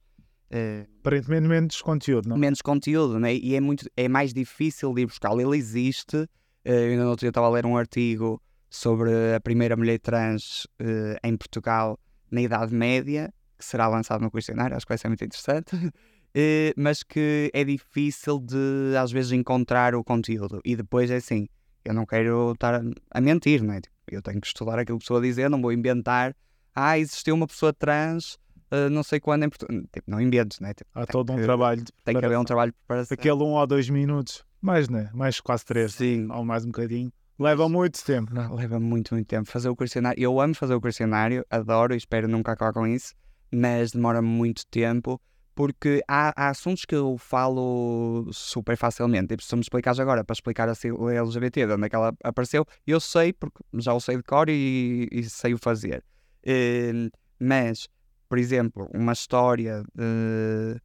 eh, 0.50 0.86
Aparentemente 1.00 1.48
menos 1.48 1.82
conteúdo, 1.82 2.28
não? 2.28 2.36
menos 2.36 2.62
conteúdo, 2.62 3.18
né? 3.18 3.34
e 3.34 3.54
é, 3.54 3.60
muito, 3.60 3.86
é 3.96 4.08
mais 4.08 4.32
difícil 4.32 4.94
de 4.94 5.02
ir 5.02 5.06
buscá-lo. 5.06 5.40
Ele 5.40 5.56
existe, 5.56 6.28
eu 6.64 6.74
ainda 6.74 7.04
no 7.04 7.10
outro 7.10 7.24
dia 7.24 7.30
estava 7.30 7.46
a 7.46 7.50
ler 7.50 7.66
um 7.66 7.76
artigo 7.76 8.40
sobre 8.70 9.10
a 9.34 9.40
primeira 9.40 9.76
mulher 9.76 9.98
trans 9.98 10.66
eh, 10.78 11.18
em 11.24 11.36
Portugal 11.36 11.98
na 12.30 12.40
Idade 12.40 12.74
Média, 12.74 13.32
que 13.58 13.64
será 13.64 13.88
lançado 13.88 14.22
no 14.22 14.30
questionário, 14.30 14.76
acho 14.76 14.86
que 14.86 14.90
vai 14.90 14.98
ser 14.98 15.08
muito 15.08 15.24
interessante. 15.24 15.70
Eh, 16.34 16.72
mas 16.76 17.02
que 17.02 17.50
é 17.52 17.64
difícil 17.64 18.38
de 18.38 18.96
às 18.96 19.10
vezes 19.10 19.32
encontrar 19.32 19.94
o 19.94 20.04
conteúdo 20.04 20.60
e 20.64 20.76
depois 20.76 21.10
é 21.10 21.16
assim, 21.16 21.48
eu 21.84 21.92
não 21.92 22.06
quero 22.06 22.52
estar 22.52 22.80
a- 23.10 23.20
mentir, 23.20 23.62
não 23.62 23.74
é? 23.74 23.80
Tipo, 23.80 23.94
eu 24.08 24.22
tenho 24.22 24.40
que 24.40 24.46
estudar 24.46 24.78
aquilo 24.78 24.98
que 24.98 25.04
estou 25.04 25.16
a 25.16 25.20
dizer, 25.20 25.50
não 25.50 25.60
vou 25.60 25.72
inventar, 25.72 26.34
ah, 26.74 26.96
existiu 26.98 27.34
uma 27.34 27.48
pessoa 27.48 27.72
trans, 27.72 28.38
eh, 28.70 28.88
não 28.88 29.02
sei 29.02 29.18
quando 29.18 29.42
em 29.44 29.48
Portugal, 29.48 29.82
tipo, 29.92 30.08
não 30.08 30.20
inventes, 30.20 30.60
não 30.60 30.68
é? 30.68 30.74
Tipo, 30.74 30.88
Há 30.94 31.04
todo 31.06 31.32
um 31.32 31.36
que- 31.36 31.42
trabalho 31.42 31.82
tem 32.04 32.16
que 32.16 32.24
haver 32.24 32.38
um 32.38 32.44
trabalho 32.44 32.72
preparação. 32.72 33.14
Aquele 33.14 33.42
um 33.42 33.54
ou 33.54 33.66
dois 33.66 33.88
minutos, 33.90 34.44
mais, 34.60 34.88
né? 34.88 35.10
Mais 35.12 35.40
quase 35.40 35.64
três, 35.64 35.94
Sim, 35.94 36.30
ou 36.30 36.44
mais 36.44 36.64
um 36.64 36.68
bocadinho. 36.68 37.12
Leva 37.38 37.68
muito 37.68 38.04
tempo, 38.04 38.32
não? 38.34 38.54
leva 38.54 38.78
muito, 38.78 39.14
muito 39.14 39.26
tempo. 39.26 39.50
Fazer 39.50 39.68
o 39.70 39.74
questionário, 39.74 40.22
eu 40.22 40.38
amo 40.40 40.54
fazer 40.54 40.74
o 40.74 40.80
questionário, 40.80 41.44
adoro 41.50 41.94
e 41.94 41.96
espero 41.96 42.28
nunca 42.28 42.52
acabar 42.52 42.72
com 42.74 42.86
isso, 42.86 43.14
mas 43.52 43.90
demora 43.92 44.20
muito 44.22 44.64
tempo 44.66 45.20
porque 45.60 46.02
há, 46.08 46.32
há 46.34 46.48
assuntos 46.48 46.86
que 46.86 46.94
eu 46.94 47.18
falo 47.18 48.26
super 48.32 48.78
facilmente. 48.78 49.26
Tipo, 49.26 49.42
se 49.42 49.54
me 49.54 49.60
explicares 49.60 50.00
agora 50.00 50.24
para 50.24 50.32
explicar 50.32 50.70
a 50.70 50.74
sigla 50.74 51.12
LGBT, 51.14 51.66
de 51.66 51.72
onde 51.74 51.84
é 51.84 51.88
que 51.90 51.94
ela 51.94 52.14
apareceu, 52.24 52.64
eu 52.86 52.98
sei 52.98 53.34
porque 53.34 53.58
já 53.74 53.92
o 53.92 54.00
sei 54.00 54.16
de 54.16 54.22
cor 54.22 54.48
e, 54.48 55.06
e 55.12 55.22
sei 55.24 55.52
o 55.52 55.58
fazer. 55.58 56.02
Eh, 56.46 57.10
mas, 57.38 57.88
por 58.26 58.38
exemplo, 58.38 58.88
uma 58.94 59.12
história 59.12 59.84
de, 59.94 60.80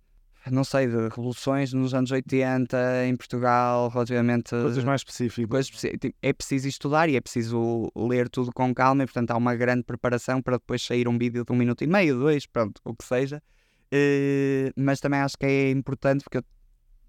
não 0.51 0.65
sei, 0.65 0.87
de 0.87 1.07
revoluções 1.07 1.71
nos 1.71 1.93
anos 1.93 2.11
80 2.11 3.05
em 3.05 3.15
Portugal, 3.15 3.87
relativamente 3.87 4.49
Coisas 4.49 4.83
mais 4.83 4.99
específicas. 4.99 5.49
coisas 5.49 5.71
preci- 5.71 5.97
tipo, 5.97 6.17
é 6.21 6.33
preciso 6.33 6.67
estudar 6.67 7.07
e 7.07 7.15
é 7.15 7.21
preciso 7.21 7.89
ler 7.95 8.27
tudo 8.27 8.51
com 8.53 8.75
calma 8.75 9.03
e 9.03 9.05
portanto 9.05 9.31
há 9.31 9.37
uma 9.37 9.55
grande 9.55 9.83
preparação 9.83 10.41
para 10.41 10.57
depois 10.57 10.81
sair 10.81 11.07
um 11.07 11.17
vídeo 11.17 11.45
de 11.45 11.53
um 11.53 11.55
minuto 11.55 11.81
e 11.81 11.87
meio, 11.87 12.19
dois, 12.19 12.45
pronto, 12.45 12.81
o 12.83 12.93
que 12.93 13.05
seja. 13.05 13.41
Eh, 13.91 14.71
mas 14.75 14.99
também 14.99 15.19
acho 15.19 15.37
que 15.37 15.45
é 15.45 15.71
importante 15.71 16.23
porque 16.23 16.37
eu- 16.39 16.43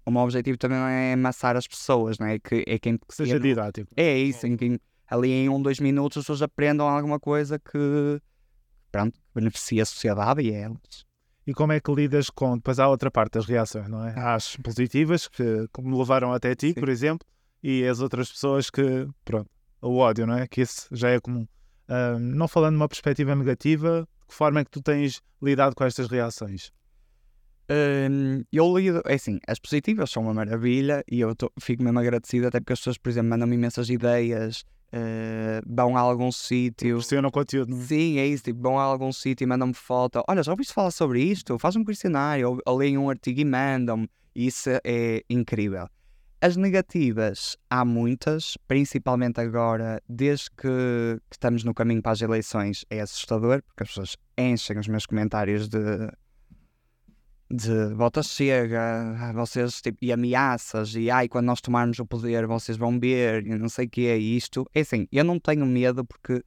o 0.05 0.11
meu 0.11 0.21
objetivo 0.21 0.57
também 0.57 0.77
não 0.77 0.87
é 0.87 1.13
amassar 1.13 1.55
as 1.57 1.67
pessoas, 1.67 2.17
não 2.17 2.27
é? 2.27 2.39
Que 2.39 2.63
é 2.67 2.79
quem 2.79 2.97
Que 2.97 3.13
seja 3.13 3.39
didático. 3.39 3.89
é 3.95 4.17
isso, 4.17 4.45
em 4.47 4.55
que 4.55 4.79
ali 5.07 5.31
em 5.31 5.49
um, 5.49 5.61
dois 5.61 5.79
minutos 5.79 6.17
as 6.17 6.23
pessoas 6.23 6.41
aprendam 6.41 6.87
alguma 6.87 7.19
coisa 7.19 7.59
que 7.59 8.21
pronto, 8.91 9.19
beneficia 9.35 9.83
a 9.83 9.85
sociedade 9.85 10.41
e 10.41 10.51
elas. 10.51 11.05
E 11.45 11.53
como 11.53 11.71
é 11.73 11.79
que 11.79 11.91
lidas 11.93 12.29
com. 12.29 12.55
Depois 12.57 12.77
há 12.79 12.87
outra 12.89 13.09
parte 13.09 13.33
das 13.33 13.45
reações, 13.45 13.87
não 13.89 14.05
é? 14.05 14.13
Há 14.17 14.35
as 14.35 14.55
positivas, 14.57 15.27
que 15.27 15.43
me 15.81 15.97
levaram 15.97 16.33
até 16.33 16.53
ti, 16.55 16.69
Sim. 16.69 16.73
por 16.75 16.89
exemplo, 16.89 17.25
e 17.63 17.85
as 17.85 17.99
outras 18.01 18.29
pessoas 18.31 18.69
que. 18.69 19.07
Pronto, 19.23 19.49
o 19.81 19.97
ódio, 19.97 20.25
não 20.27 20.35
é? 20.37 20.47
Que 20.47 20.61
isso 20.61 20.87
já 20.91 21.09
é 21.09 21.19
comum. 21.19 21.47
Ahm, 21.87 22.19
não 22.19 22.47
falando 22.49 22.73
de 22.73 22.81
uma 22.81 22.87
perspectiva 22.89 23.33
negativa, 23.33 24.05
que 24.27 24.33
forma 24.33 24.59
é 24.59 24.65
que 24.65 24.71
tu 24.71 24.81
tens 24.81 25.21
lidado 25.41 25.75
com 25.75 25.83
estas 25.83 26.07
reações? 26.07 26.71
Hum, 27.69 28.43
eu 28.51 28.77
lido, 28.77 29.01
é 29.05 29.15
assim, 29.15 29.39
as 29.45 29.59
positivas 29.59 30.09
são 30.09 30.23
uma 30.23 30.33
maravilha 30.33 31.03
e 31.11 31.19
eu 31.19 31.35
tô- 31.35 31.51
fico 31.59 31.83
mesmo 31.83 31.99
agradecido, 31.99 32.47
até 32.47 32.59
porque 32.61 32.73
as 32.73 32.79
pessoas, 32.79 32.97
por 32.97 33.09
exemplo, 33.09 33.29
mandam-me 33.29 33.55
imensas 33.55 33.89
ideias, 33.89 34.63
eh, 34.91 35.61
vão 35.67 35.97
a 35.97 35.99
algum 35.99 36.31
sítio. 36.31 36.95
Pressionam 36.97 37.27
o 37.27 37.31
conteúdo, 37.31 37.69
não 37.75 37.81
é? 37.81 37.85
Sim, 37.85 38.19
é 38.19 38.25
isso, 38.27 38.43
tipo, 38.45 38.61
vão 38.61 38.79
a 38.79 38.83
algum 38.83 39.11
sítio 39.11 39.43
e 39.43 39.47
mandam-me 39.47 39.73
foto. 39.73 40.23
Olha, 40.29 40.41
já 40.43 40.51
ouviste 40.51 40.73
falar 40.73 40.91
sobre 40.91 41.21
isto? 41.21 41.59
Faz 41.59 41.75
um 41.75 41.83
questionário, 41.83 42.51
ou, 42.51 42.59
ou 42.65 42.77
leem 42.77 42.97
um 42.97 43.09
artigo 43.09 43.41
e 43.41 43.45
mandam-me. 43.45 44.09
Isso 44.33 44.69
é 44.85 45.23
incrível. 45.29 45.89
As 46.39 46.55
negativas, 46.55 47.57
há 47.67 47.83
muitas, 47.83 48.57
principalmente 48.67 49.41
agora, 49.41 50.01
desde 50.07 50.51
que, 50.51 51.19
que 51.29 51.35
estamos 51.35 51.63
no 51.63 51.73
caminho 51.73 52.01
para 52.01 52.11
as 52.11 52.21
eleições, 52.21 52.85
é 52.91 53.01
assustador, 53.01 53.63
porque 53.63 53.83
as 53.83 53.89
pessoas 53.89 54.17
enchem 54.37 54.77
os 54.77 54.87
meus 54.87 55.07
comentários 55.07 55.67
de, 55.67 55.79
de 57.49 57.93
volta 57.95 58.21
chega, 58.21 59.15
ah, 59.19 59.33
vocês, 59.33 59.81
tipo, 59.81 59.97
e 60.03 60.11
ameaças, 60.11 60.93
e 60.93 61.09
ai, 61.09 61.27
quando 61.27 61.47
nós 61.47 61.59
tomarmos 61.59 61.97
o 61.97 62.05
poder, 62.05 62.45
vocês 62.45 62.77
vão 62.77 62.99
ver, 62.99 63.47
e 63.47 63.57
não 63.57 63.67
sei 63.67 63.87
o 63.87 63.89
que 63.89 64.05
é 64.05 64.17
isto. 64.17 64.69
É 64.75 64.81
assim, 64.81 65.07
eu 65.11 65.23
não 65.23 65.39
tenho 65.39 65.65
medo 65.65 66.05
porque 66.05 66.43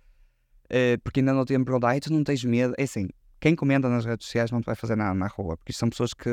eh, 0.70 0.98
porque 0.98 1.18
ainda 1.18 1.32
não 1.32 1.40
me 1.40 1.46
perguntado, 1.46 1.86
ai, 1.86 1.98
tu 1.98 2.12
não 2.12 2.22
tens 2.22 2.44
medo? 2.44 2.74
É 2.78 2.84
assim, 2.84 3.08
quem 3.40 3.56
comenta 3.56 3.88
nas 3.88 4.04
redes 4.04 4.26
sociais 4.26 4.52
não 4.52 4.60
te 4.60 4.66
vai 4.66 4.76
fazer 4.76 4.96
nada 4.96 5.14
na 5.14 5.26
rua, 5.26 5.56
porque 5.56 5.72
isto 5.72 5.80
são 5.80 5.90
pessoas 5.90 6.14
que, 6.14 6.30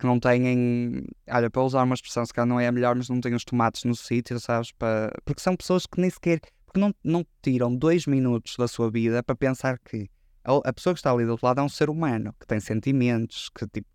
que 0.00 0.06
não 0.06 0.18
têm, 0.18 1.04
olha, 1.28 1.50
para 1.50 1.62
usar 1.62 1.82
uma 1.82 1.94
expressão, 1.94 2.24
se 2.24 2.32
calhar 2.32 2.48
não 2.48 2.58
é 2.58 2.66
a 2.66 2.72
melhor, 2.72 2.96
mas 2.96 3.10
não 3.10 3.20
têm 3.20 3.34
os 3.34 3.44
tomates 3.44 3.84
no 3.84 3.94
sítio, 3.94 4.40
sabes? 4.40 4.72
Para... 4.72 5.12
Porque 5.24 5.42
são 5.42 5.54
pessoas 5.54 5.84
que 5.84 6.00
nem 6.00 6.08
sequer, 6.08 6.40
porque 6.64 6.80
não, 6.80 6.94
não 7.04 7.24
tiram 7.42 7.76
dois 7.76 8.06
minutos 8.06 8.56
da 8.56 8.66
sua 8.66 8.90
vida 8.90 9.22
para 9.22 9.36
pensar 9.36 9.78
que 9.78 10.08
a, 10.42 10.72
pessoa 10.72 10.94
que 10.94 11.00
está 11.00 11.12
ali 11.12 11.26
do 11.26 11.32
outro 11.32 11.46
lado 11.46 11.60
é 11.60 11.62
um 11.62 11.68
ser 11.68 11.90
humano, 11.90 12.34
que 12.40 12.46
tem 12.46 12.58
sentimentos, 12.58 13.50
que 13.50 13.66
tipo, 13.68 13.86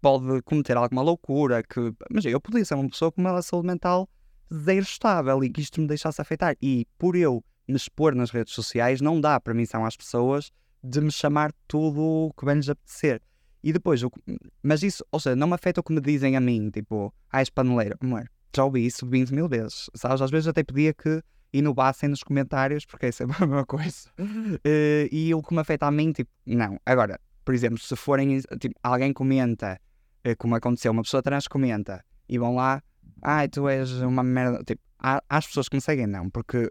pode 0.00 0.42
cometer 0.42 0.76
alguma 0.76 1.00
loucura, 1.00 1.62
que... 1.62 1.92
Mas 2.10 2.26
eu 2.26 2.38
podia 2.38 2.64
ser 2.64 2.74
uma 2.74 2.90
pessoa 2.90 3.10
com 3.10 3.22
uma 3.22 3.40
saúde 3.40 3.66
mental 3.66 4.08
zero 4.52 4.82
estável 4.82 5.42
e 5.42 5.50
que 5.50 5.62
isto 5.62 5.80
me 5.80 5.86
deixasse 5.86 6.20
afetar. 6.20 6.54
E 6.60 6.86
por 6.98 7.16
eu 7.16 7.42
me 7.66 7.76
expor 7.76 8.14
nas 8.14 8.30
redes 8.30 8.52
sociais, 8.52 9.00
não 9.00 9.20
dá 9.20 9.40
permissão 9.40 9.86
às 9.86 9.96
pessoas 9.96 10.52
de 10.84 11.00
me 11.00 11.10
chamar 11.10 11.50
tudo 11.66 12.00
o 12.00 12.32
que 12.34 12.44
bem 12.44 12.56
lhes 12.56 12.68
apetecer. 12.68 13.22
E 13.66 13.72
depois, 13.72 14.00
mas 14.62 14.84
isso, 14.84 15.04
ou 15.10 15.18
seja, 15.18 15.34
não 15.34 15.48
me 15.48 15.54
afeta 15.54 15.80
o 15.80 15.82
que 15.82 15.92
me 15.92 16.00
dizem 16.00 16.36
a 16.36 16.40
mim, 16.40 16.70
tipo, 16.70 17.12
ah, 17.32 17.40
és 17.40 17.50
paneleiro. 17.50 17.96
Amor, 18.00 18.30
já 18.54 18.64
ouvi 18.64 18.86
isso 18.86 19.04
20 19.04 19.34
mil 19.34 19.48
vezes, 19.48 19.90
sabes? 19.92 20.22
Às 20.22 20.30
vezes 20.30 20.46
até 20.46 20.62
pedia 20.62 20.94
que 20.94 21.20
inovassem 21.52 22.08
nos 22.08 22.22
comentários, 22.22 22.86
porque 22.86 23.06
é 23.06 23.10
sempre 23.10 23.34
a 23.38 23.40
mesma 23.40 23.66
coisa. 23.66 24.08
Uh, 24.20 25.10
e 25.10 25.34
o 25.34 25.42
que 25.42 25.52
me 25.52 25.58
afeta 25.58 25.84
a 25.84 25.90
mim, 25.90 26.12
tipo, 26.12 26.30
não. 26.46 26.78
Agora, 26.86 27.18
por 27.44 27.56
exemplo, 27.56 27.80
se 27.80 27.96
forem, 27.96 28.40
tipo, 28.60 28.78
alguém 28.84 29.12
comenta, 29.12 29.80
uh, 30.24 30.36
como 30.38 30.54
aconteceu, 30.54 30.92
uma 30.92 31.02
pessoa 31.02 31.20
trans 31.20 31.48
comenta, 31.48 32.04
e 32.28 32.38
vão 32.38 32.54
lá, 32.54 32.80
ai, 33.20 33.46
ah, 33.46 33.48
tu 33.48 33.68
és 33.68 33.90
uma 34.00 34.22
merda. 34.22 34.62
Tipo, 34.62 34.80
há, 34.96 35.16
há 35.28 35.36
as 35.38 35.46
pessoas 35.48 35.68
que 35.68 35.74
me 35.74 35.82
seguem, 35.82 36.06
não, 36.06 36.30
porque 36.30 36.70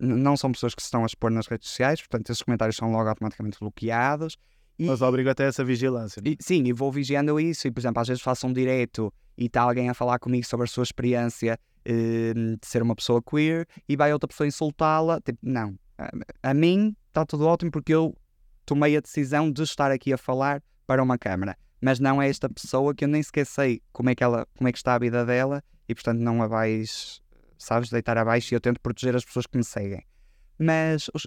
não 0.00 0.36
são 0.36 0.50
pessoas 0.50 0.74
que 0.74 0.82
se 0.82 0.86
estão 0.86 1.04
a 1.04 1.06
expor 1.06 1.30
nas 1.30 1.46
redes 1.46 1.68
sociais, 1.68 2.00
portanto, 2.00 2.30
esses 2.30 2.42
comentários 2.42 2.74
são 2.74 2.90
logo 2.90 3.08
automaticamente 3.08 3.56
bloqueados. 3.60 4.36
E, 4.78 4.86
Mas 4.86 5.02
obriga 5.02 5.30
até 5.30 5.44
essa 5.44 5.64
vigilância. 5.64 6.20
É? 6.24 6.30
E, 6.30 6.36
sim, 6.40 6.64
e 6.64 6.72
vou 6.72 6.90
vigiando 6.90 7.38
isso. 7.38 7.66
E, 7.66 7.70
por 7.70 7.80
exemplo, 7.80 8.00
às 8.00 8.08
vezes 8.08 8.22
faço 8.22 8.46
um 8.46 8.52
direto 8.52 9.12
e 9.36 9.46
está 9.46 9.62
alguém 9.62 9.88
a 9.88 9.94
falar 9.94 10.18
comigo 10.18 10.46
sobre 10.46 10.64
a 10.64 10.66
sua 10.66 10.82
experiência 10.82 11.58
eh, 11.84 12.32
de 12.34 12.66
ser 12.66 12.82
uma 12.82 12.94
pessoa 12.94 13.22
queer 13.22 13.66
e 13.88 13.96
vai 13.96 14.12
outra 14.12 14.28
pessoa 14.28 14.46
insultá-la. 14.46 15.20
Tipo, 15.20 15.38
não. 15.42 15.78
A, 15.98 16.10
a 16.50 16.54
mim 16.54 16.96
está 17.08 17.24
tudo 17.24 17.46
ótimo 17.46 17.70
porque 17.70 17.94
eu 17.94 18.16
tomei 18.66 18.96
a 18.96 19.00
decisão 19.00 19.50
de 19.50 19.62
estar 19.62 19.90
aqui 19.90 20.12
a 20.12 20.18
falar 20.18 20.62
para 20.86 21.02
uma 21.02 21.18
câmara. 21.18 21.56
Mas 21.80 22.00
não 22.00 22.20
é 22.20 22.28
esta 22.28 22.48
pessoa 22.48 22.94
que 22.94 23.04
eu 23.04 23.08
nem 23.08 23.22
sequer 23.22 23.46
sei 23.46 23.82
como 23.92 24.08
é 24.10 24.14
que, 24.14 24.24
ela, 24.24 24.46
como 24.56 24.68
é 24.68 24.72
que 24.72 24.78
está 24.78 24.94
a 24.94 24.98
vida 24.98 25.24
dela 25.24 25.62
e, 25.88 25.94
portanto, 25.94 26.18
não 26.18 26.42
a 26.42 26.46
vais, 26.46 27.20
sabes, 27.58 27.90
deitar 27.90 28.16
abaixo 28.16 28.52
e 28.52 28.56
eu 28.56 28.60
tento 28.60 28.80
proteger 28.80 29.14
as 29.14 29.24
pessoas 29.24 29.46
que 29.46 29.56
me 29.56 29.64
seguem. 29.64 30.02
Mas 30.58 31.10
os, 31.12 31.26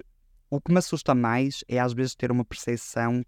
o 0.49 0.59
que 0.59 0.71
me 0.71 0.79
assusta 0.79 1.13
mais 1.13 1.63
é 1.67 1.79
às 1.79 1.93
vezes 1.93 2.15
ter 2.15 2.31
uma 2.31 2.43
percepção 2.43 3.23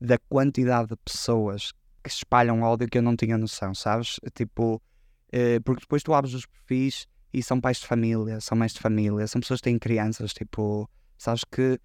da 0.00 0.18
quantidade 0.28 0.88
de 0.88 0.96
pessoas 0.96 1.72
que 2.02 2.10
espalham 2.10 2.62
ódio 2.62 2.88
que 2.88 2.98
eu 2.98 3.02
não 3.02 3.16
tinha 3.16 3.38
noção, 3.38 3.74
sabes? 3.74 4.20
Tipo, 4.34 4.80
eh, 5.32 5.60
porque 5.60 5.80
depois 5.80 6.02
tu 6.02 6.12
abres 6.12 6.34
os 6.34 6.46
perfis 6.46 7.06
e 7.32 7.42
são 7.42 7.60
pais 7.60 7.78
de 7.78 7.86
família, 7.86 8.40
são 8.40 8.56
mães 8.56 8.72
de 8.72 8.80
família, 8.80 9.26
são 9.26 9.40
pessoas 9.40 9.60
que 9.60 9.64
têm 9.64 9.78
crianças, 9.78 10.32
tipo, 10.32 10.88
sabes 11.16 11.42
que 11.44 11.80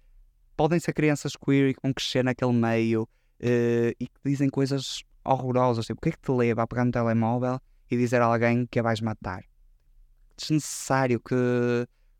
podem 0.56 0.78
ser 0.78 0.92
crianças 0.92 1.34
queer 1.34 1.70
e 1.70 1.74
que 1.74 1.80
vão 1.82 1.92
crescer 1.92 2.22
naquele 2.22 2.52
meio 2.52 3.08
eh, 3.40 3.94
e 3.98 4.06
que 4.06 4.20
dizem 4.24 4.50
coisas 4.50 5.02
horrorosas, 5.24 5.86
tipo, 5.86 5.98
o 5.98 6.02
que 6.02 6.10
é 6.10 6.12
que 6.12 6.20
te 6.20 6.30
leva 6.30 6.62
a 6.62 6.66
pegar 6.66 6.84
no 6.84 6.92
telemóvel 6.92 7.58
e 7.90 7.96
dizer 7.96 8.20
a 8.20 8.26
alguém 8.26 8.66
que 8.66 8.78
a 8.78 8.82
vais 8.82 9.00
matar? 9.00 9.42
Desnecessário, 10.36 11.18
que 11.20 11.34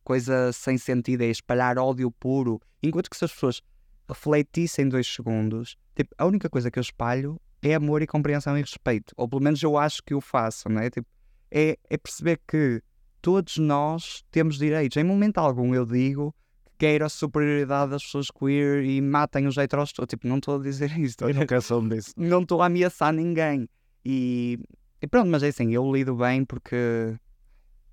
coisa 0.03 0.53
sem 0.53 0.77
sentido 0.79 1.23
é 1.23 1.27
espalhar 1.27 1.79
ódio 1.79 2.11
puro, 2.11 2.61
enquanto 2.83 3.11
que 3.11 3.17
se 3.17 3.25
as 3.25 3.33
pessoas 3.33 3.63
refletissem 4.11 4.89
dois 4.89 5.07
segundos, 5.07 5.77
tipo, 5.95 6.15
a 6.19 6.27
única 6.27 6.49
coisa 6.49 6.71
que 6.71 6.79
eu 6.79 6.83
espalho 6.83 7.41
é 7.63 7.75
amor 7.75 8.03
e 8.03 8.07
compreensão 8.07 8.57
e 8.57 8.61
respeito. 8.61 9.15
Ou 9.17 9.29
pelo 9.29 9.43
menos 9.43 9.63
eu 9.63 9.77
acho 9.77 10.03
que 10.03 10.15
o 10.15 10.21
faço, 10.21 10.69
não 10.69 10.81
é? 10.81 10.91
Tipo, 10.91 11.07
é, 11.51 11.79
é 11.89 11.97
perceber 11.97 12.41
que 12.47 12.83
todos 13.21 13.59
nós 13.59 14.25
temos 14.31 14.59
direitos. 14.59 14.97
Em 14.97 15.05
momento 15.05 15.39
algum 15.39 15.75
eu 15.75 15.85
digo 15.85 16.35
que 16.79 16.87
quero 16.87 17.05
a 17.05 17.09
superioridade 17.09 17.91
das 17.91 18.03
pessoas 18.03 18.31
queer 18.31 18.85
e 18.85 19.01
matem 19.01 19.47
os 19.47 19.57
heteros. 19.57 19.93
Tipo, 19.93 20.27
não 20.27 20.39
estou 20.39 20.59
a 20.59 20.63
dizer 20.63 20.97
isto. 20.99 21.29
Eu 21.29 21.35
não 21.35 21.47
quero 21.47 21.63
saber 21.63 21.97
disso. 21.97 22.13
Não 22.17 22.43
estou 22.43 22.63
a 22.63 22.67
ameaçar 22.67 23.13
ninguém. 23.13 23.69
E, 24.05 24.59
e 25.03 25.07
pronto, 25.07 25.29
mas 25.29 25.43
é 25.43 25.49
assim, 25.49 25.73
eu 25.73 25.93
lido 25.93 26.17
bem 26.17 26.45
porque 26.45 27.15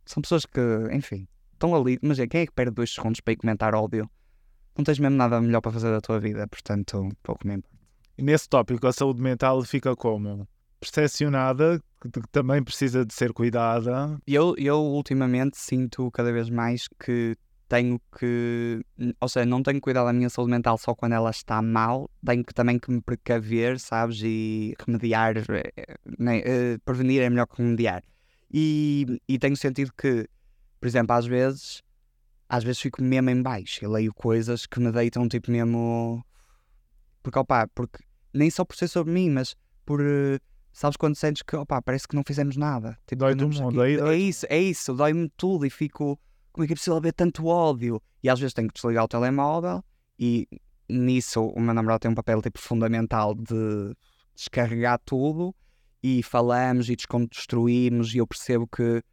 são 0.05 0.21
pessoas 0.21 0.45
que, 0.45 0.61
enfim, 0.93 1.27
estão 1.53 1.75
ali. 1.75 1.99
Mas 2.01 2.19
é, 2.19 2.27
quem 2.27 2.41
é 2.41 2.45
que 2.45 2.53
perde 2.53 2.71
dois 2.71 2.93
segundos 2.93 3.19
para 3.19 3.33
ir 3.33 3.37
comentar 3.37 3.75
ódio? 3.75 4.09
Não 4.77 4.83
tens 4.83 4.99
mesmo 4.99 5.17
nada 5.17 5.41
melhor 5.41 5.61
para 5.61 5.71
fazer 5.71 5.89
da 5.89 5.99
tua 5.99 6.19
vida, 6.19 6.47
portanto, 6.47 7.09
pouco 7.23 7.47
me 7.47 7.55
importa. 7.55 7.77
E 8.17 8.23
nesse 8.23 8.49
tópico, 8.49 8.87
a 8.87 8.93
saúde 8.93 9.21
mental 9.21 9.61
fica 9.63 9.95
como? 9.95 10.47
Percepcionada, 10.79 11.81
que 12.01 12.09
também 12.31 12.63
precisa 12.63 13.05
de 13.05 13.13
ser 13.13 13.31
cuidada. 13.31 14.17
Eu, 14.25 14.55
eu 14.57 14.79
ultimamente 14.79 15.57
sinto 15.57 16.09
cada 16.11 16.31
vez 16.31 16.49
mais 16.49 16.87
que 16.99 17.35
tenho 17.67 17.99
que, 18.17 18.81
ou 19.19 19.27
seja, 19.27 19.45
não 19.45 19.61
tenho 19.61 19.75
que 19.75 19.81
cuidar 19.81 20.05
da 20.05 20.13
minha 20.13 20.29
saúde 20.29 20.51
mental 20.51 20.77
só 20.77 20.95
quando 20.95 21.13
ela 21.13 21.29
está 21.29 21.61
mal, 21.61 22.09
tenho 22.25 22.43
que 22.43 22.53
também 22.53 22.79
que 22.79 22.89
me 22.89 23.01
precaver, 23.01 23.79
sabes, 23.79 24.21
e 24.23 24.73
remediar, 24.79 25.35
né, 26.17 26.39
uh, 26.39 26.79
prevenir 26.85 27.21
é 27.21 27.29
melhor 27.29 27.45
que 27.45 27.61
remediar. 27.61 28.03
E, 28.51 29.19
e 29.27 29.37
tenho 29.37 29.57
sentido 29.57 29.91
que, 29.95 30.27
por 30.79 30.87
exemplo, 30.87 31.13
às 31.13 31.25
vezes 31.25 31.83
às 32.49 32.63
vezes 32.63 32.81
fico 32.81 33.01
mesmo 33.01 33.29
em 33.29 33.41
baixo 33.41 33.83
e 33.83 33.87
leio 33.87 34.13
coisas 34.13 34.65
que 34.65 34.79
me 34.79 34.91
deitam 34.91 35.27
tipo 35.27 35.51
mesmo. 35.51 36.23
Porque, 37.21 37.37
opá, 37.39 37.67
porque 37.67 38.03
nem 38.33 38.49
só 38.49 38.63
por 38.63 38.75
ser 38.75 38.87
sobre 38.87 39.13
mim, 39.13 39.29
mas 39.29 39.55
por. 39.85 40.01
Eh, 40.01 40.39
sabes 40.71 40.95
quando 40.95 41.15
sentes 41.15 41.41
que, 41.41 41.55
opá, 41.55 41.81
parece 41.81 42.07
que 42.07 42.15
não 42.15 42.23
fizemos 42.25 42.55
nada. 42.55 42.97
Tipo, 43.05 43.19
dói 43.19 43.35
do 43.35 43.49
mundo. 43.49 43.83
É, 43.83 43.93
é 43.93 44.15
isso, 44.15 44.45
é 44.49 44.59
isso, 44.59 44.93
dói-me 44.93 45.29
tudo 45.35 45.65
e 45.65 45.69
fico. 45.69 46.19
Como 46.51 46.63
é 46.63 46.67
que 46.67 46.73
é 46.73 46.75
possível 46.75 46.97
haver 46.97 47.13
tanto 47.13 47.45
ódio? 47.45 48.01
E 48.23 48.29
às 48.29 48.39
vezes 48.39 48.53
tenho 48.53 48.67
que 48.67 48.73
desligar 48.73 49.03
o 49.03 49.07
telemóvel 49.07 49.83
e 50.17 50.47
nisso 50.89 51.41
o 51.41 51.59
meu 51.59 51.73
namorado 51.73 51.99
tem 51.99 52.11
um 52.11 52.15
papel 52.15 52.41
tipo 52.41 52.59
fundamental 52.59 53.35
de 53.35 53.93
descarregar 54.33 54.99
tudo 55.05 55.53
e 56.01 56.23
falamos 56.23 56.89
e 56.89 56.95
desconstruímos 56.95 58.13
e 58.15 58.19
eu 58.19 58.25
percebo 58.25 58.67
que 58.67 59.03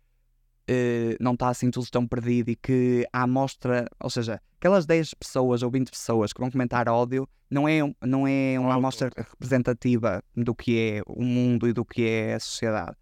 uh, 0.71 1.17
não 1.21 1.35
está 1.35 1.49
assim 1.49 1.71
tudo 1.71 1.87
tão 1.91 2.07
perdido 2.07 2.51
e 2.51 2.57
que 2.57 3.07
a 3.13 3.23
amostra, 3.23 3.87
ou 4.01 4.11
seja, 4.11 4.41
aquelas 4.59 4.87
10 4.87 5.15
pessoas 5.15 5.63
ou 5.63 5.71
20 5.71 5.91
pessoas 5.91 6.33
que 6.33 6.41
vão 6.41 6.51
comentar 6.51 6.89
ódio 6.89 7.29
não 7.51 7.69
é, 7.69 7.81
não 8.03 8.27
é 8.27 8.59
uma 8.59 8.75
amostra 8.75 9.11
representativa 9.15 10.23
do 10.35 10.55
que 10.55 10.79
é 10.79 11.03
o 11.07 11.23
mundo 11.23 11.69
e 11.69 11.73
do 11.73 11.85
que 11.85 12.07
é 12.07 12.35
a 12.35 12.41
sociedade. 12.41 12.97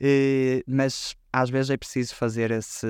Uh, 0.00 0.62
mas 0.66 1.14
às 1.32 1.48
vezes 1.48 1.70
é 1.70 1.76
preciso 1.76 2.14
fazer 2.14 2.50
esse. 2.50 2.86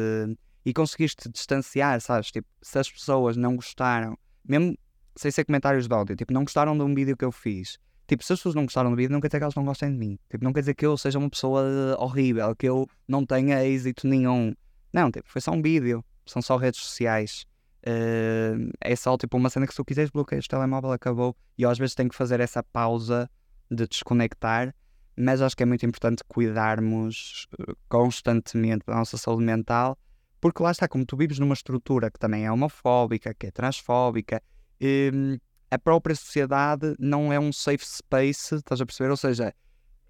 e 0.65 0.73
conseguiste 0.73 1.29
distanciar, 1.29 2.01
sabes? 2.01 2.31
Tipo, 2.31 2.49
se 2.63 2.79
as 2.79 2.91
pessoas 2.91 3.37
não 3.37 3.57
gostaram, 3.57 4.17
mesmo 4.45 4.77
sem 5.15 5.31
ser 5.31 5.45
comentários 5.45 5.87
de 5.87 5.95
ódio, 5.95 6.17
tipo, 6.17 6.33
não 6.33 6.43
gostaram 6.43 6.77
de 6.77 6.83
um 6.83 6.95
vídeo 6.95 7.17
que 7.17 7.25
eu 7.25 7.33
fiz 7.33 7.79
Tipo, 8.13 8.23
se 8.25 8.35
as 8.35 8.41
pessoas 8.41 8.55
não 8.55 8.65
gostaram 8.65 8.91
do 8.91 8.97
vídeo, 8.97 9.11
não 9.11 9.23
quer 9.23 9.29
dizer 9.29 9.39
que 9.39 9.45
elas 9.45 9.55
não 9.55 9.65
gostem 9.65 9.91
de 9.91 9.97
mim. 9.97 10.19
Tipo, 10.29 10.45
não 10.45 10.53
quer 10.53 10.61
dizer 10.61 10.75
que 10.75 10.85
eu 10.85 10.99
seja 10.99 11.19
uma 11.19 11.31
pessoa 11.31 11.97
horrível, 11.99 12.55
que 12.55 12.69
eu 12.69 12.87
não 13.09 13.25
tenha 13.25 13.65
êxito 13.65 14.07
nenhum. 14.07 14.55
Não, 14.93 15.11
tipo, 15.11 15.27
foi 15.31 15.41
só 15.41 15.51
um 15.51 15.63
vídeo. 15.63 16.05
São 16.27 16.43
só 16.43 16.59
redes 16.59 16.81
sociais. 16.81 17.47
Uh, 17.79 18.71
é 18.83 18.95
só 18.97 19.17
tipo 19.17 19.39
uma 19.39 19.49
cena 19.49 19.67
que 19.67 19.73
se 19.73 19.79
tu 19.79 19.85
quiseres 19.87 20.11
bloqueias 20.11 20.45
o 20.45 20.49
telemóvel, 20.49 20.93
acabou. 20.93 21.35
E 21.57 21.63
eu 21.63 21.71
às 21.71 21.79
vezes 21.79 21.95
tenho 21.95 22.11
que 22.11 22.15
fazer 22.15 22.39
essa 22.39 22.63
pausa 22.63 23.31
de 23.71 23.89
desconectar. 23.89 24.75
Mas 25.17 25.41
acho 25.41 25.57
que 25.57 25.63
é 25.63 25.67
muito 25.67 25.87
importante 25.87 26.23
cuidarmos 26.29 27.47
eh, 27.59 27.73
constantemente 27.89 28.85
da 28.87 28.95
nossa 28.95 29.17
saúde 29.17 29.43
mental, 29.43 29.99
porque 30.39 30.63
lá 30.63 30.71
está, 30.71 30.87
como 30.87 31.07
tu 31.07 31.17
vives 31.17 31.39
numa 31.39 31.55
estrutura 31.55 32.11
que 32.11 32.19
também 32.19 32.45
é 32.45 32.53
homofóbica, 32.53 33.33
que 33.33 33.47
é 33.47 33.51
transfóbica, 33.51 34.43
um, 34.83 35.39
a 35.73 35.79
própria 35.79 36.15
sociedade 36.15 36.95
não 36.99 37.33
é 37.33 37.41
um 37.41 37.51
safe 37.51 37.87
space, 37.87 38.57
estás 38.57 38.79
a 38.79 38.85
perceber? 38.85 39.09
Ou 39.09 39.17
seja, 39.17 39.55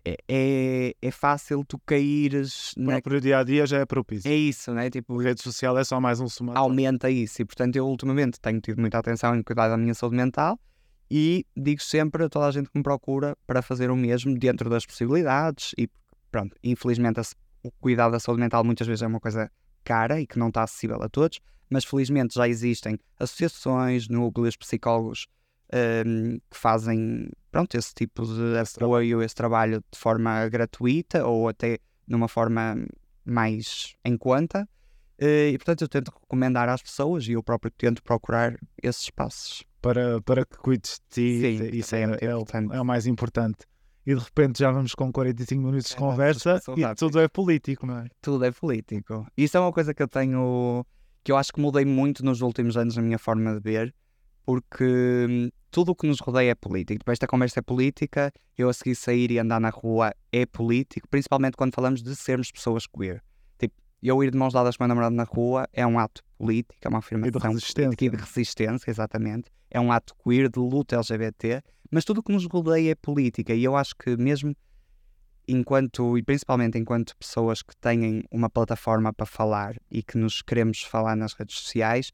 é, 0.04 0.16
é, 0.28 0.94
é 1.00 1.10
fácil 1.12 1.64
tu 1.64 1.80
caíres. 1.86 2.72
O 2.76 2.84
próprio 2.84 3.20
dia 3.20 3.38
a 3.38 3.44
dia 3.44 3.64
já 3.64 3.78
é 3.78 3.86
propício. 3.86 4.28
É 4.28 4.34
isso, 4.34 4.74
né? 4.74 4.90
Tipo, 4.90 5.20
a 5.20 5.22
rede 5.22 5.40
social 5.40 5.78
é 5.78 5.84
só 5.84 6.00
mais 6.00 6.18
um 6.18 6.28
somatório. 6.28 6.68
Aumenta 6.68 7.08
isso. 7.08 7.40
E 7.40 7.44
portanto, 7.44 7.76
eu 7.76 7.86
ultimamente 7.86 8.40
tenho 8.40 8.60
tido 8.60 8.80
muita 8.80 8.98
atenção 8.98 9.36
em 9.36 9.42
cuidar 9.44 9.68
da 9.68 9.76
minha 9.76 9.94
saúde 9.94 10.16
mental 10.16 10.58
e 11.08 11.46
digo 11.56 11.80
sempre 11.80 12.24
a 12.24 12.28
toda 12.28 12.46
a 12.46 12.50
gente 12.50 12.68
que 12.68 12.76
me 12.76 12.82
procura 12.82 13.36
para 13.46 13.62
fazer 13.62 13.88
o 13.88 13.96
mesmo 13.96 14.36
dentro 14.36 14.68
das 14.68 14.84
possibilidades. 14.84 15.76
E 15.78 15.88
pronto, 16.32 16.56
infelizmente 16.64 17.20
o 17.62 17.70
cuidado 17.70 18.10
da 18.10 18.18
saúde 18.18 18.40
mental 18.40 18.64
muitas 18.64 18.88
vezes 18.88 19.02
é 19.02 19.06
uma 19.06 19.20
coisa 19.20 19.48
cara 19.84 20.20
e 20.20 20.26
que 20.26 20.40
não 20.40 20.48
está 20.48 20.64
acessível 20.64 21.00
a 21.00 21.08
todos, 21.08 21.38
mas 21.70 21.84
felizmente 21.84 22.34
já 22.34 22.48
existem 22.48 22.98
associações, 23.20 24.08
núcleos, 24.08 24.56
psicólogos 24.56 25.28
um, 25.74 26.38
que 26.50 26.56
fazem 26.56 27.30
pronto, 27.50 27.76
esse 27.76 27.94
tipo 27.94 28.24
de 28.24 28.58
apoio, 28.58 29.22
esse 29.22 29.34
trabalho 29.34 29.82
de 29.90 29.98
forma 29.98 30.48
gratuita 30.48 31.26
ou 31.26 31.48
até 31.48 31.78
numa 32.06 32.28
forma 32.28 32.76
mais 33.24 33.94
em 34.04 34.16
conta. 34.16 34.68
Uh, 35.20 35.52
e 35.52 35.58
portanto 35.58 35.82
eu 35.82 35.88
tento 35.88 36.10
recomendar 36.10 36.68
às 36.68 36.82
pessoas 36.82 37.26
e 37.28 37.32
eu 37.32 37.42
próprio 37.42 37.70
tento 37.70 38.02
procurar 38.02 38.56
esses 38.82 39.02
espaços. 39.02 39.62
Para, 39.80 40.20
para 40.22 40.44
que 40.44 40.56
cuides 40.56 41.00
de 41.10 41.40
ti, 41.40 41.58
Sim, 41.58 41.76
isso 41.76 41.94
é, 41.94 42.02
é, 42.02 42.18
é, 42.22 42.26
é, 42.26 42.80
o 42.80 42.84
mais 42.84 43.06
importante. 43.06 43.64
e 44.06 44.14
de 44.14 44.20
repente 44.20 44.58
já 44.60 44.70
vamos 44.70 44.94
com 44.94 45.12
45 45.12 45.60
minutos 45.62 45.88
de 45.90 45.94
É, 45.94 45.98
conversa 45.98 46.60
e 46.76 46.94
tudo 46.96 47.20
é 47.20 47.28
político, 47.28 47.86
não 47.86 47.98
é? 47.98 48.06
tudo 48.20 48.44
é 48.44 48.50
político. 48.52 49.26
Isso 49.36 49.56
é 49.56 49.60
uma 49.60 49.72
coisa 49.72 49.92
que 49.92 50.02
eu 50.02 50.08
tenho, 50.08 50.84
que 51.24 51.30
eu 51.32 51.36
acho 51.36 51.52
que 51.52 51.60
mudei 51.60 51.84
muito 51.84 52.24
nos 52.24 52.40
últimos 52.42 52.76
anos 52.76 52.96
na 52.96 53.02
minha 53.02 53.18
forma 53.18 53.54
de 53.54 53.60
ver, 53.60 53.94
porque 54.44 54.84
hum, 55.28 55.48
tudo 55.70 55.92
o 55.92 55.94
que 55.94 56.06
nos 56.06 56.20
rodeia 56.20 56.50
é 56.50 56.54
político. 56.54 56.98
Depois 56.98 57.16
esta 57.16 57.26
conversa 57.26 57.60
é 57.60 57.62
política, 57.62 58.32
eu 58.56 58.68
a 58.68 58.72
seguir 58.72 58.94
sair 58.94 59.30
e 59.30 59.38
andar 59.38 59.60
na 59.60 59.70
rua 59.70 60.12
é 60.30 60.44
político, 60.46 61.08
principalmente 61.08 61.56
quando 61.56 61.74
falamos 61.74 62.02
de 62.02 62.14
sermos 62.14 62.50
pessoas 62.50 62.86
queer. 62.86 63.22
Tipo, 63.58 63.74
eu 64.02 64.22
ir 64.22 64.30
de 64.30 64.38
mãos 64.38 64.52
dadas 64.52 64.76
com 64.76 64.84
o 64.84 64.86
meu 64.86 64.88
namorado 64.88 65.16
na 65.16 65.24
rua 65.24 65.66
é 65.72 65.86
um 65.86 65.98
ato 65.98 66.22
político, 66.36 66.78
é 66.82 66.88
uma 66.88 66.98
afirmação 66.98 67.40
resistência. 67.40 67.84
política 67.84 68.04
e 68.04 68.10
de 68.10 68.16
resistência, 68.16 68.90
exatamente. 68.90 69.50
É 69.70 69.80
um 69.80 69.90
ato 69.90 70.14
queer 70.22 70.50
de 70.50 70.58
luta 70.58 70.96
LGBT, 70.96 71.62
mas 71.90 72.04
tudo 72.04 72.18
o 72.18 72.22
que 72.22 72.32
nos 72.32 72.46
rodeia 72.46 72.92
é 72.92 72.94
política 72.94 73.54
e 73.54 73.64
eu 73.64 73.76
acho 73.76 73.94
que 73.96 74.16
mesmo 74.16 74.54
enquanto, 75.48 76.16
e 76.18 76.22
principalmente 76.22 76.78
enquanto 76.78 77.16
pessoas 77.16 77.62
que 77.62 77.76
têm 77.76 78.24
uma 78.30 78.48
plataforma 78.48 79.12
para 79.12 79.26
falar 79.26 79.76
e 79.90 80.02
que 80.02 80.16
nos 80.16 80.42
queremos 80.42 80.82
falar 80.82 81.16
nas 81.16 81.32
redes 81.34 81.56
sociais, 81.56 82.12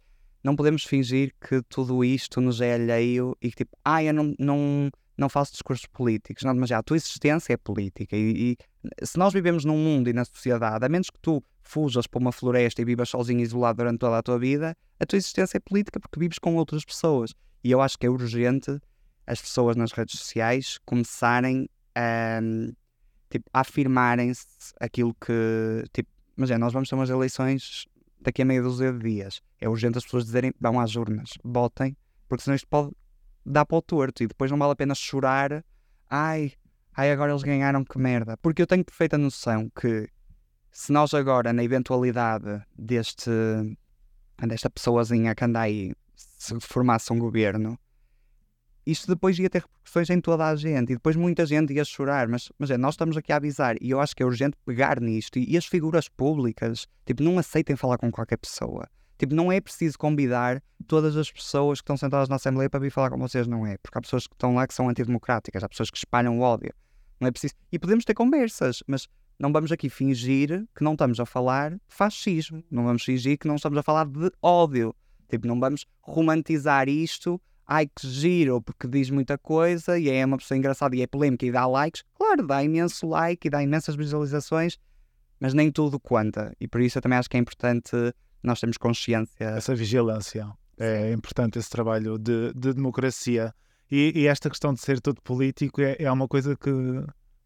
não 0.49 0.57
podemos 0.57 0.83
fingir 0.83 1.35
que 1.47 1.61
tudo 1.69 2.03
isto 2.03 2.41
nos 2.41 2.63
é 2.63 2.73
alheio 2.73 3.37
e 3.43 3.51
que 3.51 3.65
tipo, 3.65 3.77
ah, 3.85 4.03
eu 4.03 4.15
não, 4.15 4.35
não, 4.39 4.91
não 5.15 5.29
faço 5.29 5.53
discursos 5.53 5.85
políticos. 5.85 6.43
Não, 6.43 6.55
mas 6.55 6.71
já, 6.71 6.79
a 6.79 6.83
tua 6.83 6.97
existência 6.97 7.53
é 7.53 7.57
política 7.59 8.17
e, 8.17 8.57
e 8.57 9.05
se 9.05 9.19
nós 9.19 9.35
vivemos 9.35 9.67
num 9.67 9.77
mundo 9.77 10.09
e 10.09 10.15
na 10.15 10.25
sociedade, 10.25 10.87
a 10.87 10.89
menos 10.89 11.11
que 11.11 11.21
tu 11.21 11.45
fujas 11.61 12.07
para 12.07 12.19
uma 12.19 12.33
floresta 12.33 12.81
e 12.81 12.85
vivas 12.87 13.11
sozinho 13.11 13.41
isolado 13.41 13.77
durante 13.77 13.99
toda 13.99 14.17
a 14.17 14.23
tua 14.23 14.39
vida, 14.39 14.75
a 14.99 15.05
tua 15.05 15.19
existência 15.19 15.59
é 15.59 15.61
política 15.61 16.01
porque 16.01 16.19
vives 16.19 16.39
com 16.39 16.57
outras 16.57 16.83
pessoas. 16.83 17.35
E 17.63 17.71
eu 17.71 17.83
acho 17.83 17.99
que 17.99 18.07
é 18.07 18.11
urgente 18.11 18.81
as 19.27 19.43
pessoas 19.43 19.77
nas 19.77 19.93
redes 19.93 20.19
sociais 20.19 20.79
começarem 20.87 21.69
a, 21.95 22.41
tipo, 23.29 23.45
a 23.53 23.61
afirmarem-se 23.61 24.47
aquilo 24.81 25.15
que. 25.15 25.85
Tipo, 25.93 26.09
mas 26.35 26.51
é, 26.51 26.57
nós 26.57 26.73
vamos 26.73 26.89
ter 26.89 26.95
umas 26.95 27.11
eleições 27.11 27.85
daqui 28.21 28.43
a 28.43 28.45
meia 28.45 28.63
dúzia 28.63 28.93
de 28.93 28.99
dias. 28.99 29.41
É 29.61 29.69
urgente 29.69 29.99
as 29.99 30.05
pessoas 30.05 30.25
dizerem, 30.25 30.53
vão 30.61 30.81
às 30.81 30.97
urnas, 30.97 31.31
votem, 31.43 31.97
porque 32.29 32.45
senão 32.45 32.55
isto 32.55 32.69
pode 32.69 32.93
dar 33.45 33.65
para 33.65 33.77
o 33.77 33.83
torto 33.83 34.23
e 34.23 34.27
depois 34.27 34.51
não 34.51 34.59
vale 34.59 34.73
a 34.73 34.77
pena 34.77 34.95
chorar. 34.95 35.65
Ai, 36.09 36.53
ai, 36.95 37.11
agora 37.11 37.33
eles 37.33 37.43
ganharam, 37.43 37.85
que 37.85 37.99
merda. 37.99 38.37
Porque 38.39 38.63
eu 38.63 38.67
tenho 38.67 38.85
perfeita 38.85 39.17
noção 39.17 39.71
que 39.71 40.09
se 40.71 40.93
nós 40.93 41.15
agora, 41.15 41.53
na 41.53 41.65
eventualidade 41.65 42.63
deste, 42.79 43.31
desta 44.47 44.71
pessoazinha 44.71 45.35
que 45.35 45.45
anda 45.45 45.61
aí, 45.61 45.93
se 46.15 46.59
formasse 46.61 47.13
um 47.13 47.19
governo, 47.19 47.79
isto 48.91 49.07
depois 49.07 49.39
ia 49.39 49.51
ter 49.51 49.61
repercussões 49.61 50.09
em 50.09 50.21
toda 50.21 50.47
a 50.47 50.57
gente 50.57 50.93
e 50.93 50.95
depois 50.95 51.15
muita 51.15 51.45
gente 51.45 51.75
ia 51.75 51.85
chorar, 51.85 52.27
mas, 52.27 52.51
mas 52.59 52.71
é, 52.71 52.79
nós 52.79 52.95
estamos 52.95 53.17
aqui 53.17 53.33
a 53.33 53.37
avisar 53.37 53.77
e 53.83 53.91
eu 53.91 54.01
acho 54.01 54.17
que 54.17 54.23
é 54.23 54.27
urgente 54.27 54.57
pegar 54.65 54.99
nisto 55.01 55.39
e, 55.39 55.53
e 55.53 55.59
as 55.59 55.67
figuras 55.67 56.09
públicas, 56.09 56.87
tipo, 57.05 57.23
não 57.23 57.39
aceitem 57.39 57.77
falar 57.77 57.99
com 57.99 58.11
qualquer 58.11 58.39
pessoa. 58.39 58.89
Tipo, 59.19 59.35
não 59.35 59.51
é 59.51 59.61
preciso 59.61 59.99
convidar 59.99 60.63
todas 60.87 61.17
as 61.17 61.31
pessoas 61.31 61.81
que 61.81 61.85
estão 61.85 61.97
sentadas 61.97 62.29
na 62.29 62.37
Assembleia 62.37 62.71
para 62.71 62.81
vir 62.81 62.91
falar 62.91 63.11
com 63.11 63.19
vocês, 63.19 63.47
não 63.47 63.67
é? 63.67 63.77
Porque 63.79 63.99
há 63.99 64.01
pessoas 64.01 64.27
que 64.27 64.35
estão 64.35 64.55
lá 64.55 64.67
que 64.67 64.73
são 64.73 64.89
antidemocráticas, 64.89 65.63
há 65.63 65.69
pessoas 65.69 65.91
que 65.91 65.99
espalham 65.99 66.41
ódio. 66.41 66.73
Não 67.21 67.27
é 67.29 67.31
preciso. 67.31 67.55
E 67.73 67.79
podemos 67.79 68.05
ter 68.05 68.15
conversas, 68.15 68.83
mas 68.87 69.09
não 69.39 69.53
vamos 69.53 69.71
aqui 69.73 69.91
fingir 69.91 70.67
que 70.75 70.85
não 70.85 70.93
estamos 70.93 71.19
a 71.19 71.27
falar 71.27 71.73
de 71.73 71.81
fascismo. 71.89 72.63
Não 72.71 72.85
vamos 72.85 73.05
fingir 73.05 73.37
que 73.39 73.49
não 73.49 73.57
estamos 73.57 73.77
a 73.77 73.83
falar 73.83 74.07
de 74.07 74.31
ódio. 74.41 74.95
Tipo, 75.29 75.47
não 75.47 75.59
vamos 75.59 75.85
romantizar 76.01 76.89
isto. 76.89 77.41
Ai, 77.71 77.87
que 77.87 78.09
giro, 78.09 78.63
porque 78.63 78.89
diz 78.89 79.11
muita 79.11 79.37
coisa 79.37 79.99
e 79.99 80.09
é 80.09 80.25
uma 80.25 80.39
pessoa 80.39 80.57
engraçada 80.57 80.97
e 80.97 81.03
é 81.03 81.07
polémica 81.07 81.45
e 81.45 81.53
dá 81.53 81.67
likes. 81.67 82.03
Claro, 82.15 82.47
dá 82.47 82.65
imenso 82.65 83.07
like 83.07 83.47
e 83.47 83.51
dá 83.51 83.63
imensas 83.63 83.95
visualizações, 83.95 84.79
mas 85.39 85.53
nem 85.53 85.71
tudo 85.71 86.01
conta. 86.01 86.57
E 86.59 86.67
por 86.67 86.81
isso 86.81 86.97
eu 86.97 87.03
também 87.03 87.19
acho 87.19 87.29
que 87.29 87.37
é 87.37 87.41
importante 87.41 87.91
nós 88.43 88.59
termos 88.59 88.79
consciência. 88.79 89.45
Essa 89.45 89.75
vigilância. 89.75 90.51
É 90.79 91.13
importante 91.13 91.59
esse 91.59 91.69
trabalho 91.69 92.17
de, 92.17 92.55
de 92.55 92.73
democracia. 92.73 93.55
E, 93.91 94.13
e 94.15 94.27
esta 94.27 94.49
questão 94.49 94.73
de 94.73 94.81
ser 94.81 94.99
tudo 94.99 95.21
político 95.21 95.83
é, 95.83 95.95
é 95.99 96.11
uma 96.11 96.27
coisa 96.27 96.57
que 96.57 96.71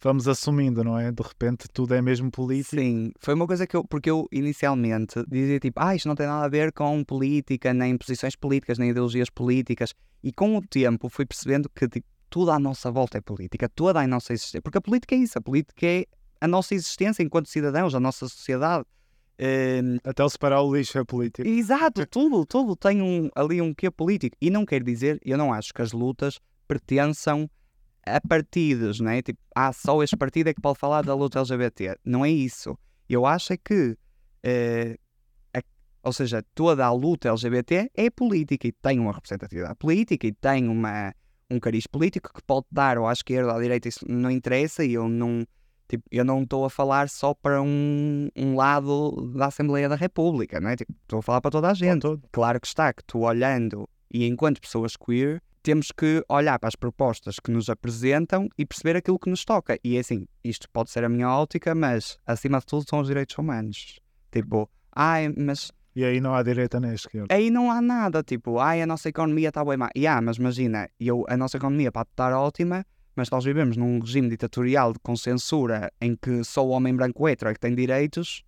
vamos 0.03 0.27
assumindo, 0.27 0.83
não 0.83 0.99
é? 0.99 1.13
De 1.13 1.23
repente 1.23 1.67
tudo 1.73 1.95
é 1.95 2.03
mesmo 2.03 2.31
político. 2.31 2.77
Sim, 2.77 3.13
foi 3.19 3.35
uma 3.35 3.47
coisa 3.47 3.67
que 3.67 3.77
eu, 3.77 3.85
porque 3.85 4.11
eu 4.11 4.27
inicialmente 4.33 5.23
dizia 5.29 5.61
tipo, 5.61 5.81
ah, 5.81 5.95
isto 5.95 6.09
não 6.09 6.15
tem 6.15 6.27
nada 6.27 6.45
a 6.45 6.49
ver 6.49 6.73
com 6.73 7.05
política, 7.05 7.73
nem 7.73 7.97
posições 7.97 8.35
políticas, 8.37 8.79
nem 8.79 8.91
ideologias 8.91 9.31
políticas. 9.31 9.95
E 10.23 10.33
com 10.33 10.57
o 10.57 10.61
tempo 10.61 11.09
fui 11.09 11.25
percebendo 11.25 11.71
que 11.71 11.89
tipo, 11.89 12.07
tudo 12.29 12.51
à 12.51 12.59
nossa 12.59 12.91
volta 12.91 13.19
é 13.19 13.21
política, 13.21 13.69
toda 13.69 14.01
a 14.01 14.07
nossa 14.07 14.33
existência. 14.33 14.63
Porque 14.63 14.79
a 14.79 14.81
política 14.81 15.15
é 15.15 15.19
isso, 15.19 15.39
a 15.39 15.41
política 15.41 15.87
é 15.87 16.07
a 16.41 16.49
nossa 16.49 16.75
existência 16.75 17.23
enquanto 17.23 17.49
cidadãos, 17.49 17.95
a 17.95 18.01
nossa 18.01 18.29
sociedade. 18.29 18.85
Hum, 19.39 19.99
Até 20.05 20.23
o 20.23 20.29
separar 20.29 20.63
o 20.63 20.75
lixo 20.75 20.99
é 20.99 21.05
político. 21.05 21.49
Exato, 21.49 22.07
tudo, 22.07 22.45
tudo 22.47 22.77
tem 22.77 23.03
um, 23.03 23.29
ali 23.35 23.61
um 23.61 23.75
quê 23.75 23.91
político. 23.91 24.37
E 24.41 24.51
não 24.51 24.65
quer 24.65 24.83
dizer, 24.83 25.21
eu 25.25 25.37
não 25.37 25.53
acho 25.53 25.73
que 25.73 25.83
as 25.83 25.93
lutas 25.93 26.39
pertençam 26.69 27.49
a 28.07 28.21
partidos, 28.21 29.01
não 29.01 29.11
é? 29.11 29.23
Tipo, 29.23 29.39
ah, 29.55 29.73
só 29.73 30.03
este 30.03 30.17
partido 30.17 30.49
é 30.49 30.55
que 30.55 30.61
pode 30.61 30.79
falar 30.79 31.03
da 31.03 31.15
luta 31.15 31.39
LGBT. 31.39 31.97
Não 32.05 32.25
é 32.25 32.31
isso. 32.31 32.77
Eu 33.09 33.27
acho 33.27 33.53
é 33.53 33.57
que, 33.57 33.97
eh, 34.43 34.97
a- 35.55 35.63
ou 36.03 36.13
seja, 36.13 36.43
toda 36.55 36.85
a 36.85 36.93
luta 36.93 37.29
LGBT 37.29 37.91
é 37.95 38.11
política 38.11 38.67
e 38.67 38.73
tem 38.73 38.99
uma 38.99 39.13
representatividade 39.13 39.77
política 39.77 40.27
e 40.27 40.33
tem 40.33 40.69
uma, 40.69 41.15
um 41.51 41.61
cariz 41.61 41.87
político 41.87 42.33
que 42.33 42.43
pode 42.43 42.67
dar 42.71 42.99
ou 42.99 43.07
à 43.07 43.13
esquerda 43.13 43.51
ou 43.53 43.57
à 43.59 43.61
direita, 43.61 43.89
isso 43.89 44.05
não 44.09 44.31
interessa 44.31 44.85
e 44.85 44.95
eu 44.95 45.09
não. 45.09 45.45
Tipo, 45.89 46.05
eu 46.11 46.25
não 46.25 46.43
estou 46.43 46.65
a 46.65 46.71
falar 46.71 47.09
só 47.11 47.35
para 47.35 47.61
um, 47.61 48.29
um 48.35 48.57
lado 48.57 49.31
da 49.37 49.47
Assembleia 49.47 49.91
da 49.91 49.95
República, 49.95 50.59
não 50.59 50.71
é? 50.71 50.77
Tipo, 50.77 50.93
estou 51.03 51.19
a 51.19 51.23
falar 51.23 51.41
para 51.43 51.51
toda 51.51 51.71
a 51.71 51.75
gente. 51.75 52.07
Claro 52.31 52.59
que 52.59 52.67
está 52.67 52.93
que 52.95 53.05
tu 53.05 53.19
olhando 53.21 53.87
e 54.11 54.27
enquanto 54.27 54.59
pessoas 54.61 54.97
queer 54.97 55.43
temos 55.63 55.89
que 55.93 56.25
olhar 56.29 56.59
para 56.59 56.69
as 56.69 56.75
propostas 56.77 57.39
que 57.39 57.51
nos 57.51 57.69
apresentam 57.71 58.49
e 58.59 58.67
perceber 58.67 58.97
aquilo 58.97 59.19
que 59.19 59.31
nos 59.31 59.45
toca. 59.45 59.79
E 59.85 59.97
é 59.97 60.01
assim, 60.01 60.27
isto 60.43 60.69
pode 60.71 60.91
ser 60.91 61.05
a 61.05 61.09
minha 61.09 61.29
ótica, 61.31 61.75
mas 61.75 62.17
acima 62.27 62.59
de 62.59 62.67
tudo 62.67 62.85
são 62.89 63.01
os 63.01 63.07
direitos 63.09 63.37
humanos. 63.39 64.01
Tipo, 64.31 64.69
ai, 64.95 65.33
mas 65.37 65.71
E 65.95 66.05
aí 66.05 66.21
não 66.21 66.35
há 66.35 66.43
direita 66.43 66.81
nem 66.81 66.93
esquerda. 66.95 67.33
aí 67.35 67.51
não 67.51 67.71
há 67.71 67.81
nada. 67.81 68.23
Tipo, 68.23 68.59
ai, 68.59 68.83
a 68.83 68.87
nossa 68.87 69.09
economia 69.09 69.49
está 69.49 69.65
bem 69.65 69.77
má. 69.77 69.89
E 69.95 70.07
ah, 70.07 70.21
mas 70.21 70.37
imagina, 70.39 70.89
eu, 70.99 71.25
a 71.29 71.37
nossa 71.37 71.57
economia 71.59 71.93
pode 71.93 72.09
estar 72.11 72.33
ótima, 72.33 72.85
mas 73.15 73.29
nós 73.31 73.45
vivemos 73.45 73.77
num 73.77 74.01
regime 74.01 74.29
ditatorial 74.31 74.93
de 74.95 74.99
com 75.01 75.15
censura 75.15 75.93
em 76.01 76.17
que 76.17 76.43
só 76.45 76.67
o 76.67 76.71
homem 76.71 76.95
branco 76.97 77.29
hétero 77.29 77.51
é 77.51 77.55
que 77.55 77.61
tem 77.61 77.75
direitos. 77.75 78.43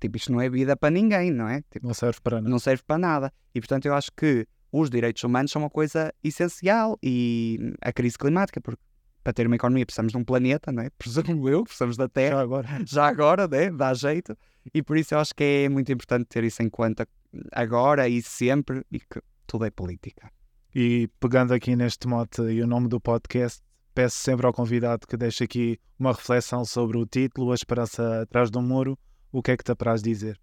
Tipo, 0.00 0.16
isto 0.16 0.30
não 0.32 0.40
é 0.40 0.48
vida 0.48 0.76
para 0.76 0.90
ninguém, 0.90 1.30
não 1.30 1.48
é? 1.48 1.62
Tipo, 1.70 1.86
Não 1.86 1.94
serve 1.94 2.20
para 2.22 2.36
nada. 2.36 2.48
não 2.50 2.58
serve 2.58 2.82
para 2.86 2.98
nada. 2.98 3.32
E 3.54 3.60
portanto 3.60 3.86
eu 3.86 3.94
acho 3.94 4.10
que 4.16 4.46
os 4.76 4.90
direitos 4.90 5.22
humanos 5.22 5.52
são 5.52 5.62
uma 5.62 5.70
coisa 5.70 6.12
essencial 6.22 6.98
e 7.00 7.72
a 7.80 7.92
crise 7.92 8.18
climática, 8.18 8.60
porque 8.60 8.82
para 9.22 9.32
ter 9.32 9.46
uma 9.46 9.54
economia 9.54 9.86
precisamos 9.86 10.10
de 10.10 10.18
um 10.18 10.24
planeta, 10.24 10.72
não 10.72 10.82
é? 10.82 10.90
Presumo 10.98 11.48
eu, 11.48 11.62
precisamos 11.62 11.96
da 11.96 12.08
Terra, 12.08 12.36
Já 12.36 12.40
agora. 12.42 12.68
já 12.84 13.06
agora, 13.06 13.46
né? 13.46 13.70
Dá 13.70 13.94
jeito. 13.94 14.36
E 14.74 14.82
por 14.82 14.96
isso 14.96 15.14
eu 15.14 15.20
acho 15.20 15.32
que 15.32 15.44
é 15.44 15.68
muito 15.68 15.92
importante 15.92 16.26
ter 16.26 16.42
isso 16.42 16.60
em 16.60 16.68
conta 16.68 17.06
agora 17.52 18.08
e 18.08 18.20
sempre 18.20 18.84
e 18.90 18.98
que 18.98 19.22
tudo 19.46 19.64
é 19.64 19.70
política. 19.70 20.28
E 20.74 21.08
pegando 21.20 21.54
aqui 21.54 21.76
neste 21.76 22.08
mote 22.08 22.42
e 22.42 22.60
o 22.60 22.66
nome 22.66 22.88
do 22.88 23.00
podcast, 23.00 23.62
peço 23.94 24.18
sempre 24.18 24.44
ao 24.44 24.52
convidado 24.52 25.06
que 25.06 25.16
deixe 25.16 25.44
aqui 25.44 25.78
uma 25.96 26.12
reflexão 26.12 26.64
sobre 26.64 26.98
o 26.98 27.06
título, 27.06 27.52
A 27.52 27.54
Esperança 27.54 28.22
Atrás 28.22 28.50
do 28.50 28.60
Muro. 28.60 28.98
O 29.30 29.40
que 29.40 29.52
é 29.52 29.56
que 29.56 29.62
te 29.62 29.70
apraz 29.70 30.02
dizer? 30.02 30.36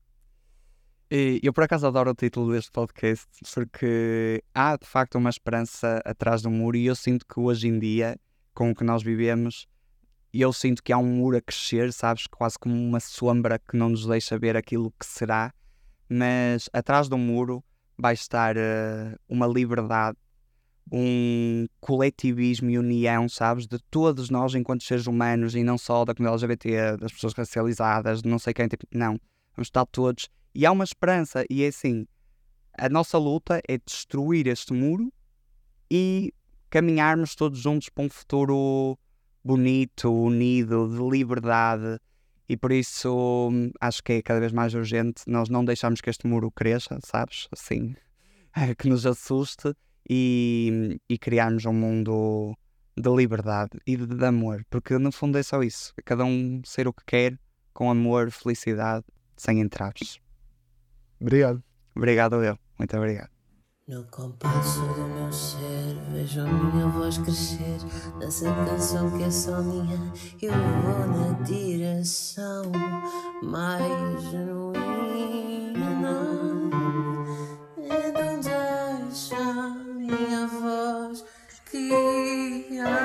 Eu 1.13 1.51
por 1.51 1.65
acaso 1.65 1.85
adoro 1.85 2.11
o 2.11 2.15
título 2.15 2.53
deste 2.53 2.71
podcast 2.71 3.27
porque 3.53 4.41
há 4.55 4.77
de 4.77 4.87
facto 4.87 5.15
uma 5.17 5.29
esperança 5.29 6.01
atrás 6.05 6.41
do 6.41 6.49
muro 6.49 6.77
e 6.77 6.85
eu 6.85 6.95
sinto 6.95 7.25
que 7.27 7.37
hoje 7.37 7.67
em 7.67 7.77
dia, 7.77 8.17
com 8.53 8.71
o 8.71 8.75
que 8.75 8.85
nós 8.85 9.03
vivemos, 9.03 9.67
eu 10.33 10.53
sinto 10.53 10.81
que 10.81 10.93
há 10.93 10.97
um 10.97 11.05
muro 11.05 11.35
a 11.35 11.41
crescer, 11.41 11.91
sabes? 11.91 12.27
Quase 12.27 12.57
como 12.57 12.73
uma 12.75 13.01
sombra 13.01 13.59
que 13.59 13.75
não 13.75 13.89
nos 13.89 14.05
deixa 14.05 14.39
ver 14.39 14.55
aquilo 14.55 14.89
que 14.97 15.05
será, 15.05 15.53
mas 16.07 16.69
atrás 16.71 17.09
do 17.09 17.17
muro 17.17 17.61
vai 17.97 18.13
estar 18.13 18.55
eh, 18.55 19.13
uma 19.27 19.47
liberdade, 19.47 20.17
um 20.89 21.67
coletivismo 21.81 22.69
e 22.69 22.79
união, 22.79 23.27
sabes? 23.27 23.67
De 23.67 23.79
todos 23.91 24.29
nós 24.29 24.55
enquanto 24.55 24.85
seres 24.85 25.07
humanos 25.07 25.55
e 25.55 25.61
não 25.61 25.77
só 25.77 26.05
da 26.05 26.15
comunidade 26.15 26.45
LGBT, 26.45 26.95
das 26.95 27.11
pessoas 27.11 27.33
racializadas, 27.33 28.23
não 28.23 28.39
sei 28.39 28.53
quem, 28.53 28.69
tipo, 28.69 28.87
não. 28.93 29.19
Vamos 29.57 29.67
estar 29.67 29.85
todos 29.87 30.29
e 30.53 30.65
há 30.65 30.71
uma 30.71 30.83
esperança, 30.83 31.45
e 31.49 31.63
é 31.63 31.67
assim: 31.67 32.05
a 32.77 32.89
nossa 32.89 33.17
luta 33.17 33.61
é 33.67 33.77
destruir 33.77 34.47
este 34.47 34.73
muro 34.73 35.11
e 35.89 36.33
caminharmos 36.69 37.35
todos 37.35 37.59
juntos 37.59 37.89
para 37.89 38.05
um 38.05 38.09
futuro 38.09 38.97
bonito, 39.43 40.11
unido, 40.11 40.87
de 40.87 41.09
liberdade. 41.09 41.99
E 42.47 42.57
por 42.57 42.71
isso 42.71 43.49
hum, 43.51 43.71
acho 43.79 44.03
que 44.03 44.13
é 44.13 44.21
cada 44.21 44.39
vez 44.39 44.51
mais 44.51 44.73
urgente 44.73 45.23
nós 45.27 45.49
não 45.49 45.63
deixarmos 45.63 46.01
que 46.01 46.09
este 46.09 46.27
muro 46.27 46.51
cresça, 46.51 46.99
sabes? 47.05 47.47
Assim, 47.51 47.95
que 48.77 48.89
nos 48.89 49.05
assuste 49.05 49.73
e, 50.09 50.97
e 51.09 51.17
criarmos 51.17 51.65
um 51.65 51.73
mundo 51.73 52.57
de 52.97 53.09
liberdade 53.09 53.79
e 53.87 53.95
de, 53.95 54.05
de 54.05 54.25
amor, 54.25 54.65
porque 54.69 54.97
no 54.97 55.11
fundo 55.11 55.37
é 55.37 55.43
só 55.43 55.63
isso. 55.63 55.93
Cada 56.03 56.25
um 56.25 56.61
ser 56.65 56.87
o 56.87 56.93
que 56.93 57.03
quer, 57.05 57.39
com 57.73 57.89
amor, 57.89 58.31
felicidade, 58.31 59.05
sem 59.37 59.59
entraves. 59.59 60.19
Obrigado. 61.21 61.63
Obrigado 61.95 62.43
eu, 62.43 62.57
muito 62.79 62.97
obrigado. 62.97 63.29
No 63.87 64.03
compasso 64.05 64.79
do 64.79 65.07
meu 65.07 65.31
ser, 65.31 65.95
vejo 66.13 66.41
a 66.41 66.45
minha 66.45 66.87
voz 66.87 67.17
crescer 67.17 67.77
nessa 68.17 68.45
canção 68.45 69.17
que 69.17 69.23
é 69.23 69.29
só 69.29 69.61
minha. 69.61 69.97
Eu 70.41 70.53
vou 70.53 71.07
na 71.07 71.33
direção 71.43 72.71
mais 73.43 74.23
genuína. 74.31 75.81
Então 77.77 78.39
deixa 78.39 79.35
a 79.35 79.69
minha 79.75 80.47
voz 80.47 81.25
guiar. 81.71 83.01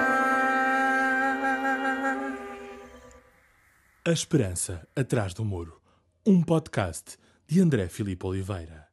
A 4.05 4.11
Esperança 4.13 4.87
Atrás 4.95 5.35
do 5.35 5.45
Muro. 5.45 5.81
Um 6.25 6.43
podcast 6.43 7.19
de 7.49 7.61
André 7.61 7.89
Filipe 7.89 8.25
Oliveira. 8.25 8.86